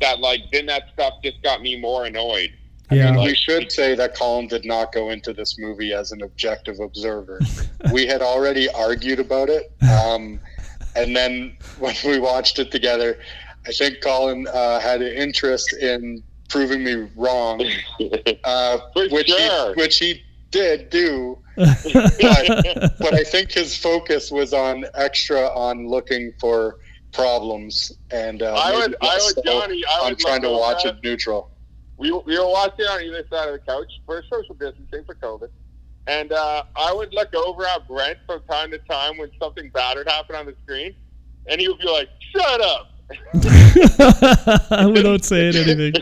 that 0.00 0.20
like 0.20 0.40
then 0.52 0.66
that 0.66 0.84
stuff 0.92 1.14
just 1.22 1.42
got 1.42 1.62
me 1.62 1.80
more 1.80 2.04
annoyed. 2.04 2.52
Yeah, 2.90 3.16
we 3.16 3.34
should 3.34 3.70
say 3.70 3.94
that 3.94 4.14
Colin 4.16 4.46
did 4.46 4.64
not 4.64 4.92
go 4.92 5.10
into 5.10 5.32
this 5.32 5.58
movie 5.58 5.92
as 5.92 6.12
an 6.12 6.22
objective 6.22 6.80
observer. 6.80 7.40
we 7.92 8.06
had 8.06 8.22
already 8.22 8.68
argued 8.70 9.20
about 9.20 9.48
it, 9.48 9.72
um, 9.82 10.40
and 10.96 11.14
then 11.14 11.56
when 11.78 11.94
we 12.04 12.18
watched 12.18 12.58
it 12.58 12.70
together, 12.70 13.18
I 13.66 13.72
think 13.72 14.00
Colin 14.00 14.46
uh, 14.48 14.80
had 14.80 15.02
an 15.02 15.12
interest 15.12 15.74
in 15.74 16.22
proving 16.48 16.82
me 16.82 17.08
wrong, 17.16 17.62
uh, 18.44 18.78
which 18.94 19.28
sure. 19.28 19.74
he, 19.74 19.80
which 19.80 19.98
he 19.98 20.22
did 20.50 20.90
do. 20.90 21.38
But, 21.56 21.76
but 22.98 23.14
I 23.14 23.24
think 23.24 23.52
his 23.52 23.76
focus 23.76 24.30
was 24.30 24.52
on 24.52 24.86
extra 24.94 25.48
on 25.48 25.88
looking 25.88 26.32
for 26.40 26.76
problems, 27.12 27.92
and 28.10 28.42
uh, 28.42 28.54
I 28.54 28.70
maybe 28.70 28.80
would, 28.82 28.96
I 29.02 29.14
would, 29.14 29.34
so 29.34 29.42
Johnny, 29.44 29.84
I 29.84 30.00
on 30.00 30.10
would 30.10 30.18
trying 30.18 30.42
to 30.42 30.50
watch 30.50 30.86
over- 30.86 30.96
it 30.96 31.04
neutral. 31.04 31.50
We, 31.98 32.12
we 32.12 32.38
were 32.38 32.48
watching 32.48 32.86
on 32.86 33.02
either 33.02 33.26
side 33.28 33.48
of 33.48 33.54
the 33.54 33.58
couch 33.66 33.92
for 34.06 34.22
social 34.30 34.54
distancing 34.54 35.04
for 35.04 35.14
COVID. 35.16 35.50
And 36.06 36.32
uh, 36.32 36.62
I 36.74 36.92
would 36.94 37.12
look 37.12 37.34
over 37.34 37.66
at 37.66 37.86
Brent 37.86 38.18
from 38.24 38.40
time 38.48 38.70
to 38.70 38.78
time 38.78 39.18
when 39.18 39.30
something 39.38 39.68
bad 39.70 39.98
would 39.98 40.08
happen 40.08 40.36
on 40.36 40.46
the 40.46 40.54
screen, 40.64 40.94
and 41.46 41.60
he 41.60 41.68
would 41.68 41.78
be 41.78 41.90
like, 41.90 42.08
"Shut 42.34 42.60
up." 42.62 42.92
Without 44.94 45.24
saying 45.24 45.54
anything. 45.56 45.94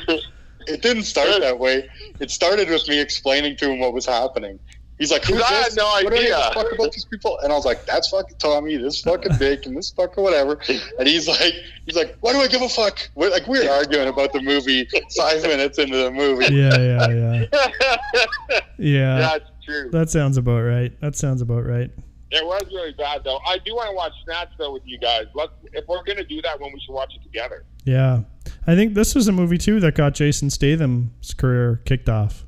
It 0.68 0.82
didn't 0.82 1.04
start 1.04 1.40
that 1.40 1.58
way. 1.58 1.88
It 2.20 2.30
started 2.30 2.68
with 2.68 2.86
me 2.88 3.00
explaining 3.00 3.56
to 3.56 3.70
him 3.70 3.80
what 3.80 3.92
was 3.92 4.06
happening. 4.06 4.58
He's 4.98 5.12
like, 5.12 5.24
"Who's 5.24 5.42
I 5.42 5.52
had 5.52 5.76
no 5.76 5.84
What 5.84 6.10
do 6.10 6.16
I 6.16 6.22
give 6.22 6.38
a 6.38 6.52
fuck 6.54 6.72
about 6.72 6.92
these 6.92 7.04
people?" 7.04 7.38
And 7.40 7.52
I 7.52 7.56
was 7.56 7.64
like, 7.66 7.84
"That's 7.84 8.08
fucking 8.08 8.38
Tommy. 8.38 8.76
This 8.76 9.02
fucking 9.02 9.36
Bacon. 9.38 9.74
This 9.74 9.90
fucking 9.90 10.22
whatever." 10.22 10.58
And 10.98 11.06
he's 11.06 11.28
like, 11.28 11.52
"He's 11.84 11.96
like, 11.96 12.16
why 12.20 12.32
do 12.32 12.38
I 12.38 12.48
give 12.48 12.62
a 12.62 12.68
fuck?" 12.68 12.98
We're 13.14 13.30
like, 13.30 13.46
we're 13.46 13.70
arguing 13.70 14.08
about 14.08 14.32
the 14.32 14.40
movie 14.40 14.88
five 15.16 15.42
minutes 15.42 15.78
into 15.78 15.96
the 15.96 16.10
movie. 16.10 16.54
Yeah, 16.54 16.78
yeah, 16.78 17.46
yeah, 17.52 18.60
yeah. 18.78 19.18
That's 19.18 19.50
true. 19.64 19.90
That 19.90 20.08
sounds 20.10 20.36
about 20.38 20.60
right. 20.60 20.98
That 21.00 21.14
sounds 21.14 21.42
about 21.42 21.66
right. 21.66 21.90
It 22.30 22.44
was 22.44 22.64
really 22.72 22.92
bad 22.92 23.22
though. 23.22 23.38
I 23.46 23.58
do 23.58 23.74
want 23.74 23.90
to 23.90 23.94
watch 23.94 24.12
Snatch 24.24 24.48
though 24.58 24.72
with 24.72 24.82
you 24.84 24.98
guys. 24.98 25.26
Let's 25.34 25.52
if 25.72 25.86
we're 25.86 26.02
gonna 26.02 26.24
do 26.24 26.42
that 26.42 26.58
one, 26.60 26.72
we 26.72 26.80
should 26.80 26.92
watch 26.92 27.14
it 27.14 27.22
together. 27.22 27.64
Yeah, 27.84 28.22
I 28.66 28.74
think 28.74 28.94
this 28.94 29.14
was 29.14 29.28
a 29.28 29.32
movie 29.32 29.58
too 29.58 29.78
that 29.80 29.94
got 29.94 30.14
Jason 30.14 30.50
Statham's 30.50 31.34
career 31.34 31.82
kicked 31.84 32.08
off. 32.08 32.44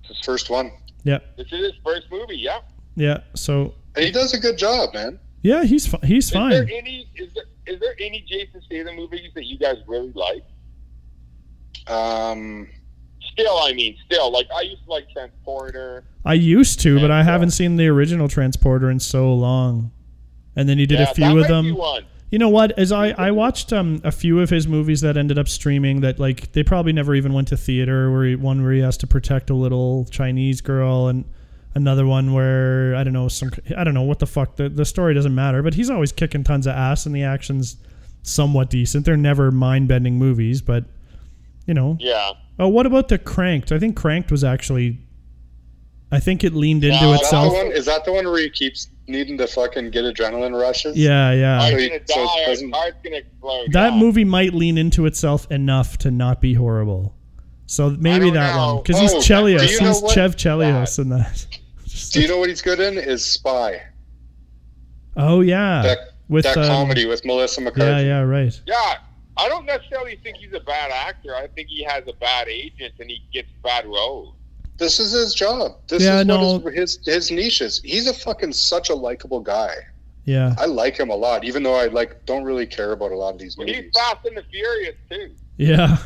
It's 0.00 0.08
his 0.08 0.20
first 0.24 0.48
one, 0.48 0.72
Yeah, 1.08 1.18
This 1.36 1.46
is 1.52 1.60
his 1.60 1.72
first 1.84 2.06
movie. 2.10 2.36
Yeah. 2.38 2.60
yeah. 2.96 3.18
So 3.34 3.74
and 3.96 4.04
he 4.04 4.12
does 4.12 4.34
a 4.34 4.38
good 4.40 4.58
job, 4.58 4.94
man. 4.94 5.18
yeah, 5.42 5.64
he's 5.64 5.86
fi- 5.86 6.04
he's 6.04 6.26
Is 6.26 6.30
there 6.32 6.40
fine. 6.40 6.68
any 6.70 7.08
is 7.14 7.32
there 7.34 7.44
is 7.66 7.80
there 7.80 7.94
any 7.98 8.20
Jason 8.28 8.60
Statham 8.66 8.96
movies 8.96 9.30
that 9.34 9.44
you 9.46 9.58
guys 9.58 9.76
really 9.86 10.12
like? 10.14 10.44
Um, 11.86 12.68
Still, 13.32 13.56
I 13.58 13.72
mean, 13.72 13.96
still 14.04 14.32
like 14.32 14.48
I 14.54 14.62
used 14.62 14.84
to 14.84 14.90
like 14.90 15.08
Transporter. 15.12 16.02
I 16.24 16.34
used 16.34 16.80
to, 16.80 16.98
but 17.00 17.10
I 17.12 17.22
haven't 17.22 17.50
seen 17.52 17.76
the 17.76 17.86
original 17.86 18.26
Transporter 18.28 18.90
in 18.90 18.98
so 18.98 19.32
long. 19.32 19.92
And 20.56 20.68
then 20.68 20.76
he 20.78 20.86
did 20.86 20.98
yeah, 20.98 21.10
a 21.10 21.14
few 21.14 21.24
that 21.26 21.30
of 21.36 21.38
might 21.42 21.48
them. 21.48 21.76
You 22.30 22.38
know 22.38 22.48
what? 22.50 22.78
As 22.78 22.92
I 22.92 23.08
I 23.10 23.30
watched 23.30 23.72
um 23.72 24.00
a 24.04 24.12
few 24.12 24.40
of 24.40 24.50
his 24.50 24.68
movies 24.68 25.00
that 25.00 25.16
ended 25.16 25.38
up 25.38 25.48
streaming 25.48 26.00
that 26.02 26.18
like 26.18 26.52
they 26.52 26.62
probably 26.62 26.92
never 26.92 27.14
even 27.14 27.32
went 27.32 27.48
to 27.48 27.56
theater. 27.56 28.10
Where 28.12 28.24
he, 28.24 28.36
one 28.36 28.62
where 28.62 28.72
he 28.72 28.80
has 28.80 28.96
to 28.98 29.06
protect 29.06 29.48
a 29.50 29.54
little 29.54 30.04
Chinese 30.10 30.60
girl 30.60 31.08
and 31.08 31.24
another 31.74 32.06
one 32.06 32.32
where 32.34 32.94
I 32.96 33.02
don't 33.04 33.12
know 33.14 33.28
some 33.28 33.50
I 33.76 33.82
don't 33.84 33.94
know 33.94 34.02
what 34.02 34.18
the 34.18 34.26
fuck 34.26 34.56
the 34.56 34.68
the 34.68 34.84
story 34.84 35.14
doesn't 35.14 35.34
matter. 35.34 35.62
But 35.62 35.74
he's 35.74 35.88
always 35.88 36.12
kicking 36.12 36.44
tons 36.44 36.66
of 36.66 36.74
ass 36.74 37.06
and 37.06 37.14
the 37.14 37.22
action's 37.22 37.76
somewhat 38.22 38.68
decent. 38.68 39.06
They're 39.06 39.16
never 39.16 39.50
mind 39.50 39.88
bending 39.88 40.16
movies, 40.18 40.60
but 40.60 40.84
you 41.66 41.72
know. 41.72 41.96
Yeah. 41.98 42.32
Oh, 42.58 42.68
what 42.68 42.84
about 42.86 43.08
the 43.08 43.18
Cranked? 43.18 43.72
I 43.72 43.78
think 43.78 43.96
Cranked 43.96 44.30
was 44.30 44.44
actually. 44.44 44.98
I 46.10 46.20
think 46.20 46.42
it 46.42 46.54
leaned 46.54 46.84
into 46.84 47.00
No, 47.00 47.12
Is 47.12 47.20
that, 47.20 47.24
itself. 47.24 47.54
is 47.74 47.84
that 47.86 48.04
the 48.06 48.12
one 48.12 48.24
where 48.24 48.40
he 48.40 48.48
keeps 48.48 48.88
needing 49.08 49.38
to 49.38 49.46
fucking 49.46 49.90
get 49.90 50.04
adrenaline 50.04 50.58
rushes? 50.60 50.96
Yeah, 50.96 51.32
yeah. 51.32 51.58
Heart's 51.60 51.72
So 51.72 51.78
he- 51.78 51.88
gonna 51.88 52.00
so 52.06 52.14
die. 52.14 52.38
His 52.40 52.46
doesn't- 52.46 52.72
heart's 52.74 52.96
gonna 53.04 53.16
explode. 53.16 53.72
that 53.72 53.92
yeah. 53.92 53.98
movie 53.98 54.24
might 54.24 54.54
lean 54.54 54.78
into 54.78 55.06
itself 55.06 55.50
enough 55.50 55.98
to 55.98 56.10
not 56.10 56.40
be 56.40 56.54
horrible. 56.54 57.14
So 57.66 57.90
maybe 57.90 58.30
that 58.30 58.54
know. 58.56 58.74
one 58.74 58.82
because 58.82 58.96
Oh, 58.96 59.00
he's 59.16 59.26
Chelios. 59.26 59.60
do 59.66 59.66
you 59.72 59.80
know 59.80 59.86
He's 59.88 60.02
what- 60.02 60.12
Chev 60.14 60.36
Chelios 60.36 60.98
in 60.98 61.08
that. 61.10 61.46
Do 62.12 62.22
you 62.22 62.28
know 62.28 62.38
what 62.38 62.48
he's 62.48 62.62
good 62.62 62.80
in? 62.80 62.96
Is 62.96 63.22
Spy. 63.24 63.82
Oh 65.16 65.40
yeah, 65.40 65.82
That, 65.82 65.98
with 66.28 66.44
that 66.44 66.56
um, 66.56 66.64
comedy 66.66 67.06
with 67.06 67.24
Melissa 67.24 67.60
McCarthy. 67.60 68.06
Yeah, 68.06 68.20
yeah, 68.20 68.20
right. 68.20 68.58
Yeah. 68.66 68.94
I 69.36 69.48
don't 69.48 69.66
necessarily 69.66 70.16
think 70.22 70.36
he's 70.38 70.52
a 70.52 70.60
bad 70.60 70.90
actor. 70.90 71.34
I 71.36 71.46
think 71.48 71.68
he 71.68 71.82
has 71.84 72.04
a 72.08 72.12
bad 72.14 72.48
agent 72.48 72.94
and 72.98 73.10
he 73.10 73.20
gets 73.32 73.48
bad 73.62 73.84
roles. 73.86 74.34
This 74.78 75.00
is 75.00 75.12
his 75.12 75.34
job. 75.34 75.76
This 75.88 76.02
Yeah, 76.02 76.20
is 76.20 76.26
no. 76.26 76.58
what 76.58 76.72
his, 76.72 76.96
his 77.04 77.06
his 77.06 77.30
niche 77.30 77.60
is. 77.60 77.80
He's 77.82 78.06
a 78.06 78.14
fucking 78.14 78.52
such 78.52 78.90
a 78.90 78.94
likable 78.94 79.40
guy. 79.40 79.74
Yeah, 80.24 80.54
I 80.58 80.66
like 80.66 80.96
him 80.98 81.08
a 81.10 81.16
lot, 81.16 81.44
even 81.44 81.62
though 81.62 81.74
I 81.74 81.86
like 81.86 82.24
don't 82.26 82.44
really 82.44 82.66
care 82.66 82.92
about 82.92 83.12
a 83.12 83.16
lot 83.16 83.32
of 83.34 83.40
these 83.40 83.56
But 83.56 83.66
movies. 83.66 83.84
he's 83.84 83.92
Fast 83.94 84.24
and 84.26 84.36
the 84.36 84.42
Furious 84.50 84.94
too. 85.10 85.34
yeah. 85.56 85.96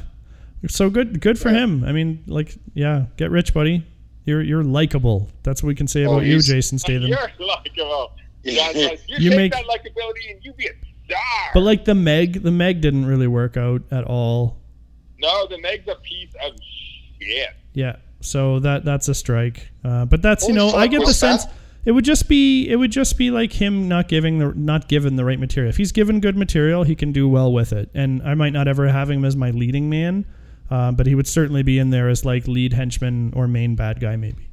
So 0.69 0.89
good, 0.91 1.21
good 1.21 1.39
for 1.41 1.49
Right. 1.49 1.57
him. 1.59 1.83
I 1.85 1.91
mean, 1.91 2.23
like, 2.29 2.55
yeah, 2.73 3.07
get 3.17 3.31
rich, 3.33 3.53
buddy. 3.53 3.85
You're 4.25 4.41
you're 4.43 4.63
likable. 4.63 5.29
That's 5.43 5.61
what 5.63 5.67
we 5.69 5.75
can 5.75 5.89
say 5.89 6.05
Oh, 6.07 6.13
about 6.15 6.25
you, 6.27 6.41
Jason 6.41 6.79
Statham. 6.79 7.09
You're 7.09 7.19
likable. 7.41 8.13
You, 8.45 8.57
guys, 8.57 8.77
like, 8.77 9.01
you, 9.09 9.17
You 9.19 9.31
take 9.31 9.37
make- 9.39 9.53
that 9.53 9.65
likability 9.65 10.31
and 10.31 10.45
you 10.45 10.53
be 10.53 10.67
a 10.69 10.71
star. 11.07 11.19
But 11.53 11.65
like 11.65 11.85
the 11.85 11.97
Meg, 11.97 12.43
the 12.45 12.53
Meg 12.53 12.81
didn't 12.81 13.07
really 13.07 13.27
work 13.27 13.57
out 13.57 13.83
at 13.91 14.05
all. 14.05 14.59
no, 15.19 15.47
the 15.49 15.59
Meg's 15.59 15.89
a 15.89 15.97
piece 15.97 16.31
of 16.47 16.53
shit. 17.21 17.49
Yeah. 17.75 17.97
So 18.23 18.61
that 18.61 18.85
that's 18.85 19.09
a 19.09 19.15
strike. 19.15 19.71
Uh, 19.85 20.05
but 20.07 20.23
that's 20.23 20.49
you 20.49 20.55
Holy 20.55 20.73
know 20.73 20.79
I 20.79 20.87
get 20.87 21.05
the 21.05 21.15
sense 21.15 21.45
that? 21.45 21.55
it 21.85 21.93
would 21.93 22.05
just 22.05 22.29
be 22.29 22.69
it 22.69 22.77
would 22.77 22.93
just 22.93 23.19
be 23.19 23.31
like 23.31 23.53
him 23.53 23.89
not 23.89 24.09
giving 24.09 24.39
the 24.39 24.53
not 24.55 24.89
given 24.89 25.17
the 25.17 25.25
right 25.25 25.39
material. 25.39 25.69
If 25.71 25.77
he's 25.77 25.93
given 25.93 26.21
good 26.21 26.37
material, 26.37 26.85
he 26.85 26.95
can 26.95 27.13
do 27.13 27.29
well 27.29 27.53
with 27.53 27.73
it. 27.73 27.91
And 27.95 28.23
I 28.23 28.35
might 28.35 28.53
not 28.53 28.69
ever 28.69 28.89
have 28.89 29.11
him 29.11 29.25
as 29.25 29.37
my 29.37 29.51
leading 29.51 29.91
man, 29.91 30.25
uh, 30.71 30.93
but 30.93 31.07
he 31.07 31.15
would 31.15 31.27
certainly 31.27 31.63
be 31.63 31.79
in 31.79 31.91
there 31.91 32.09
as 32.09 32.25
like 32.25 32.47
lead 32.47 32.73
henchman 32.73 33.33
or 33.35 33.49
main 33.49 33.75
bad 33.75 34.01
guy 34.01 34.17
maybe. 34.17 34.49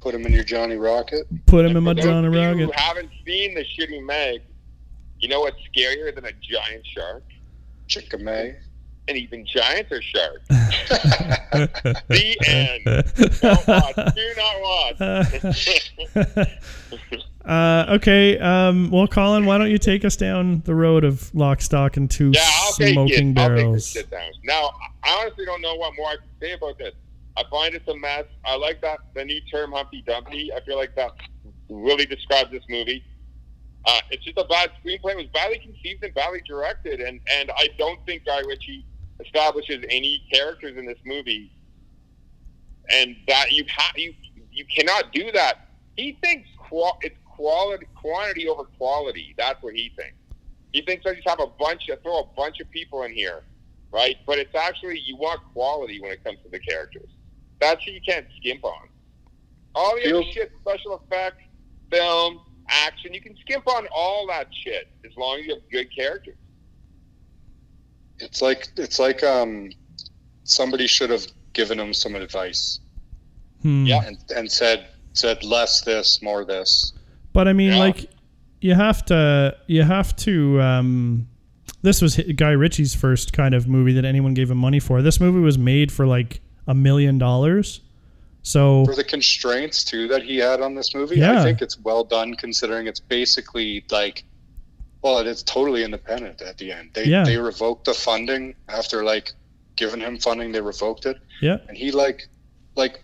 Put 0.00 0.14
him 0.14 0.26
in 0.26 0.32
your 0.32 0.44
Johnny 0.44 0.76
Rocket. 0.76 1.26
Put 1.46 1.64
him 1.64 1.76
in 1.76 1.84
my 1.84 1.94
Johnny 1.94 2.02
those 2.02 2.10
John 2.10 2.24
of 2.24 2.34
you 2.34 2.40
Rocket. 2.40 2.64
who 2.64 2.72
haven't 2.74 3.10
seen 3.24 3.54
the 3.54 3.64
shitty 3.64 4.04
Meg, 4.04 4.42
you 5.20 5.28
know 5.28 5.40
what's 5.40 5.58
scarier 5.74 6.12
than 6.14 6.24
a 6.24 6.32
giant 6.32 6.84
shark? 6.86 7.22
Chicka 7.88 8.20
And 9.08 9.16
even 9.16 9.44
giants 9.44 9.90
are 9.90 10.00
sharks. 10.00 10.46
the 12.08 12.36
end. 12.46 12.84
Don't 13.40 13.66
watch. 13.66 13.96
Do 14.14 14.32
not 14.36 14.60
watch. 16.14 16.48
Uh, 17.44 17.86
okay. 17.96 18.38
Um, 18.38 18.88
well, 18.90 19.08
Colin, 19.08 19.46
why 19.46 19.58
don't 19.58 19.70
you 19.70 19.78
take 19.78 20.04
us 20.04 20.14
down 20.14 20.62
the 20.64 20.74
road 20.76 21.02
of 21.02 21.34
lock, 21.34 21.60
stock, 21.60 21.96
and 21.96 22.08
two 22.08 22.30
Yeah, 22.32 22.40
I'll 22.60 22.72
take 22.74 22.92
smoking 22.92 23.36
it. 23.36 23.40
I'll 23.40 23.48
take 23.56 23.72
this 23.72 23.94
barrels? 23.94 24.10
down. 24.10 24.30
Now, 24.44 24.70
I 25.02 25.20
honestly 25.20 25.44
don't 25.44 25.60
know 25.60 25.74
what 25.74 25.92
more 25.96 26.10
I 26.10 26.16
can 26.16 26.28
say 26.40 26.52
about 26.52 26.78
this. 26.78 26.94
I 27.36 27.42
find 27.50 27.74
it's 27.74 27.88
a 27.88 27.96
mess. 27.96 28.26
I 28.44 28.54
like 28.56 28.80
that 28.82 29.00
the 29.14 29.24
new 29.24 29.40
term 29.50 29.72
Humpty 29.72 30.02
Dumpty. 30.06 30.52
I 30.52 30.60
feel 30.60 30.76
like 30.76 30.94
that 30.94 31.10
really 31.68 32.06
describes 32.06 32.50
this 32.52 32.62
movie. 32.68 33.04
Uh, 33.86 34.00
it's 34.10 34.22
just 34.24 34.38
a 34.38 34.44
bad 34.44 34.70
screenplay. 34.84 35.12
It 35.12 35.16
was 35.16 35.26
badly 35.34 35.58
conceived 35.58 36.04
and 36.04 36.14
badly 36.14 36.42
directed, 36.46 37.00
and 37.00 37.20
and 37.34 37.50
I 37.56 37.68
don't 37.78 37.98
think 38.06 38.24
Guy 38.24 38.40
Ritchie 38.46 38.86
establishes 39.24 39.84
any 39.88 40.22
characters 40.32 40.76
in 40.76 40.86
this 40.86 40.98
movie. 41.04 41.52
And 42.90 43.16
that 43.28 43.52
you 43.52 43.64
ha- 43.70 43.92
you 43.96 44.12
you 44.50 44.64
cannot 44.64 45.12
do 45.12 45.30
that. 45.32 45.68
He 45.96 46.18
thinks 46.22 46.48
qual- 46.58 46.98
it's 47.02 47.16
quality 47.24 47.86
quantity 47.94 48.48
over 48.48 48.64
quality. 48.64 49.34
That's 49.38 49.62
what 49.62 49.74
he 49.74 49.92
thinks. 49.96 50.16
He 50.72 50.82
thinks 50.82 51.04
I 51.06 51.14
just 51.14 51.28
have 51.28 51.40
a 51.40 51.46
bunch, 51.58 51.82
I 51.90 51.96
throw 51.96 52.20
a 52.20 52.26
bunch 52.36 52.60
of 52.60 52.70
people 52.70 53.02
in 53.02 53.12
here, 53.12 53.42
right? 53.92 54.16
But 54.26 54.38
it's 54.38 54.54
actually 54.54 54.98
you 55.00 55.16
want 55.16 55.40
quality 55.52 56.00
when 56.00 56.12
it 56.12 56.24
comes 56.24 56.38
to 56.44 56.50
the 56.50 56.58
characters. 56.58 57.10
That's 57.60 57.86
what 57.86 57.94
you 57.94 58.00
can't 58.06 58.26
skimp 58.38 58.64
on. 58.64 58.88
All 59.74 59.94
the 59.96 60.10
other 60.10 60.24
shit, 60.32 60.50
special 60.60 61.00
effects, 61.00 61.42
film, 61.90 62.40
action, 62.68 63.14
you 63.14 63.20
can 63.20 63.36
skimp 63.40 63.66
on 63.68 63.86
all 63.94 64.26
that 64.28 64.48
shit 64.52 64.88
as 65.04 65.12
long 65.16 65.38
as 65.38 65.46
you 65.46 65.54
have 65.54 65.62
good 65.70 65.94
characters. 65.94 66.36
It's 68.22 68.40
like 68.40 68.68
it's 68.76 68.98
like 68.98 69.22
um 69.22 69.70
somebody 70.44 70.86
should 70.86 71.10
have 71.10 71.26
given 71.52 71.78
him 71.78 71.92
some 71.92 72.14
advice 72.14 72.80
Hmm. 73.62 73.84
Yeah. 73.86 74.02
and 74.04 74.18
and 74.34 74.50
said 74.50 74.86
said 75.12 75.44
less 75.44 75.82
this, 75.82 76.20
more 76.22 76.44
this. 76.44 76.92
But 77.32 77.46
I 77.48 77.52
mean, 77.52 77.70
Yeah. 77.72 77.78
like, 77.78 78.10
you 78.60 78.74
have 78.74 79.04
to, 79.06 79.56
you 79.66 79.82
have 79.82 80.14
to. 80.16 80.60
Um, 80.60 81.28
this 81.82 82.00
was 82.00 82.16
Guy 82.36 82.50
Ritchie's 82.52 82.94
first 82.94 83.32
kind 83.32 83.54
of 83.54 83.68
movie 83.68 83.92
that 83.94 84.04
anyone 84.04 84.34
gave 84.34 84.50
him 84.50 84.58
money 84.58 84.80
for. 84.80 85.02
This 85.02 85.20
movie 85.20 85.40
was 85.40 85.58
made 85.58 85.90
for 85.92 86.06
like 86.06 86.40
a 86.66 86.74
million 86.74 87.18
dollars. 87.18 87.80
So 88.42 88.84
For 88.86 88.94
the 88.94 89.04
constraints 89.04 89.84
too 89.84 90.08
that 90.08 90.22
he 90.22 90.36
had 90.38 90.60
on 90.60 90.74
this 90.74 90.94
movie, 90.94 91.18
Yeah. 91.18 91.40
I 91.40 91.44
think 91.44 91.60
it's 91.62 91.78
well 91.78 92.04
done 92.04 92.34
considering 92.34 92.86
it's 92.86 93.00
basically 93.00 93.84
like 93.90 94.24
well, 95.02 95.18
it 95.18 95.26
is 95.26 95.42
totally 95.42 95.82
independent 95.84 96.40
at 96.42 96.58
the 96.58 96.72
end. 96.72 96.90
They 96.94 97.04
Yeah. 97.04 97.24
they 97.24 97.36
revoked 97.36 97.84
the 97.86 97.94
funding 97.94 98.54
after 98.68 99.02
like 99.04 99.32
giving 99.76 100.00
him 100.00 100.18
funding, 100.18 100.52
they 100.52 100.60
revoked 100.60 101.06
it. 101.06 101.16
yeah, 101.40 101.58
And 101.68 101.76
he 101.76 101.90
like 101.90 102.28
like 102.76 103.02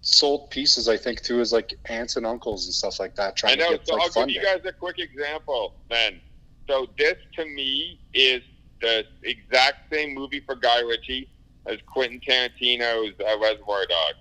sold 0.00 0.50
pieces 0.50 0.88
I 0.88 0.96
think 0.96 1.22
to 1.22 1.36
his 1.38 1.52
like 1.52 1.74
aunts 1.86 2.16
and 2.16 2.26
uncles 2.26 2.66
and 2.66 2.74
stuff 2.74 3.00
like 3.00 3.14
that 3.16 3.28
I 3.28 3.30
trying 3.32 3.58
know. 3.58 3.72
to 3.72 3.76
get 3.78 3.86
So 3.88 3.94
like 3.94 4.02
I'll 4.02 4.10
funding. 4.10 4.34
give 4.34 4.42
you 4.42 4.48
guys 4.48 4.64
a 4.66 4.72
quick 4.72 4.98
example 4.98 5.74
then. 5.90 6.20
So 6.68 6.86
this 6.98 7.14
to 7.36 7.44
me 7.44 8.00
is 8.14 8.42
the 8.80 9.04
exact 9.22 9.92
same 9.92 10.14
movie 10.14 10.40
for 10.40 10.54
Guy 10.56 10.80
Ritchie 10.80 11.28
as 11.66 11.78
Quentin 11.86 12.20
Tarantino's 12.20 13.14
uh, 13.20 13.38
Reservoir 13.38 13.86
Dogs. 13.86 14.18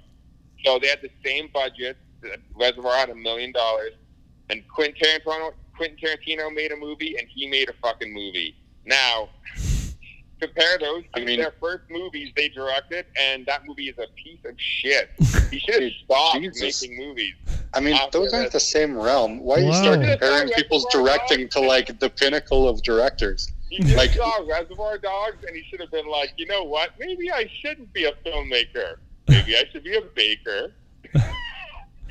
So 0.65 0.79
they 0.79 0.87
had 0.87 0.99
the 1.01 1.09
same 1.25 1.49
budget. 1.53 1.97
Reservoir 2.55 2.95
had 2.95 3.09
a 3.09 3.15
million 3.15 3.51
dollars, 3.51 3.93
and 4.49 4.65
Quentin 4.69 4.95
Tarantino 5.01 5.51
Quentin 5.83 5.97
Tarantino 5.97 6.53
made 6.53 6.71
a 6.71 6.77
movie, 6.77 7.17
and 7.17 7.27
he 7.27 7.47
made 7.47 7.69
a 7.69 7.73
fucking 7.81 8.13
movie. 8.13 8.55
Now. 8.85 9.29
Compare 10.39 10.77
those 10.77 11.03
I 11.13 11.21
mean- 11.21 11.39
their 11.39 11.53
first 11.61 11.83
movies 11.89 12.33
they 12.35 12.49
directed, 12.49 13.05
and 13.17 13.45
that 13.45 13.65
movie 13.65 13.87
is 13.87 13.97
a 13.97 14.07
piece 14.21 14.39
of 14.45 14.55
shit. 14.57 15.09
He 15.51 15.59
should 15.59 15.83
have 15.83 15.91
stopped 16.03 16.39
Jesus. 16.41 16.81
making 16.81 16.97
movies. 16.97 17.35
I 17.75 17.79
mean, 17.79 17.95
those 18.11 18.33
aren't 18.33 18.51
this. 18.51 18.53
the 18.53 18.59
same 18.71 18.97
realm. 18.97 19.39
Why 19.39 19.57
are 19.57 19.59
you 19.59 19.65
Wow. 19.67 19.81
start 19.83 20.01
comparing 20.01 20.49
people's 20.49 20.85
yeah. 20.93 20.99
directing 20.99 21.47
to 21.49 21.59
like 21.59 21.97
the 21.99 22.09
pinnacle 22.09 22.67
of 22.67 22.81
directors? 22.81 23.51
He 23.69 23.79
just 23.83 23.95
Like- 23.95 24.11
saw 24.13 24.43
Reservoir 24.49 24.97
Dogs, 24.97 25.45
and 25.45 25.55
he 25.55 25.63
should 25.69 25.79
have 25.79 25.91
been 25.91 26.07
like, 26.07 26.33
you 26.37 26.45
know 26.47 26.63
what? 26.63 26.91
Maybe 26.99 27.31
I 27.31 27.47
shouldn't 27.61 27.93
be 27.93 28.05
a 28.05 28.13
filmmaker. 28.25 28.95
Maybe 29.29 29.55
I 29.55 29.63
should 29.71 29.83
be 29.83 29.95
a 29.95 30.01
baker. 30.01 30.71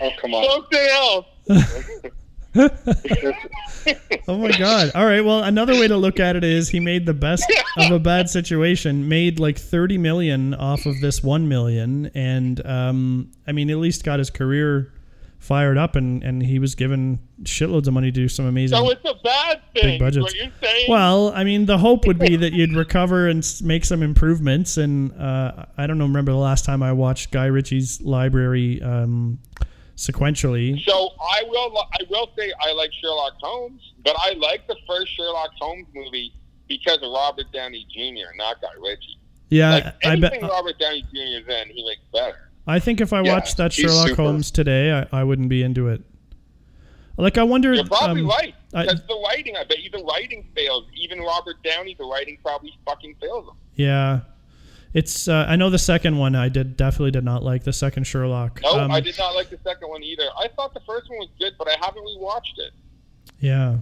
Oh 0.00 0.10
come 0.20 0.34
on! 0.34 0.44
Something 0.50 0.88
else. 0.90 1.26
oh 2.54 4.38
my 4.38 4.50
god. 4.58 4.92
All 4.94 5.06
right. 5.06 5.24
Well, 5.24 5.42
another 5.42 5.72
way 5.74 5.88
to 5.88 5.96
look 5.96 6.20
at 6.20 6.36
it 6.36 6.44
is 6.44 6.68
he 6.68 6.80
made 6.80 7.06
the 7.06 7.14
best 7.14 7.50
of 7.78 7.90
a 7.90 7.98
bad 7.98 8.28
situation, 8.28 9.08
made 9.08 9.40
like 9.40 9.58
30 9.58 9.98
million 9.98 10.54
off 10.54 10.84
of 10.86 11.00
this 11.00 11.22
1 11.22 11.48
million 11.48 12.10
and 12.14 12.64
um 12.66 13.30
I 13.46 13.52
mean, 13.52 13.70
at 13.70 13.78
least 13.78 14.04
got 14.04 14.18
his 14.18 14.30
career 14.30 14.92
fired 15.38 15.76
up 15.76 15.96
and 15.96 16.22
and 16.22 16.40
he 16.40 16.60
was 16.60 16.76
given 16.76 17.18
shitloads 17.42 17.88
of 17.88 17.92
money 17.94 18.06
to 18.08 18.12
do 18.12 18.28
some 18.28 18.46
amazing 18.46 18.78
So 18.78 18.90
it's 18.90 19.04
a 19.04 19.14
bad 19.24 19.60
thing. 19.74 19.82
Big 19.82 19.98
budgets. 20.00 20.22
What 20.22 20.34
you're 20.34 20.52
saying? 20.62 20.86
Well, 20.88 21.32
I 21.34 21.42
mean, 21.42 21.66
the 21.66 21.78
hope 21.78 22.06
would 22.06 22.18
be 22.18 22.36
that 22.36 22.52
you'd 22.52 22.74
recover 22.74 23.26
and 23.28 23.44
make 23.62 23.84
some 23.84 24.02
improvements. 24.02 24.76
And 24.76 25.12
uh, 25.20 25.66
I 25.76 25.86
don't 25.88 25.98
know, 25.98 26.04
remember 26.04 26.30
the 26.32 26.38
last 26.38 26.64
time 26.64 26.82
I 26.82 26.92
watched 26.92 27.32
Guy 27.32 27.46
Ritchie's 27.46 28.00
library 28.02 28.80
um, 28.82 29.40
sequentially. 29.96 30.82
So 30.84 31.10
I 31.20 31.42
will. 31.48 31.76
I 31.78 32.04
will 32.10 32.30
say 32.38 32.52
I 32.60 32.72
like 32.72 32.90
Sherlock 33.00 33.34
Holmes, 33.40 33.80
but 34.04 34.16
I 34.18 34.32
like 34.34 34.66
the 34.66 34.76
first 34.88 35.14
Sherlock 35.16 35.50
Holmes 35.60 35.86
movie 35.94 36.32
because 36.68 36.98
of 37.02 37.12
Robert 37.12 37.46
Downey 37.52 37.86
Jr. 37.90 38.34
Not 38.36 38.60
Guy 38.62 38.68
Ritchie. 38.80 39.18
Yeah, 39.50 39.70
Like 39.70 39.84
I 40.06 40.16
bet. 40.16 40.32
anything 40.32 40.48
Robert 40.48 40.78
Downey 40.78 41.02
Jr. 41.12 41.16
is 41.40 41.48
in, 41.48 41.68
he 41.74 41.84
makes 41.86 42.00
better. 42.12 42.50
I 42.66 42.78
think 42.78 43.00
if 43.00 43.12
I 43.12 43.20
Yeah, 43.22 43.32
watched 43.34 43.56
that 43.58 43.72
Sherlock 43.72 44.08
super. 44.08 44.22
Holmes 44.22 44.50
today, 44.50 44.92
I, 45.12 45.20
I 45.20 45.24
wouldn't 45.24 45.48
be 45.48 45.62
into 45.62 45.88
it. 45.88 46.02
Like, 47.18 47.36
I 47.36 47.42
wonder. 47.42 47.74
You're 47.74 47.84
probably 47.84 48.22
um, 48.22 48.28
right. 48.28 48.54
That's 48.72 49.02
the 49.02 49.22
writing. 49.28 49.54
I 49.56 49.64
bet 49.64 49.80
you 49.80 49.90
the 49.90 50.02
writing 50.04 50.48
fails. 50.56 50.86
Even 50.94 51.20
Robert 51.20 51.56
Downey, 51.62 51.94
the 51.98 52.04
writing 52.04 52.38
probably 52.42 52.72
fucking 52.86 53.16
fails 53.20 53.46
him. 53.48 53.54
yeah, 53.74 54.20
it's. 54.94 55.28
Uh, 55.28 55.46
I 55.48 55.56
know 55.56 55.70
the 55.70 55.78
second 55.78 56.16
one. 56.18 56.34
I 56.34 56.48
did 56.48 56.76
definitely 56.76 57.10
did 57.12 57.24
not 57.24 57.42
like 57.42 57.64
the 57.64 57.72
second 57.72 58.04
Sherlock. 58.04 58.60
No, 58.62 58.78
Um, 58.80 58.90
I 58.90 59.00
did 59.00 59.16
not 59.18 59.34
like 59.34 59.50
the 59.50 59.58
second 59.64 59.88
one 59.88 60.02
either. 60.02 60.24
I 60.38 60.48
thought 60.48 60.74
the 60.74 60.80
first 60.86 61.08
one 61.10 61.18
was 61.20 61.28
good, 61.38 61.54
but 61.58 61.68
I 61.68 61.76
haven't 61.80 62.02
rewatched 62.04 62.58
it. 62.58 62.72
Yeah. 63.40 63.78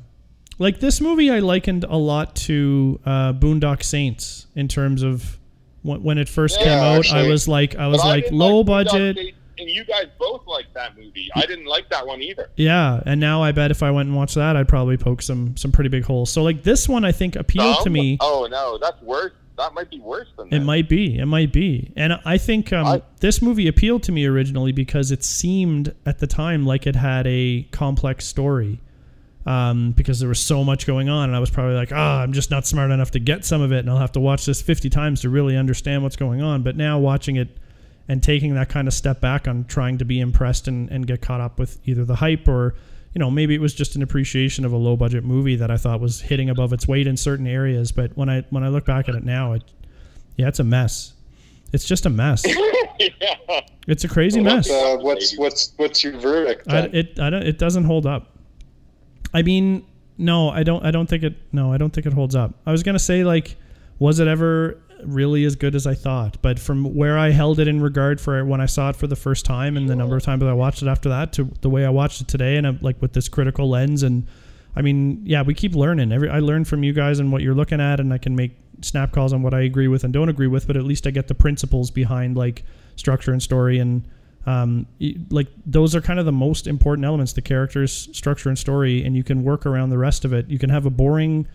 Like 0.58 0.80
this 0.80 1.00
movie, 1.00 1.30
I 1.30 1.38
likened 1.38 1.84
a 1.84 1.96
lot 1.96 2.36
to 2.36 3.00
uh, 3.06 3.32
Boondock 3.32 3.82
Saints 3.82 4.46
in 4.54 4.68
terms 4.68 5.02
of 5.02 5.38
when, 5.82 6.02
when 6.02 6.18
it 6.18 6.28
first 6.28 6.58
Yeah, 6.60 6.64
came 6.66 6.78
out. 6.98 7.12
I 7.12 7.26
was 7.28 7.48
like, 7.48 7.76
I 7.76 7.86
was 7.86 8.04
like 8.04 8.24
didn't 8.24 8.38
low 8.38 8.62
Boondock 8.62 8.66
budget. 8.66 9.16
Saints, 9.16 9.36
and 9.58 9.68
you 9.70 9.84
guys 9.84 10.06
both 10.18 10.46
liked 10.46 10.72
that 10.74 10.96
movie. 10.98 11.28
I 11.34 11.46
didn't 11.46 11.66
like 11.66 11.88
that 11.90 12.06
one 12.06 12.20
either. 12.22 12.50
Yeah, 12.56 13.00
and 13.06 13.20
now 13.20 13.42
I 13.42 13.52
bet 13.52 13.70
if 13.70 13.82
I 13.82 13.90
went 13.90 14.08
and 14.08 14.16
watched 14.16 14.34
that, 14.34 14.54
I'd 14.56 14.68
probably 14.68 14.96
poke 14.98 15.22
some 15.22 15.56
some 15.56 15.72
pretty 15.72 15.88
big 15.90 16.04
holes. 16.04 16.30
So 16.32 16.42
like 16.42 16.62
this 16.62 16.88
one, 16.88 17.04
I 17.04 17.12
think 17.12 17.36
appealed 17.36 17.82
to 17.84 17.90
me. 17.90 18.18
Oh 18.20 18.46
no, 18.50 18.76
that's 18.78 19.00
worse. 19.02 19.32
That 19.60 19.74
might 19.74 19.90
be 19.90 20.00
worse 20.00 20.28
than 20.36 20.48
that. 20.48 20.56
It 20.56 20.64
might 20.64 20.88
be. 20.88 21.18
It 21.18 21.26
might 21.26 21.52
be. 21.52 21.92
And 21.96 22.14
I 22.24 22.38
think 22.38 22.72
um, 22.72 22.86
I- 22.86 23.02
this 23.20 23.42
movie 23.42 23.68
appealed 23.68 24.02
to 24.04 24.12
me 24.12 24.24
originally 24.26 24.72
because 24.72 25.10
it 25.10 25.22
seemed 25.22 25.94
at 26.06 26.18
the 26.18 26.26
time 26.26 26.64
like 26.64 26.86
it 26.86 26.96
had 26.96 27.26
a 27.26 27.62
complex 27.70 28.26
story. 28.26 28.80
Um, 29.46 29.92
because 29.92 30.20
there 30.20 30.28
was 30.28 30.38
so 30.38 30.62
much 30.62 30.86
going 30.86 31.08
on, 31.08 31.30
and 31.30 31.34
I 31.36 31.38
was 31.40 31.48
probably 31.48 31.74
like, 31.74 31.92
ah, 31.92 32.20
I'm 32.20 32.34
just 32.34 32.50
not 32.50 32.66
smart 32.66 32.90
enough 32.90 33.10
to 33.12 33.18
get 33.18 33.42
some 33.46 33.62
of 33.62 33.72
it, 33.72 33.78
and 33.78 33.88
I'll 33.90 33.96
have 33.96 34.12
to 34.12 34.20
watch 34.20 34.44
this 34.44 34.60
50 34.60 34.90
times 34.90 35.22
to 35.22 35.30
really 35.30 35.56
understand 35.56 36.02
what's 36.02 36.16
going 36.16 36.42
on. 36.42 36.62
But 36.62 36.76
now 36.76 36.98
watching 36.98 37.36
it 37.36 37.48
and 38.06 38.22
taking 38.22 38.54
that 38.54 38.68
kind 38.68 38.86
of 38.86 38.92
step 38.92 39.18
back 39.20 39.48
on 39.48 39.64
trying 39.64 39.96
to 39.98 40.04
be 40.04 40.20
impressed 40.20 40.68
and, 40.68 40.90
and 40.90 41.06
get 41.06 41.22
caught 41.22 41.40
up 41.40 41.58
with 41.58 41.80
either 41.86 42.04
the 42.04 42.16
hype 42.16 42.46
or, 42.48 42.74
you 43.14 43.18
know, 43.18 43.30
maybe 43.30 43.54
it 43.54 43.60
was 43.60 43.74
just 43.74 43.96
an 43.96 44.02
appreciation 44.02 44.64
of 44.64 44.72
a 44.72 44.76
low 44.76 44.96
budget 44.96 45.24
movie 45.24 45.56
that 45.56 45.70
I 45.70 45.76
thought 45.76 46.00
was 46.00 46.20
hitting 46.20 46.48
above 46.48 46.72
its 46.72 46.86
weight 46.86 47.06
in 47.06 47.16
certain 47.16 47.46
areas. 47.46 47.90
But 47.90 48.16
when 48.16 48.28
I 48.28 48.44
when 48.50 48.62
I 48.62 48.68
look 48.68 48.84
back 48.84 49.08
at 49.08 49.14
it 49.14 49.24
now, 49.24 49.54
it 49.54 49.64
yeah, 50.36 50.48
it's 50.48 50.60
a 50.60 50.64
mess. 50.64 51.14
It's 51.72 51.84
just 51.84 52.06
a 52.06 52.10
mess. 52.10 52.44
yeah. 52.98 53.60
It's 53.86 54.04
a 54.04 54.08
crazy 54.08 54.40
mess. 54.40 54.70
Uh, 54.70 54.96
what's 55.00 55.36
what's 55.36 55.72
what's 55.76 56.04
your 56.04 56.18
verdict? 56.18 56.70
I, 56.70 56.80
it 56.92 57.18
I 57.18 57.30
don't 57.30 57.42
it 57.42 57.58
doesn't 57.58 57.84
hold 57.84 58.06
up. 58.06 58.36
I 59.34 59.42
mean, 59.42 59.86
no, 60.18 60.50
I 60.50 60.62
don't 60.62 60.84
I 60.84 60.90
don't 60.90 61.08
think 61.08 61.24
it 61.24 61.34
no, 61.52 61.72
I 61.72 61.78
don't 61.78 61.92
think 61.92 62.06
it 62.06 62.12
holds 62.12 62.36
up. 62.36 62.54
I 62.64 62.72
was 62.72 62.82
going 62.82 62.94
to 62.94 63.00
say 63.00 63.24
like 63.24 63.56
was 63.98 64.20
it 64.20 64.28
ever 64.28 64.80
really 65.04 65.44
as 65.44 65.56
good 65.56 65.74
as 65.74 65.86
I 65.86 65.94
thought? 65.94 66.36
But 66.42 66.58
from 66.58 66.94
where 66.94 67.18
I 67.18 67.30
held 67.30 67.58
it 67.58 67.68
in 67.68 67.80
regard 67.80 68.20
for 68.20 68.44
when 68.44 68.60
I 68.60 68.66
saw 68.66 68.90
it 68.90 68.96
for 68.96 69.06
the 69.06 69.16
first 69.16 69.44
time 69.44 69.76
and 69.76 69.88
the 69.88 69.96
number 69.96 70.16
of 70.16 70.22
times 70.22 70.40
that 70.40 70.48
I 70.48 70.54
watched 70.54 70.82
it 70.82 70.88
after 70.88 71.08
that 71.08 71.32
to 71.34 71.50
the 71.60 71.70
way 71.70 71.84
I 71.84 71.90
watched 71.90 72.20
it 72.20 72.28
today 72.28 72.56
and 72.56 72.66
I'm 72.66 72.78
like 72.80 73.00
with 73.00 73.12
this 73.12 73.28
critical 73.28 73.68
lens 73.68 74.02
and 74.02 74.26
I 74.76 74.82
mean, 74.82 75.22
yeah, 75.24 75.42
we 75.42 75.54
keep 75.54 75.74
learning. 75.74 76.12
Every 76.12 76.30
I 76.30 76.38
learn 76.40 76.64
from 76.64 76.84
you 76.84 76.92
guys 76.92 77.18
and 77.18 77.32
what 77.32 77.42
you're 77.42 77.54
looking 77.54 77.80
at 77.80 78.00
and 78.00 78.12
I 78.12 78.18
can 78.18 78.36
make 78.36 78.56
snap 78.82 79.12
calls 79.12 79.32
on 79.32 79.42
what 79.42 79.52
I 79.52 79.62
agree 79.62 79.88
with 79.88 80.04
and 80.04 80.12
don't 80.12 80.28
agree 80.28 80.46
with, 80.46 80.66
but 80.66 80.76
at 80.76 80.84
least 80.84 81.06
I 81.06 81.10
get 81.10 81.28
the 81.28 81.34
principles 81.34 81.90
behind 81.90 82.36
like 82.36 82.64
structure 82.96 83.32
and 83.32 83.42
story 83.42 83.78
and 83.78 84.04
um, 84.46 84.86
like 85.30 85.48
those 85.66 85.94
are 85.94 86.00
kind 86.00 86.18
of 86.18 86.24
the 86.24 86.32
most 86.32 86.66
important 86.66 87.04
elements 87.04 87.34
the 87.34 87.42
characters 87.42 88.08
structure 88.12 88.48
and 88.48 88.58
story 88.58 89.04
and 89.04 89.14
you 89.14 89.22
can 89.22 89.44
work 89.44 89.66
around 89.66 89.90
the 89.90 89.98
rest 89.98 90.24
of 90.24 90.32
it 90.32 90.48
you 90.48 90.58
can 90.58 90.70
have 90.70 90.86
a 90.86 90.90
boring 90.90 91.46
uh, 91.46 91.50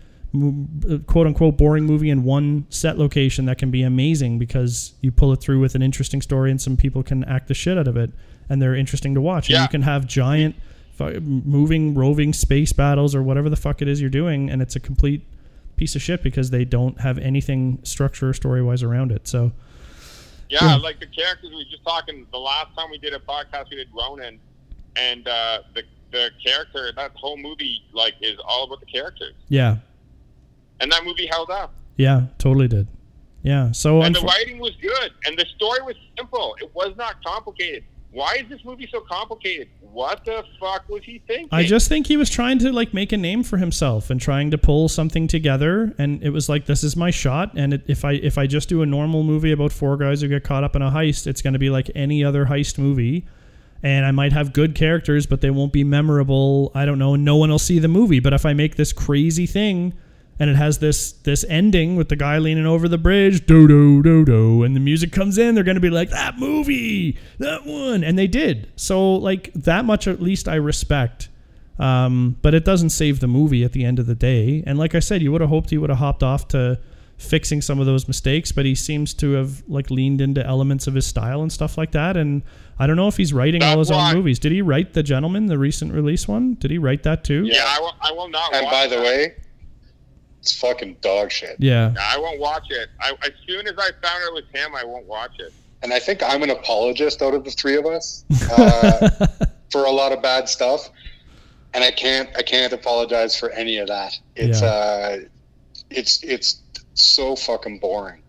quote 1.06 1.26
unquote 1.26 1.56
boring 1.56 1.84
movie 1.84 2.10
in 2.10 2.22
one 2.24 2.66
set 2.68 2.98
location 2.98 3.46
that 3.46 3.58
can 3.58 3.70
be 3.70 3.82
amazing 3.82 4.38
because 4.38 4.94
you 5.00 5.10
pull 5.10 5.32
it 5.32 5.36
through 5.40 5.60
with 5.60 5.74
an 5.74 5.82
interesting 5.82 6.20
story 6.20 6.50
and 6.50 6.60
some 6.60 6.76
people 6.76 7.02
can 7.02 7.24
act 7.24 7.48
the 7.48 7.54
shit 7.54 7.78
out 7.78 7.88
of 7.88 7.96
it 7.96 8.10
and 8.48 8.60
they're 8.60 8.74
interesting 8.74 9.14
to 9.14 9.20
watch 9.20 9.48
and 9.48 9.54
Yeah. 9.54 9.62
you 9.62 9.68
can 9.68 9.82
have 9.82 10.06
giant 10.06 10.56
moving 10.98 11.94
roving 11.94 12.32
space 12.32 12.72
battles 12.72 13.14
or 13.14 13.22
whatever 13.22 13.48
the 13.50 13.56
fuck 13.56 13.82
it 13.82 13.88
is 13.88 14.00
you're 14.00 14.10
doing 14.10 14.50
and 14.50 14.60
it's 14.62 14.76
a 14.76 14.80
complete 14.80 15.22
piece 15.76 15.94
of 15.94 16.02
shit 16.02 16.22
because 16.22 16.50
they 16.50 16.64
don't 16.64 17.00
have 17.00 17.18
anything 17.18 17.78
structure 17.82 18.30
or 18.30 18.32
story 18.34 18.62
wise 18.62 18.82
around 18.82 19.12
it 19.12 19.26
so 19.28 19.52
Yeah, 20.48 20.58
Yeah. 20.64 20.76
like 20.76 21.00
the 21.00 21.06
characters 21.06 21.50
we 21.50 21.56
were 21.56 21.64
just 21.70 21.82
talking. 21.84 22.24
The 22.30 22.38
last 22.38 22.68
time 22.76 22.88
we 22.90 22.98
did 22.98 23.12
a 23.12 23.18
podcast, 23.18 23.68
we 23.68 23.76
did 23.76 23.88
Ronin, 23.92 24.38
and 24.96 25.26
uh, 25.26 25.62
the 25.74 25.82
the 26.12 26.30
character 26.44 26.92
that 26.94 27.10
whole 27.16 27.36
movie 27.36 27.82
like 27.92 28.14
is 28.22 28.38
all 28.46 28.62
about 28.64 28.78
the 28.80 28.86
characters, 28.86 29.34
yeah 29.48 29.78
and 30.80 30.90
that 30.92 31.04
movie 31.04 31.26
held 31.26 31.50
up. 31.50 31.74
yeah 31.96 32.26
totally 32.38 32.68
did 32.68 32.86
yeah 33.42 33.70
so 33.72 34.02
and 34.02 34.14
the 34.14 34.20
writing 34.20 34.58
was 34.58 34.74
good, 34.82 35.12
and 35.26 35.38
the 35.38 35.46
story 35.56 35.80
was 35.82 35.94
simple. 36.16 36.56
It 36.60 36.74
was 36.74 36.94
not 36.96 37.22
complicated. 37.24 37.84
Why 38.10 38.36
is 38.40 38.48
this 38.48 38.64
movie 38.64 38.88
so 38.90 39.00
complicated? 39.00 39.68
What 39.80 40.24
the 40.24 40.42
fuck 40.58 40.88
was 40.88 41.04
he 41.04 41.20
thinking? 41.26 41.48
I 41.52 41.64
just 41.64 41.88
think 41.88 42.06
he 42.06 42.16
was 42.16 42.30
trying 42.30 42.58
to 42.60 42.72
like 42.72 42.94
make 42.94 43.12
a 43.12 43.16
name 43.16 43.42
for 43.42 43.58
himself 43.58 44.08
and 44.10 44.18
trying 44.20 44.50
to 44.52 44.58
pull 44.58 44.88
something 44.88 45.28
together 45.28 45.94
and 45.98 46.22
it 46.22 46.30
was 46.30 46.48
like 46.48 46.64
this 46.66 46.82
is 46.82 46.96
my 46.96 47.10
shot 47.10 47.52
and 47.56 47.74
it, 47.74 47.82
if 47.86 48.04
I 48.04 48.12
if 48.12 48.38
I 48.38 48.46
just 48.46 48.68
do 48.68 48.80
a 48.82 48.86
normal 48.86 49.22
movie 49.22 49.52
about 49.52 49.70
four 49.72 49.96
guys 49.96 50.22
who 50.22 50.28
get 50.28 50.44
caught 50.44 50.64
up 50.64 50.74
in 50.74 50.82
a 50.82 50.90
heist 50.90 51.26
it's 51.26 51.42
going 51.42 51.52
to 51.52 51.58
be 51.58 51.70
like 51.70 51.90
any 51.94 52.24
other 52.24 52.46
heist 52.46 52.78
movie 52.78 53.26
and 53.82 54.06
I 54.06 54.10
might 54.12 54.32
have 54.32 54.52
good 54.52 54.74
characters 54.74 55.26
but 55.26 55.40
they 55.40 55.50
won't 55.50 55.72
be 55.72 55.84
memorable 55.84 56.72
I 56.74 56.84
don't 56.86 56.98
know 56.98 57.16
no 57.16 57.36
one 57.36 57.50
will 57.50 57.58
see 57.58 57.78
the 57.78 57.88
movie 57.88 58.20
but 58.20 58.32
if 58.32 58.46
I 58.46 58.54
make 58.54 58.76
this 58.76 58.92
crazy 58.92 59.46
thing 59.46 59.92
and 60.38 60.50
it 60.50 60.56
has 60.56 60.78
this 60.78 61.12
this 61.12 61.44
ending 61.48 61.96
with 61.96 62.08
the 62.08 62.16
guy 62.16 62.38
leaning 62.38 62.66
over 62.66 62.88
the 62.88 62.98
bridge, 62.98 63.46
do 63.46 63.66
do 63.66 64.02
do 64.02 64.24
do, 64.24 64.62
and 64.62 64.74
the 64.76 64.80
music 64.80 65.12
comes 65.12 65.38
in. 65.38 65.54
They're 65.54 65.64
going 65.64 65.76
to 65.76 65.80
be 65.80 65.90
like 65.90 66.10
that 66.10 66.38
movie, 66.38 67.18
that 67.38 67.64
one, 67.66 68.04
and 68.04 68.18
they 68.18 68.26
did. 68.26 68.70
So 68.76 69.14
like 69.14 69.52
that 69.54 69.84
much 69.84 70.06
at 70.06 70.20
least 70.20 70.48
I 70.48 70.56
respect. 70.56 71.28
Um, 71.78 72.36
but 72.40 72.54
it 72.54 72.64
doesn't 72.64 72.90
save 72.90 73.20
the 73.20 73.26
movie 73.26 73.62
at 73.62 73.72
the 73.72 73.84
end 73.84 73.98
of 73.98 74.06
the 74.06 74.14
day. 74.14 74.64
And 74.66 74.78
like 74.78 74.94
I 74.94 74.98
said, 74.98 75.20
you 75.20 75.30
would 75.32 75.42
have 75.42 75.50
hoped 75.50 75.68
he 75.70 75.76
would 75.78 75.90
have 75.90 75.98
hopped 75.98 76.22
off 76.22 76.48
to 76.48 76.80
fixing 77.18 77.60
some 77.62 77.80
of 77.80 77.86
those 77.86 78.06
mistakes, 78.08 78.50
but 78.52 78.64
he 78.64 78.74
seems 78.74 79.12
to 79.14 79.32
have 79.32 79.62
like 79.68 79.90
leaned 79.90 80.20
into 80.22 80.44
elements 80.46 80.86
of 80.86 80.94
his 80.94 81.04
style 81.06 81.42
and 81.42 81.52
stuff 81.52 81.76
like 81.76 81.92
that. 81.92 82.16
And 82.16 82.42
I 82.78 82.86
don't 82.86 82.96
know 82.96 83.08
if 83.08 83.16
he's 83.18 83.32
writing 83.34 83.62
all 83.62 83.78
his 83.78 83.88
That's 83.88 84.10
own 84.10 84.16
movies. 84.18 84.38
Did 84.38 84.52
he 84.52 84.62
write 84.62 84.94
The 84.94 85.02
Gentlemen, 85.02 85.46
the 85.46 85.58
recent 85.58 85.92
release 85.92 86.26
one? 86.26 86.54
Did 86.54 86.70
he 86.70 86.78
write 86.78 87.02
that 87.02 87.24
too? 87.24 87.44
yeah, 87.44 87.64
I 87.66 87.80
will, 87.80 87.92
I 88.00 88.12
will 88.12 88.28
not. 88.30 88.54
and 88.54 88.64
watch 88.64 88.72
by 88.72 88.86
the 88.86 88.96
that. 88.96 89.04
way, 89.04 89.34
it's 90.40 90.58
fucking 90.58 90.96
dog 91.00 91.30
shit. 91.32 91.56
Yeah. 91.58 91.92
I 92.00 92.18
won't 92.18 92.38
watch 92.40 92.66
it. 92.70 92.88
I, 93.00 93.12
as 93.22 93.32
soon 93.46 93.66
as 93.66 93.74
I 93.78 93.90
found 94.02 94.22
it 94.24 94.32
was 94.32 94.44
him, 94.52 94.74
I 94.76 94.84
won't 94.84 95.06
watch 95.06 95.32
it. 95.38 95.52
And 95.82 95.92
I 95.92 95.98
think 95.98 96.22
I'm 96.22 96.42
an 96.42 96.50
apologist 96.50 97.20
out 97.22 97.34
of 97.34 97.44
the 97.44 97.50
three 97.50 97.76
of 97.76 97.84
us 97.86 98.24
uh, 98.58 99.26
for 99.70 99.84
a 99.84 99.90
lot 99.90 100.12
of 100.12 100.22
bad 100.22 100.48
stuff, 100.48 100.88
and 101.74 101.84
I 101.84 101.90
can't 101.90 102.28
I 102.36 102.42
can't 102.42 102.72
apologize 102.72 103.36
for 103.38 103.50
any 103.50 103.78
of 103.78 103.88
that. 103.88 104.18
It's 104.36 104.62
Yeah. 104.62 104.66
uh, 104.68 105.16
it's 105.90 106.22
it's 106.24 106.62
so 106.94 107.36
fucking 107.36 107.78
boring. 107.80 108.22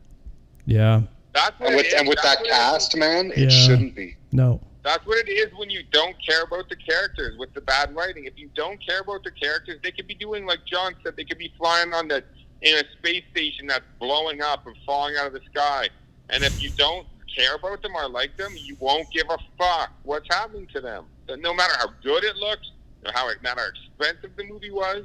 Yeah. 0.66 1.02
That's 1.34 1.56
And 1.62 1.76
with 1.76 1.94
and 1.98 2.08
with 2.08 2.20
that 2.24 2.40
what 2.40 2.48
it 2.48 2.52
is. 2.52 2.58
cast, 2.58 2.98
man, 2.98 3.32
it 3.32 3.38
Yeah. 3.38 3.50
shouldn't 3.50 3.96
be. 3.96 4.16
No. 4.32 4.60
That's 4.88 5.06
what 5.06 5.18
it 5.18 5.30
is 5.30 5.48
when 5.58 5.70
you 5.70 5.82
don't 5.92 6.16
care 6.26 6.44
about 6.44 6.70
the 6.70 6.78
characters 6.78 7.36
with 7.38 7.54
the 7.54 7.60
bad 7.60 7.94
writing. 7.94 8.24
If 8.24 8.38
you 8.38 8.50
don't 8.56 8.80
care 8.88 9.02
about 9.02 9.22
the 9.26 9.32
characters, 9.32 9.76
they 9.84 9.92
could 9.92 10.08
be 10.08 10.16
doing 10.16 10.46
like 10.46 10.60
John 10.66 10.96
said. 11.04 11.16
They 11.18 11.26
could 11.26 11.38
be 11.38 11.52
flying 11.58 11.94
on 11.94 12.08
the 12.08 12.24
in 12.62 12.74
a 12.78 12.84
space 12.98 13.26
station 13.32 13.68
that's 13.68 13.84
blowing 14.00 14.42
up 14.42 14.66
and 14.66 14.74
falling 14.86 15.16
out 15.20 15.28
of 15.28 15.34
the 15.34 15.42
sky. 15.54 15.90
And 16.30 16.42
if 16.42 16.54
you 16.58 16.72
don't 16.78 17.06
care 17.36 17.56
about 17.56 17.82
them 17.82 17.98
or 17.98 18.08
like 18.08 18.38
them, 18.38 18.56
you 18.56 18.78
won't 18.80 19.10
give 19.14 19.26
a 19.30 19.38
fuck 19.58 19.90
what's 20.04 20.28
happening 20.32 20.68
to 20.74 20.80
them. 20.80 21.08
No 21.28 21.54
matter 21.54 21.74
how 21.80 21.88
good 22.02 22.24
it 22.24 22.38
looks, 22.38 22.72
or 23.06 23.12
how 23.14 23.28
no 23.28 23.34
matter 23.44 23.60
how 23.60 24.06
expensive 24.06 24.38
the 24.38 24.46
movie 24.46 24.72
was. 24.72 25.04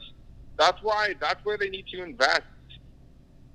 That's 0.60 0.78
why. 0.82 1.16
That's 1.20 1.44
where 1.44 1.58
they 1.58 1.70
need 1.70 1.86
to 1.92 2.04
invest. 2.04 2.42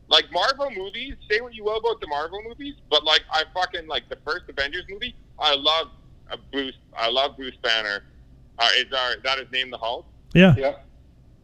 Like 0.09 0.25
Marvel 0.33 0.71
movies, 0.71 1.13
say 1.31 1.39
what 1.39 1.53
you 1.53 1.63
will 1.63 1.77
about 1.77 2.01
the 2.01 2.07
Marvel 2.07 2.41
movies, 2.45 2.75
but 2.89 3.05
like 3.05 3.21
I 3.31 3.43
fucking 3.53 3.87
like 3.87 4.09
the 4.09 4.17
first 4.25 4.43
Avengers 4.49 4.83
movie. 4.89 5.15
I 5.39 5.55
love 5.55 5.87
uh, 6.31 6.37
Bruce. 6.51 6.75
I 6.97 7.09
love 7.09 7.37
Bruce 7.37 7.55
Banner. 7.61 8.03
Uh, 8.59 8.69
is 8.77 8.91
our 8.93 9.15
that 9.23 9.37
his 9.39 9.51
name 9.51 9.69
the 9.69 9.77
Hulk? 9.77 10.05
Yeah. 10.33 10.55
Yeah. 10.57 10.75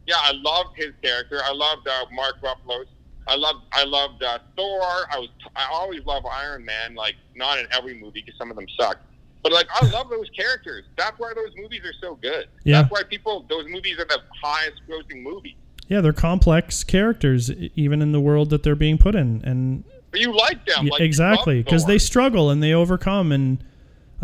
Yeah, 0.06 0.16
I 0.18 0.32
loved 0.32 0.76
his 0.76 0.92
character. 1.02 1.40
I 1.44 1.52
loved 1.52 1.88
uh, 1.88 2.04
Mark 2.12 2.40
Ruffalo's. 2.42 2.88
I 3.26 3.36
loved 3.36 3.64
I 3.72 3.84
loved 3.84 4.22
uh, 4.22 4.38
Thor. 4.56 4.82
I 5.10 5.18
was 5.18 5.30
I 5.56 5.66
always 5.72 6.04
love 6.04 6.26
Iron 6.26 6.64
Man. 6.64 6.94
Like 6.94 7.14
not 7.34 7.58
in 7.58 7.66
every 7.72 7.98
movie 7.98 8.22
because 8.24 8.38
some 8.38 8.50
of 8.50 8.56
them 8.56 8.66
suck. 8.78 8.98
But 9.42 9.52
like 9.52 9.66
I 9.72 9.86
love 9.90 10.10
those 10.10 10.28
characters. 10.36 10.84
That's 10.96 11.18
why 11.18 11.32
those 11.34 11.54
movies 11.56 11.80
are 11.84 11.94
so 12.00 12.16
good. 12.16 12.48
Yeah. 12.64 12.82
That's 12.82 12.92
why 12.92 13.02
people 13.04 13.46
those 13.48 13.66
movies 13.68 13.98
are 13.98 14.04
the 14.04 14.20
highest 14.42 14.82
grossing 14.88 15.22
movies. 15.22 15.54
Yeah, 15.88 16.00
they're 16.00 16.14
complex 16.14 16.82
characters, 16.82 17.50
even 17.50 18.00
in 18.00 18.12
the 18.12 18.20
world 18.20 18.50
that 18.50 18.62
they're 18.62 18.74
being 18.74 18.96
put 18.96 19.14
in, 19.14 19.42
and 19.44 19.84
But 20.10 20.20
you 20.20 20.34
like 20.34 20.64
them. 20.66 20.86
Like, 20.86 21.02
exactly 21.02 21.62
because 21.62 21.84
they 21.86 21.98
struggle 21.98 22.48
and 22.50 22.62
they 22.62 22.72
overcome. 22.72 23.32
And 23.32 23.62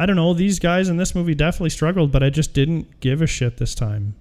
I 0.00 0.06
don't 0.06 0.16
know, 0.16 0.32
these 0.32 0.58
guys 0.58 0.88
in 0.88 0.96
this 0.96 1.14
movie 1.14 1.34
definitely 1.34 1.68
struggled, 1.70 2.10
but 2.10 2.22
I 2.22 2.30
just 2.30 2.54
didn't 2.54 3.00
give 3.00 3.20
a 3.20 3.26
shit 3.26 3.58
this 3.58 3.74
time. 3.74 4.14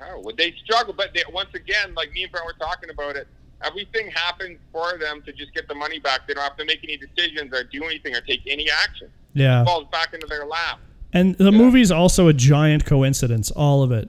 Oh, 0.00 0.20
well, 0.24 0.34
they 0.34 0.54
struggle, 0.64 0.94
but 0.96 1.12
they, 1.14 1.22
once 1.30 1.50
again, 1.54 1.94
like 1.94 2.10
me 2.12 2.22
and 2.22 2.32
Brent 2.32 2.46
were 2.46 2.54
talking 2.58 2.88
about 2.88 3.14
it, 3.16 3.28
everything 3.62 4.10
happens 4.10 4.58
for 4.72 4.96
them 4.98 5.20
to 5.26 5.32
just 5.32 5.52
get 5.52 5.68
the 5.68 5.74
money 5.74 5.98
back. 5.98 6.26
They 6.26 6.32
don't 6.32 6.42
have 6.44 6.56
to 6.56 6.64
make 6.64 6.80
any 6.84 6.96
decisions 6.96 7.52
or 7.52 7.64
do 7.64 7.84
anything 7.84 8.14
or 8.14 8.22
take 8.22 8.40
any 8.46 8.70
action. 8.70 9.10
Yeah, 9.34 9.60
It 9.60 9.66
falls 9.66 9.88
back 9.92 10.14
into 10.14 10.26
their 10.26 10.46
lap. 10.46 10.78
and 11.12 11.34
the 11.36 11.52
movie's 11.52 11.90
also 11.90 12.28
a 12.28 12.32
giant 12.32 12.86
coincidence, 12.86 13.50
all 13.50 13.82
of 13.82 13.92
it. 13.92 14.08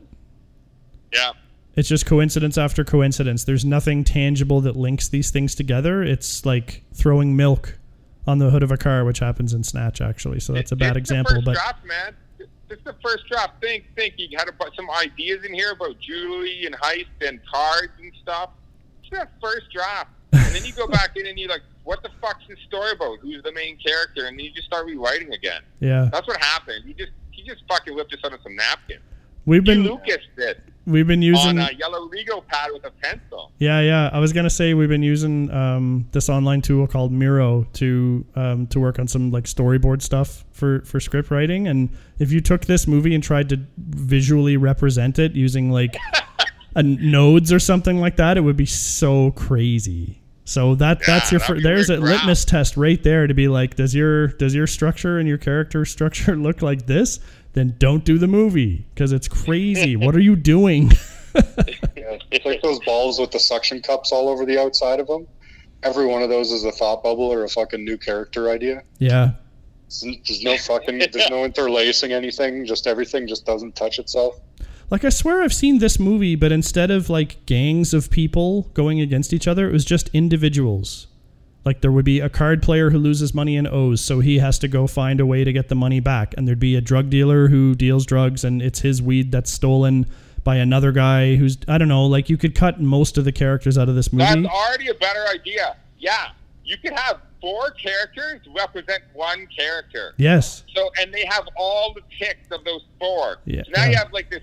Yeah. 1.13 1.31
It's 1.75 1.89
just 1.89 2.05
coincidence 2.05 2.57
after 2.57 2.83
coincidence. 2.83 3.43
There's 3.43 3.65
nothing 3.65 4.03
tangible 4.03 4.61
that 4.61 4.75
links 4.75 5.07
these 5.09 5.31
things 5.31 5.55
together. 5.55 6.03
It's 6.03 6.45
like 6.45 6.83
throwing 6.93 7.35
milk 7.35 7.78
on 8.27 8.39
the 8.39 8.49
hood 8.49 8.63
of 8.63 8.71
a 8.71 8.77
car, 8.77 9.03
which 9.05 9.19
happens 9.19 9.53
in 9.53 9.63
Snatch 9.63 10.01
actually. 10.01 10.39
So 10.39 10.53
that's 10.53 10.71
a 10.71 10.75
bad 10.75 10.97
It's 10.97 11.09
example, 11.09 11.35
The 11.35 11.41
first 11.41 11.45
but 11.45 11.53
draft, 11.55 11.85
man. 11.85 12.15
This 12.37 12.77
is 12.77 12.83
the 12.83 12.95
first 13.03 13.27
draft. 13.27 13.53
Think, 13.61 13.85
think. 13.95 14.13
You 14.17 14.37
had 14.37 14.47
some 14.75 14.89
ideas 14.91 15.43
in 15.43 15.53
here 15.53 15.71
about 15.71 15.99
Julie 15.99 16.65
and 16.65 16.75
heist 16.75 17.07
and 17.27 17.39
cards 17.51 17.93
and 17.99 18.11
stuff. 18.21 18.51
It's 19.01 19.09
that 19.11 19.31
first 19.41 19.71
draft, 19.73 20.11
and 20.33 20.53
then 20.55 20.63
you 20.63 20.71
go 20.73 20.87
back 20.87 21.17
in 21.17 21.25
and 21.25 21.39
you're 21.39 21.49
like, 21.49 21.63
"What 21.83 22.03
the 22.03 22.09
fuck's 22.21 22.43
this 22.47 22.59
story 22.67 22.91
about? 22.91 23.19
Who's 23.19 23.41
the 23.41 23.51
main 23.51 23.77
character?" 23.77 24.27
And 24.27 24.37
then 24.37 24.45
you 24.45 24.51
just 24.51 24.67
start 24.67 24.85
rewriting 24.85 25.33
again. 25.33 25.61
yeah. 25.79 26.09
That's 26.11 26.27
what 26.27 26.37
happened. 26.43 26.85
He 26.85 26.93
just 26.93 27.11
he 27.31 27.43
just 27.43 27.63
fucking 27.67 27.95
whipped 27.95 28.11
this 28.11 28.19
out 28.23 28.33
of 28.33 28.39
some 28.43 28.55
napkin. 28.55 28.99
We've 29.47 29.63
been 29.63 29.83
Lucas 29.83 30.17
did 30.37 30.61
we've 30.89 31.07
been 31.07 31.21
using 31.21 31.59
on 31.59 31.69
a 31.69 31.73
yellow 31.73 32.09
Lego 32.09 32.41
pad 32.47 32.71
with 32.73 32.85
a 32.85 32.91
pencil. 32.91 33.51
Yeah, 33.59 33.81
yeah. 33.81 34.09
I 34.11 34.19
was 34.19 34.33
gonna 34.33 34.49
say 34.49 34.73
we've 34.73 34.89
been 34.89 35.03
using 35.03 35.51
um, 35.51 36.07
this 36.11 36.29
online 36.29 36.61
tool 36.61 36.87
called 36.87 37.11
Miro 37.11 37.65
to 37.73 38.25
um, 38.35 38.67
to 38.67 38.79
work 38.79 38.99
on 38.99 39.07
some 39.07 39.31
like 39.31 39.45
storyboard 39.45 40.01
stuff 40.01 40.45
for 40.51 40.81
for 40.81 40.99
script 40.99 41.31
writing. 41.31 41.67
And 41.67 41.89
if 42.17 42.31
you 42.31 42.41
took 42.41 42.65
this 42.65 42.87
movie 42.87 43.13
and 43.15 43.23
tried 43.23 43.49
to 43.49 43.59
visually 43.77 44.57
represent 44.57 45.19
it 45.19 45.33
using 45.33 45.71
like 45.71 45.95
a 46.75 46.83
nodes 46.83 47.53
or 47.53 47.59
something 47.59 47.99
like 47.99 48.17
that, 48.17 48.37
it 48.37 48.41
would 48.41 48.57
be 48.57 48.65
so 48.65 49.31
crazy. 49.31 50.21
So 50.49 50.73
that 50.75 51.05
that's 51.05 51.31
your 51.31 51.39
fir- 51.39 51.61
there's 51.61 51.91
a 51.91 51.99
crap. 51.99 52.21
litmus 52.21 52.43
test 52.43 52.75
right 52.75 53.01
there 53.03 53.27
to 53.27 53.35
be 53.35 53.47
like, 53.47 53.75
does 53.75 53.93
your 53.93 54.29
does 54.29 54.55
your 54.55 54.65
structure 54.65 55.19
and 55.19 55.27
your 55.27 55.37
character 55.37 55.85
structure 55.95 56.35
look 56.35 56.63
like 56.63 56.87
this? 56.87 57.19
Then 57.53 57.75
don't 57.79 58.05
do 58.05 58.17
the 58.17 58.27
movie 58.27 58.85
because 58.93 59.11
it's 59.11 59.27
crazy. 59.27 59.95
what 59.95 60.15
are 60.15 60.19
you 60.19 60.35
doing? 60.35 60.91
Yeah, 61.35 61.41
it's 62.31 62.45
like 62.45 62.61
those 62.61 62.79
balls 62.81 63.19
with 63.19 63.31
the 63.31 63.39
suction 63.39 63.81
cups 63.81 64.11
all 64.11 64.29
over 64.29 64.45
the 64.45 64.59
outside 64.59 64.99
of 64.99 65.07
them. 65.07 65.27
Every 65.83 66.05
one 66.05 66.21
of 66.21 66.29
those 66.29 66.51
is 66.51 66.63
a 66.65 66.71
thought 66.71 67.03
bubble 67.03 67.31
or 67.31 67.43
a 67.43 67.49
fucking 67.49 67.83
new 67.83 67.97
character 67.97 68.49
idea. 68.49 68.83
yeah. 68.99 69.31
There's 70.01 70.17
there's 70.27 70.43
no 70.43 70.55
fucking, 70.55 70.99
there's 70.99 71.29
no 71.31 71.45
interlacing 71.45 72.11
anything. 72.13 72.63
Just 72.65 72.85
everything 72.85 73.27
just 73.27 73.43
doesn't 73.45 73.75
touch 73.75 73.97
itself. 73.97 74.39
Like 74.91 75.03
I 75.03 75.09
swear 75.09 75.41
I've 75.41 75.53
seen 75.53 75.79
this 75.79 75.99
movie, 75.99 76.35
but 76.35 76.51
instead 76.51 76.91
of 76.91 77.09
like 77.09 77.43
gangs 77.47 77.93
of 77.93 78.11
people 78.11 78.63
going 78.75 79.01
against 79.01 79.33
each 79.33 79.47
other, 79.47 79.67
it 79.67 79.73
was 79.73 79.85
just 79.85 80.09
individuals. 80.13 81.07
Like 81.69 81.81
there 81.81 81.91
would 81.91 82.03
be 82.03 82.19
a 82.19 82.29
card 82.29 82.63
player 82.63 82.89
who 82.89 82.97
loses 82.97 83.31
money 83.35 83.55
and 83.55 83.67
owes, 83.67 84.01
so 84.01 84.21
he 84.21 84.39
has 84.39 84.57
to 84.57 84.67
go 84.67 84.87
find 84.87 85.19
a 85.19 85.25
way 85.27 85.43
to 85.43 85.53
get 85.53 85.69
the 85.69 85.75
money 85.75 85.99
back. 85.99 86.33
And 86.35 86.47
there'd 86.47 86.57
be 86.59 86.75
a 86.75 86.81
drug 86.81 87.11
dealer 87.11 87.47
who 87.47 87.75
deals 87.75 88.07
drugs 88.07 88.43
and 88.43 88.59
it's 88.59 88.79
his 88.79 89.03
weed 89.03 89.31
that's 89.31 89.51
stolen 89.51 90.07
by 90.43 90.55
another 90.55 90.91
guy 90.91 91.35
who's 91.35 91.59
I 91.67 91.77
don't 91.77 91.87
know, 91.87 92.07
like 92.07 92.27
you 92.27 92.37
could 92.37 92.55
cut 92.55 92.81
most 92.81 93.19
of 93.19 93.23
the 93.23 93.31
characters 93.31 93.77
out 93.77 93.87
of 93.87 93.93
this 93.93 94.11
movie. 94.11 94.41
That's 94.41 94.47
already 94.51 94.87
a 94.87 94.95
better 94.95 95.27
idea. 95.27 95.77
Yeah, 95.99 96.29
you 96.63 96.75
could 96.77 96.93
have 96.93 97.19
four 97.39 97.69
characters 97.71 98.41
represent 98.55 99.03
one 99.13 99.47
character. 99.55 100.15
yes. 100.17 100.63
So, 100.75 100.89
and 100.99 101.13
they 101.13 101.25
have 101.29 101.47
all 101.55 101.93
the 101.93 102.01
ticks 102.17 102.47
of 102.51 102.63
those 102.63 102.81
four. 102.99 103.37
Yeah. 103.45 103.61
So 103.65 103.71
now 103.75 103.85
you 103.85 103.95
have 103.95 104.11
like 104.11 104.31
this 104.31 104.41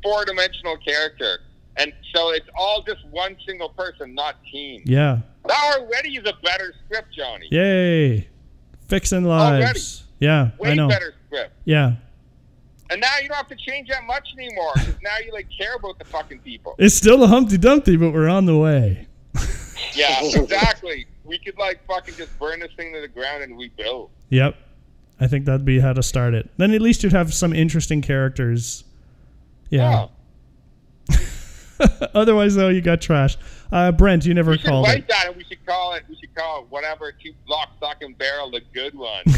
four 0.00 0.24
dimensional 0.24 0.76
character. 0.76 1.40
And 1.76 1.92
so 2.14 2.30
it's 2.30 2.48
all 2.54 2.84
just 2.86 3.04
one 3.10 3.36
single 3.46 3.70
person, 3.70 4.14
not 4.14 4.36
team. 4.52 4.82
Yeah. 4.84 5.20
That 5.46 5.76
already 5.78 6.16
is 6.16 6.26
a 6.26 6.34
better 6.44 6.72
script, 6.84 7.08
Johnny. 7.16 7.48
Yay. 7.50 8.28
Fixing 8.88 9.24
lives. 9.24 10.04
Yeah, 10.20 10.50
Way 10.58 10.70
I 10.70 10.74
know. 10.74 10.88
better 10.88 11.14
script. 11.26 11.52
Yeah. 11.64 11.94
And 12.90 13.00
now 13.00 13.08
you 13.22 13.28
don't 13.28 13.36
have 13.38 13.48
to 13.48 13.56
change 13.56 13.88
that 13.88 14.04
much 14.04 14.28
anymore 14.36 14.72
because 14.74 14.96
now 15.02 15.16
you 15.24 15.32
like 15.32 15.48
care 15.56 15.74
about 15.74 15.98
the 15.98 16.04
fucking 16.04 16.40
people. 16.40 16.74
It's 16.78 16.94
still 16.94 17.24
a 17.24 17.26
Humpty 17.26 17.56
Dumpty, 17.58 17.96
but 17.96 18.12
we're 18.12 18.28
on 18.28 18.46
the 18.46 18.56
way. 18.56 19.08
Yeah, 19.94 20.20
exactly. 20.22 21.06
We 21.24 21.38
could 21.38 21.58
like 21.58 21.84
fucking 21.86 22.14
just 22.14 22.38
burn 22.38 22.60
this 22.60 22.70
thing 22.76 22.94
to 22.94 23.00
the 23.02 23.08
ground 23.08 23.42
and 23.42 23.58
rebuild. 23.58 24.10
Yep. 24.30 24.56
I 25.20 25.26
think 25.26 25.44
that'd 25.44 25.66
be 25.66 25.80
how 25.80 25.92
to 25.92 26.02
start 26.02 26.32
it. 26.34 26.48
Then 26.56 26.72
at 26.72 26.80
least 26.80 27.02
you'd 27.02 27.12
have 27.12 27.34
some 27.34 27.52
interesting 27.52 28.00
characters. 28.00 28.84
Yeah. 29.70 30.06
Oh. 31.10 31.18
Otherwise, 32.14 32.54
though, 32.54 32.68
you 32.68 32.80
got 32.80 33.00
trash. 33.02 33.36
Uh, 33.72 33.90
Brent, 33.90 34.26
you 34.26 34.34
never 34.34 34.50
We 34.52 34.58
should 34.58 34.66
called 34.66 34.86
write 34.86 34.98
it. 34.98 35.08
that 35.08 35.28
and 35.28 35.36
we 35.36 35.44
should 35.44 35.64
call 35.64 35.94
it. 35.94 36.02
We 36.08 36.16
should 36.16 36.34
call 36.34 36.60
it 36.60 36.66
whatever. 36.68 37.10
Two 37.12 37.32
lock, 37.48 37.70
stock, 37.78 38.02
and 38.02 38.16
barrel, 38.18 38.50
the 38.50 38.60
good 38.74 38.94
one. 38.94 39.22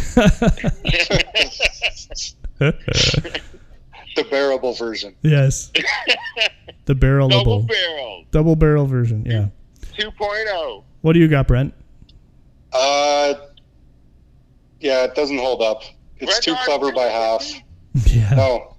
The 4.17 4.23
bearable 4.31 4.75
version. 4.75 5.17
yes. 5.23 5.73
The 6.85 6.95
barrelable. 6.95 7.37
Double 7.39 7.63
barrel, 7.63 8.25
Double 8.31 8.55
barrel 8.57 8.87
version. 8.87 9.25
Yeah. 9.27 9.49
2.0. 9.99 10.85
What 11.01 11.15
do 11.15 11.19
you 11.19 11.27
got, 11.27 11.49
Brent? 11.49 11.75
Uh, 12.73 13.35
yeah, 14.81 15.03
it 15.05 15.15
doesn't 15.17 15.39
hold 15.39 15.63
up. 15.63 15.83
It's 16.19 16.33
Red 16.33 16.43
too 16.43 16.55
clever 16.65 16.93
by 16.93 17.07
half. 17.07 17.53
Yeah. 18.07 18.35
No. 18.35 18.77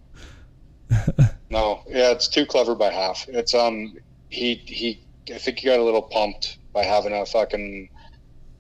no. 1.50 1.84
Yeah, 1.90 2.12
it's 2.12 2.28
too 2.30 2.46
clever 2.46 2.76
by 2.76 2.92
half. 2.92 3.26
It's 3.28 3.54
um 3.54 3.98
he 4.30 4.56
he 4.56 5.02
I 5.34 5.38
think 5.38 5.60
he 5.60 5.68
got 5.68 5.80
a 5.80 5.84
little 5.84 6.02
pumped 6.04 6.58
by 6.74 6.84
having 6.84 7.14
a 7.14 7.26
fucking 7.26 7.90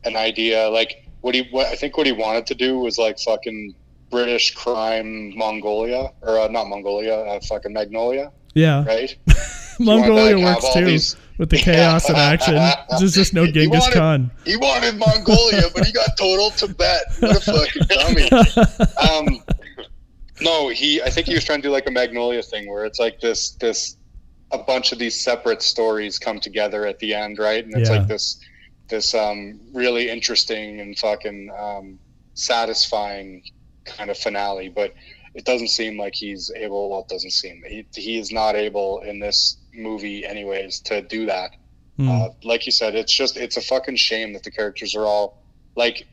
an 0.03 0.15
idea. 0.15 0.69
Like 0.69 1.07
what 1.21 1.35
he 1.35 1.47
what 1.51 1.67
I 1.67 1.75
think 1.75 1.97
what 1.97 2.05
he 2.05 2.11
wanted 2.13 2.45
to 2.47 2.55
do 2.55 2.79
was 2.79 2.97
like 2.97 3.19
fucking 3.19 3.75
British 4.09 4.53
crime 4.53 5.35
Mongolia 5.37 6.11
or 6.21 6.39
uh, 6.39 6.47
not 6.47 6.67
Mongolia, 6.67 7.15
uh, 7.15 7.39
fucking 7.41 7.73
Magnolia, 7.73 8.31
Yeah. 8.53 8.85
right? 8.85 9.15
Mongolia 9.79 10.35
wanted 10.37 10.45
like, 10.45 10.61
works 10.63 10.73
too 10.73 10.85
these- 10.85 11.15
with 11.37 11.49
the 11.49 11.57
chaos 11.67 12.07
and 12.07 12.17
action. 12.17 12.55
There's 12.97 13.13
just 13.13 13.33
no 13.33 13.43
He 13.43 13.51
Genghis 13.51 13.81
wanted- 13.81 13.93
Khan. 13.95 14.31
He 14.45 14.55
wanted 14.55 14.97
Mongolia, 14.97 15.63
but 15.75 15.85
he 15.85 15.91
got 15.91 16.15
total 16.17 16.49
Tibet. 16.51 17.01
What 17.19 17.35
a 17.35 17.39
fucking 17.41 17.81
dummy. 17.89 18.29
Um, 19.11 19.43
no, 20.41 20.69
he. 20.69 21.01
I 21.01 21.09
think 21.09 21.27
he 21.27 21.33
was 21.33 21.43
trying 21.43 21.61
to 21.61 21.67
do 21.67 21.71
like 21.71 21.87
a 21.87 21.91
Magnolia 21.91 22.41
thing, 22.43 22.69
where 22.69 22.85
it's 22.85 22.99
like 22.99 23.19
this, 23.21 23.51
this, 23.51 23.97
a 24.51 24.57
bunch 24.59 24.91
of 24.91 24.99
these 24.99 25.19
separate 25.19 25.61
stories 25.61 26.19
come 26.19 26.39
together 26.39 26.85
at 26.85 26.99
the 26.99 27.13
end, 27.13 27.39
right? 27.39 27.63
And 27.63 27.73
it's 27.75 27.89
Yeah. 27.89 27.97
like 27.97 28.07
this, 28.07 28.37
this 28.89 29.13
um, 29.15 29.59
really 29.73 30.09
interesting 30.09 30.79
and 30.79 30.97
fucking 30.97 31.49
um, 31.57 31.99
satisfying 32.35 33.43
kind 33.85 34.09
of 34.09 34.17
finale. 34.17 34.69
But 34.69 34.93
it 35.33 35.45
doesn't 35.45 35.69
seem 35.69 35.97
like 35.97 36.15
he's 36.15 36.51
able. 36.55 36.89
Well, 36.89 37.01
it 37.01 37.07
doesn't 37.09 37.31
seem 37.31 37.61
he 37.67 37.85
he 37.93 38.17
is 38.17 38.31
not 38.31 38.55
able 38.55 39.01
in 39.01 39.19
this 39.19 39.57
movie, 39.73 40.25
anyways, 40.25 40.79
to 40.81 41.01
do 41.01 41.25
that. 41.25 41.51
Hmm. 41.97 42.09
Uh, 42.09 42.27
like 42.43 42.65
you 42.65 42.71
said, 42.71 42.95
it's 42.95 43.13
just 43.13 43.35
it's 43.35 43.57
a 43.57 43.61
fucking 43.61 43.97
shame 43.97 44.33
that 44.33 44.43
the 44.43 44.51
characters 44.51 44.95
are 44.95 45.05
all 45.05 45.43
like. 45.75 46.07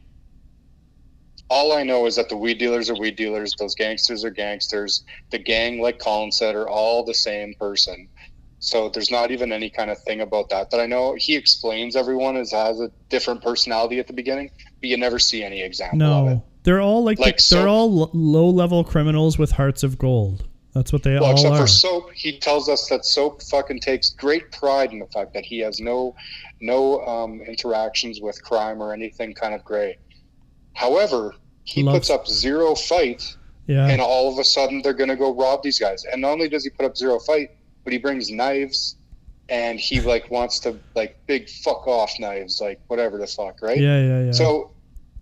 All 1.50 1.72
I 1.72 1.82
know 1.82 2.06
is 2.06 2.16
that 2.16 2.30
the 2.30 2.36
weed 2.36 2.56
dealers 2.58 2.88
are 2.88 2.94
weed 2.98 3.16
dealers. 3.16 3.54
Those 3.58 3.74
gangsters 3.74 4.24
are 4.24 4.30
gangsters. 4.30 5.04
The 5.30 5.38
gang, 5.38 5.82
like 5.82 5.98
Colin 5.98 6.32
said, 6.32 6.54
are 6.54 6.68
all 6.68 7.04
the 7.04 7.12
same 7.12 7.52
person. 7.60 8.08
So 8.64 8.88
there's 8.88 9.10
not 9.10 9.32
even 9.32 9.50
any 9.52 9.68
kind 9.68 9.90
of 9.90 9.98
thing 10.04 10.20
about 10.20 10.48
that 10.50 10.70
that 10.70 10.78
I 10.78 10.86
know. 10.86 11.14
He 11.18 11.34
explains 11.34 11.96
everyone 11.96 12.36
as 12.36 12.52
has 12.52 12.78
a 12.80 12.92
different 13.08 13.42
personality 13.42 13.98
at 13.98 14.06
the 14.06 14.12
beginning, 14.12 14.52
but 14.80 14.88
you 14.88 14.96
never 14.96 15.18
see 15.18 15.42
any 15.42 15.62
example 15.62 16.00
of 16.04 16.26
it. 16.28 16.34
No. 16.36 16.44
They're 16.62 16.80
all 16.80 17.02
like, 17.02 17.18
Like 17.18 17.38
the, 17.38 17.56
they're 17.56 17.66
all 17.66 18.08
low 18.12 18.48
level 18.48 18.84
criminals 18.84 19.36
with 19.36 19.50
hearts 19.50 19.82
of 19.82 19.98
gold. 19.98 20.46
That's 20.74 20.92
what 20.92 21.02
they 21.02 21.14
Well, 21.14 21.24
all 21.24 21.32
except 21.32 21.54
are. 21.56 21.60
for 21.62 21.66
Soap, 21.66 22.12
he 22.12 22.38
tells 22.38 22.68
us 22.68 22.88
that 22.88 23.04
Soap 23.04 23.42
fucking 23.42 23.80
takes 23.80 24.10
great 24.10 24.52
pride 24.52 24.92
in 24.92 25.00
the 25.00 25.06
fact 25.06 25.34
that 25.34 25.44
he 25.44 25.58
has 25.58 25.80
no 25.80 26.14
no 26.60 27.00
um, 27.04 27.40
interactions 27.42 28.20
with 28.20 28.40
crime 28.44 28.80
or 28.80 28.92
anything 28.92 29.34
kind 29.34 29.54
of 29.54 29.64
gray. 29.64 29.98
However, 30.74 31.34
he 31.64 31.82
Loves- 31.82 31.98
puts 31.98 32.10
up 32.10 32.28
zero 32.28 32.76
fight, 32.76 33.36
yeah. 33.66 33.88
and 33.88 34.00
all 34.00 34.32
of 34.32 34.38
a 34.38 34.44
sudden 34.44 34.82
they're 34.82 34.94
going 34.94 35.10
to 35.10 35.16
go 35.16 35.34
rob 35.34 35.62
these 35.64 35.78
guys. 35.80 36.04
And 36.04 36.22
not 36.22 36.30
only 36.30 36.48
does 36.48 36.62
he 36.64 36.70
put 36.70 36.86
up 36.86 36.96
zero 36.96 37.18
fight, 37.18 37.50
but 37.84 37.92
he 37.92 37.98
brings 37.98 38.30
knives, 38.30 38.96
and 39.48 39.78
he 39.78 40.00
like 40.00 40.30
wants 40.30 40.60
to 40.60 40.78
like 40.94 41.18
big 41.26 41.48
fuck 41.48 41.86
off 41.86 42.12
knives, 42.18 42.60
like 42.60 42.80
whatever 42.86 43.18
the 43.18 43.26
fuck, 43.26 43.60
right? 43.62 43.78
yeah, 43.78 44.00
yeah, 44.00 44.24
yeah. 44.24 44.32
So, 44.32 44.70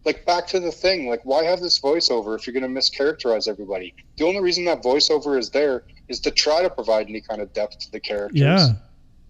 like, 0.04 0.24
back 0.24 0.46
to 0.48 0.61
the 0.61 0.72
thing, 0.72 1.08
like, 1.08 1.20
why 1.24 1.44
have 1.44 1.61
this 1.61 1.80
voiceover 1.80 2.38
if 2.38 2.46
you're 2.46 2.58
going 2.58 2.74
to 2.74 2.80
mischaracterize 2.80 3.48
everybody? 3.48 3.94
The 4.16 4.24
only 4.24 4.40
reason 4.40 4.64
that 4.64 4.82
voiceover 4.82 5.38
is 5.38 5.50
there 5.50 5.84
is 6.08 6.20
to 6.20 6.30
try 6.30 6.62
to 6.62 6.70
provide 6.70 7.08
any 7.08 7.20
kind 7.20 7.40
of 7.42 7.52
depth 7.52 7.78
to 7.80 7.92
the 7.92 8.00
characters. 8.00 8.40
yeah. 8.40 8.68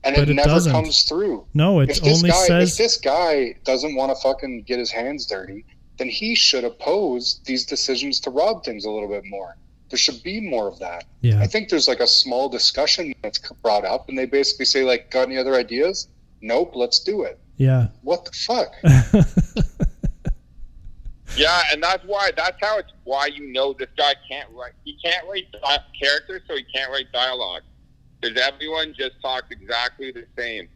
and 0.04 0.14
but 0.14 0.22
it, 0.22 0.30
it 0.30 0.34
never 0.34 0.48
doesn't. 0.48 0.72
comes 0.72 1.02
through. 1.02 1.46
No, 1.54 1.80
it 1.80 2.00
only 2.04 2.30
guy, 2.30 2.46
says 2.46 2.72
if 2.72 2.78
this 2.78 2.96
guy 2.96 3.54
doesn't 3.64 3.94
want 3.94 4.14
to 4.14 4.22
fucking 4.22 4.62
get 4.62 4.78
his 4.78 4.90
hands 4.90 5.26
dirty, 5.26 5.64
then 5.98 6.08
he 6.08 6.34
should 6.34 6.64
oppose 6.64 7.40
these 7.44 7.66
decisions 7.66 8.20
to 8.20 8.30
rob 8.30 8.64
things 8.64 8.84
a 8.84 8.90
little 8.90 9.08
bit 9.08 9.24
more. 9.26 9.56
There 9.90 9.98
should 9.98 10.22
be 10.22 10.40
more 10.40 10.68
of 10.68 10.78
that. 10.78 11.04
yeah. 11.20 11.40
I 11.40 11.46
think 11.46 11.68
there's 11.68 11.88
like 11.88 12.00
a 12.00 12.06
small 12.06 12.48
discussion 12.48 13.12
that's 13.22 13.38
brought 13.62 13.84
up, 13.84 14.08
and 14.08 14.16
they 14.16 14.26
basically 14.26 14.64
say 14.66 14.84
like, 14.84 15.10
"Got 15.10 15.28
any 15.28 15.36
other 15.36 15.54
ideas?" 15.56 16.08
Nope. 16.40 16.72
Let's 16.74 17.00
do 17.00 17.22
it. 17.24 17.38
Yeah. 17.56 17.88
What 18.02 18.24
the 18.24 18.32
fuck? 18.32 18.72
Yeah, 21.36 21.62
and 21.72 21.80
that's 21.80 22.04
why. 22.06 22.32
That's 22.36 22.56
how 22.60 22.78
it's 22.78 22.90
why 23.04 23.26
you 23.26 23.52
know 23.52 23.72
this 23.72 23.86
guy 23.96 24.14
can't 24.28 24.48
write. 24.52 24.72
He 24.84 24.98
can't 25.02 25.24
write 25.28 25.44
di- 25.52 25.78
characters, 26.02 26.42
so 26.48 26.56
he 26.56 26.64
can't 26.74 26.90
write 26.90 27.12
dialogue. 27.12 27.62
because 28.20 28.36
everyone 28.36 28.94
just 28.98 29.12
talks 29.22 29.46
exactly 29.50 30.10
the 30.10 30.26
same. 30.36 30.68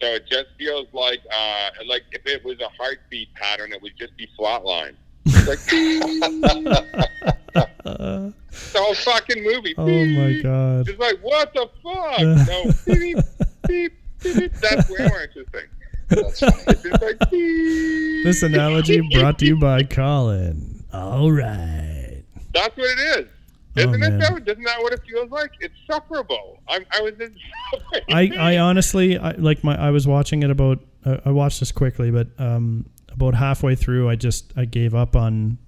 So 0.00 0.06
it 0.06 0.26
just 0.26 0.46
feels 0.58 0.86
like 0.94 1.20
uh, 1.30 1.68
like 1.86 2.04
if 2.12 2.24
it 2.24 2.42
was 2.42 2.58
a 2.60 2.70
heartbeat 2.82 3.34
pattern, 3.34 3.74
it 3.74 3.82
would 3.82 3.92
just 3.98 4.16
be 4.16 4.26
flatline. 4.38 4.94
It's 5.26 5.46
like 5.46 5.58
the 8.72 8.78
whole 8.80 8.94
fucking 8.94 9.42
movie. 9.42 9.74
Oh 9.76 9.86
my 9.86 10.40
god. 10.42 10.88
It's 10.88 10.98
like 10.98 11.18
what 11.20 11.52
the 11.52 11.68
fuck? 11.82 12.20
no, 12.48 12.94
beep, 12.94 13.18
beep, 13.66 13.92
beep, 14.22 14.34
beep. 14.38 14.52
that's 14.54 14.88
way 14.90 15.06
more 15.08 15.22
interesting. 15.22 15.66
That's 16.08 16.40
funny. 16.40 16.54
It's 16.68 17.02
like 17.02 17.30
beep. 17.30 18.24
This 18.24 18.42
analogy 18.42 19.00
brought 19.12 19.38
to 19.40 19.46
you 19.46 19.58
by 19.58 19.82
Colin. 19.84 20.84
All 20.92 21.30
right. 21.30 22.22
That's 22.52 22.76
what 22.76 22.98
it 22.98 23.20
is. 23.20 23.28
Oh, 23.76 23.82
Isn't 23.82 24.00
man. 24.00 24.14
it 24.14 24.18
though? 24.18 24.36
Isn't 24.36 24.64
that 24.64 24.82
what 24.82 24.92
it 24.92 25.00
feels 25.08 25.30
like? 25.30 25.52
It's 25.60 25.74
sufferable. 25.86 26.58
I'm, 26.68 26.84
I 26.92 27.00
was 27.02 27.14
in 27.20 27.36
I, 28.10 28.30
I 28.36 28.58
honestly 28.58 29.16
I, 29.16 29.32
like 29.32 29.62
my 29.62 29.76
I 29.80 29.90
was 29.90 30.08
watching 30.08 30.42
it 30.42 30.50
about 30.50 30.80
uh, 31.04 31.18
I 31.24 31.30
watched 31.30 31.60
this 31.60 31.70
quickly, 31.72 32.10
but 32.10 32.28
um, 32.38 32.86
about 33.10 33.34
halfway 33.34 33.74
through, 33.74 34.08
I 34.08 34.16
just 34.16 34.52
I 34.56 34.64
gave 34.64 34.94
up 34.94 35.14
on 35.14 35.58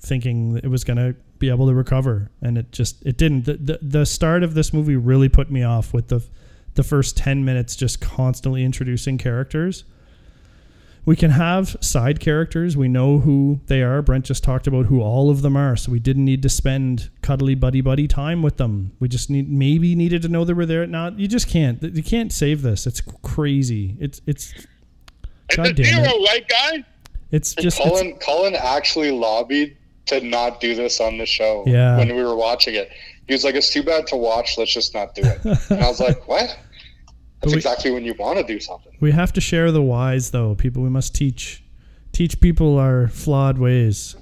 thinking 0.00 0.58
it 0.62 0.68
was 0.68 0.84
gonna 0.84 1.14
be 1.38 1.48
able 1.48 1.66
to 1.68 1.74
recover, 1.74 2.30
and 2.42 2.56
it 2.58 2.72
just 2.72 3.04
it 3.04 3.16
didn't. 3.16 3.44
The, 3.44 3.54
the 3.56 3.78
the 3.82 4.06
start 4.06 4.42
of 4.42 4.54
this 4.54 4.72
movie 4.72 4.96
really 4.96 5.28
put 5.28 5.50
me 5.50 5.62
off 5.62 5.92
with 5.92 6.08
the 6.08 6.24
the 6.74 6.82
first 6.82 7.16
ten 7.16 7.44
minutes 7.44 7.76
just 7.76 8.00
constantly 8.00 8.64
introducing 8.64 9.18
characters. 9.18 9.84
We 11.04 11.14
can 11.14 11.30
have 11.30 11.76
side 11.80 12.18
characters. 12.18 12.76
We 12.76 12.88
know 12.88 13.18
who 13.20 13.60
they 13.66 13.80
are. 13.82 14.02
Brent 14.02 14.24
just 14.24 14.42
talked 14.42 14.66
about 14.66 14.86
who 14.86 15.00
all 15.00 15.30
of 15.30 15.40
them 15.42 15.56
are, 15.56 15.76
so 15.76 15.92
we 15.92 16.00
didn't 16.00 16.24
need 16.24 16.42
to 16.42 16.48
spend 16.48 17.10
cuddly 17.22 17.54
buddy 17.54 17.80
buddy 17.80 18.08
time 18.08 18.42
with 18.42 18.56
them. 18.56 18.90
We 18.98 19.06
just 19.08 19.30
need 19.30 19.48
maybe 19.48 19.94
needed 19.94 20.22
to 20.22 20.28
know 20.28 20.44
they 20.44 20.52
were 20.52 20.66
there. 20.66 20.84
Not 20.86 21.18
you 21.18 21.28
just 21.28 21.48
can't. 21.48 21.80
You 21.80 22.02
can't 22.02 22.32
save 22.32 22.62
this. 22.62 22.88
It's 22.88 23.00
crazy. 23.22 23.96
It's 24.00 24.20
it's 24.26 24.52
It's 25.48 25.56
God 25.56 25.66
a 25.68 25.72
damn 25.74 25.84
zero 26.04 26.08
it. 26.16 26.20
white 26.22 26.48
guy. 26.48 26.84
it's 27.30 27.54
just 27.54 27.78
it's, 27.78 27.88
Colin 27.88 28.18
Colin 28.18 28.56
actually 28.56 29.12
lobbied 29.12 29.75
to 30.06 30.20
not 30.20 30.60
do 30.60 30.74
this 30.74 31.00
on 31.00 31.18
the 31.18 31.26
show 31.26 31.64
Yeah. 31.66 31.96
when 31.98 32.14
we 32.14 32.22
were 32.22 32.36
watching 32.36 32.74
it. 32.74 32.90
He 33.26 33.32
was 33.34 33.42
like, 33.44 33.54
"It's 33.54 33.72
too 33.72 33.82
bad 33.82 34.06
to 34.08 34.16
watch. 34.16 34.56
Let's 34.58 34.72
just 34.72 34.94
not 34.94 35.14
do 35.14 35.22
it." 35.24 35.44
and 35.70 35.82
I 35.82 35.88
was 35.88 36.00
like, 36.00 36.26
"What?" 36.28 36.56
That's 37.40 37.52
we- 37.52 37.58
exactly 37.58 37.90
when 37.90 38.04
you 38.04 38.14
want 38.18 38.38
to 38.38 38.44
do 38.44 38.58
something. 38.60 38.92
we 39.00 39.12
have 39.12 39.32
to 39.34 39.40
share 39.40 39.70
the 39.72 39.82
whys 39.82 40.30
though. 40.30 40.54
People 40.54 40.82
we 40.82 40.88
must 40.90 41.14
teach 41.14 41.62
teach 42.12 42.40
people 42.40 42.78
our 42.78 43.08
flawed 43.08 43.58
ways. 43.58 44.16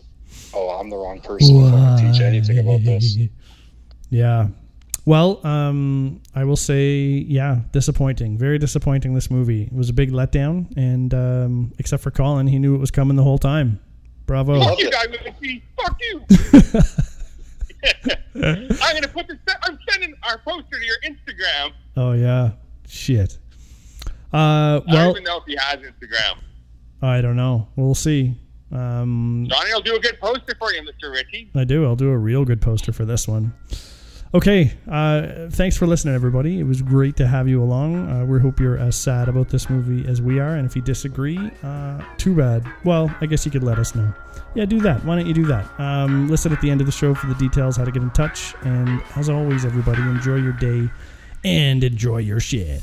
Oh, 0.52 0.70
I'm 0.70 0.88
the 0.90 0.96
wrong 0.96 1.20
person 1.20 1.54
to 1.70 1.96
teach 2.00 2.20
anything 2.20 2.58
about 2.58 2.82
this. 2.84 3.16
Yeah. 4.10 4.48
Well, 5.06 5.46
um, 5.46 6.22
I 6.34 6.44
will 6.44 6.56
say, 6.56 6.96
yeah, 7.28 7.60
disappointing. 7.72 8.38
Very 8.38 8.58
disappointing. 8.58 9.14
This 9.14 9.30
movie 9.30 9.64
it 9.64 9.72
was 9.72 9.90
a 9.90 9.92
big 9.92 10.12
letdown, 10.12 10.74
and 10.78 11.12
um, 11.12 11.72
except 11.78 12.02
for 12.02 12.10
Colin, 12.10 12.46
he 12.46 12.58
knew 12.58 12.74
it 12.74 12.78
was 12.78 12.90
coming 12.90 13.16
the 13.16 13.22
whole 13.22 13.36
time. 13.38 13.80
Bravo. 14.26 14.60
Fuck 14.60 14.78
you, 14.78 14.90
guy 14.90 15.06
with 15.10 15.20
a. 15.20 15.62
Fuck 15.76 16.00
you. 16.00 16.24
I'm 18.42 18.94
gonna 18.94 19.08
put 19.08 19.28
this. 19.28 19.38
I'm 19.62 19.78
sending 19.90 20.14
our 20.22 20.38
poster 20.38 20.78
to 20.78 20.84
your 20.84 20.96
Instagram. 21.04 21.72
Oh 21.96 22.12
yeah, 22.12 22.52
shit. 22.88 23.38
Uh, 24.32 24.80
I 24.88 24.92
don't 24.92 25.10
even 25.10 25.24
know 25.24 25.38
if 25.38 25.44
he 25.46 25.56
has 25.56 25.78
Instagram. 25.78 26.38
I 27.02 27.20
don't 27.20 27.36
know. 27.36 27.68
We'll 27.76 27.94
see. 27.94 28.34
Um, 28.72 29.46
Johnny 29.48 29.72
will 29.72 29.82
do 29.82 29.94
a 29.94 30.00
good 30.00 30.18
poster 30.20 30.54
for 30.58 30.72
you, 30.72 30.82
Mr. 30.82 31.12
Ritchie. 31.12 31.50
I 31.54 31.64
do. 31.64 31.84
I'll 31.84 31.94
do 31.96 32.08
a 32.10 32.18
real 32.18 32.44
good 32.44 32.60
poster 32.60 32.92
for 32.92 33.04
this 33.04 33.28
one. 33.28 33.52
Okay. 34.34 34.72
Uh, 34.90 35.48
thanks 35.50 35.76
for 35.76 35.86
listening, 35.86 36.12
everybody. 36.12 36.58
It 36.58 36.64
was 36.64 36.82
great 36.82 37.14
to 37.18 37.26
have 37.28 37.46
you 37.46 37.62
along. 37.62 38.10
Uh, 38.10 38.24
we 38.24 38.40
hope 38.40 38.58
you're 38.58 38.76
as 38.76 38.96
sad 38.96 39.28
about 39.28 39.48
this 39.48 39.70
movie 39.70 40.08
as 40.08 40.20
we 40.20 40.40
are. 40.40 40.56
And 40.56 40.66
if 40.66 40.74
you 40.74 40.82
disagree, 40.82 41.38
uh, 41.62 42.02
too 42.16 42.34
bad. 42.34 42.66
Well, 42.82 43.14
I 43.20 43.26
guess 43.26 43.46
you 43.46 43.52
could 43.52 43.62
let 43.62 43.78
us 43.78 43.94
know. 43.94 44.12
Yeah, 44.56 44.64
do 44.64 44.80
that. 44.80 45.04
Why 45.04 45.14
don't 45.14 45.26
you 45.26 45.34
do 45.34 45.46
that? 45.46 45.68
Um, 45.78 46.28
listen 46.28 46.52
at 46.52 46.60
the 46.60 46.68
end 46.68 46.80
of 46.80 46.86
the 46.86 46.92
show 46.92 47.14
for 47.14 47.28
the 47.28 47.36
details, 47.36 47.76
how 47.76 47.84
to 47.84 47.92
get 47.92 48.02
in 48.02 48.10
touch. 48.10 48.56
And 48.62 49.00
as 49.14 49.30
always, 49.30 49.64
everybody, 49.64 50.02
enjoy 50.02 50.36
your 50.36 50.52
day 50.54 50.90
and 51.44 51.84
enjoy 51.84 52.18
your 52.18 52.40
shit. 52.40 52.82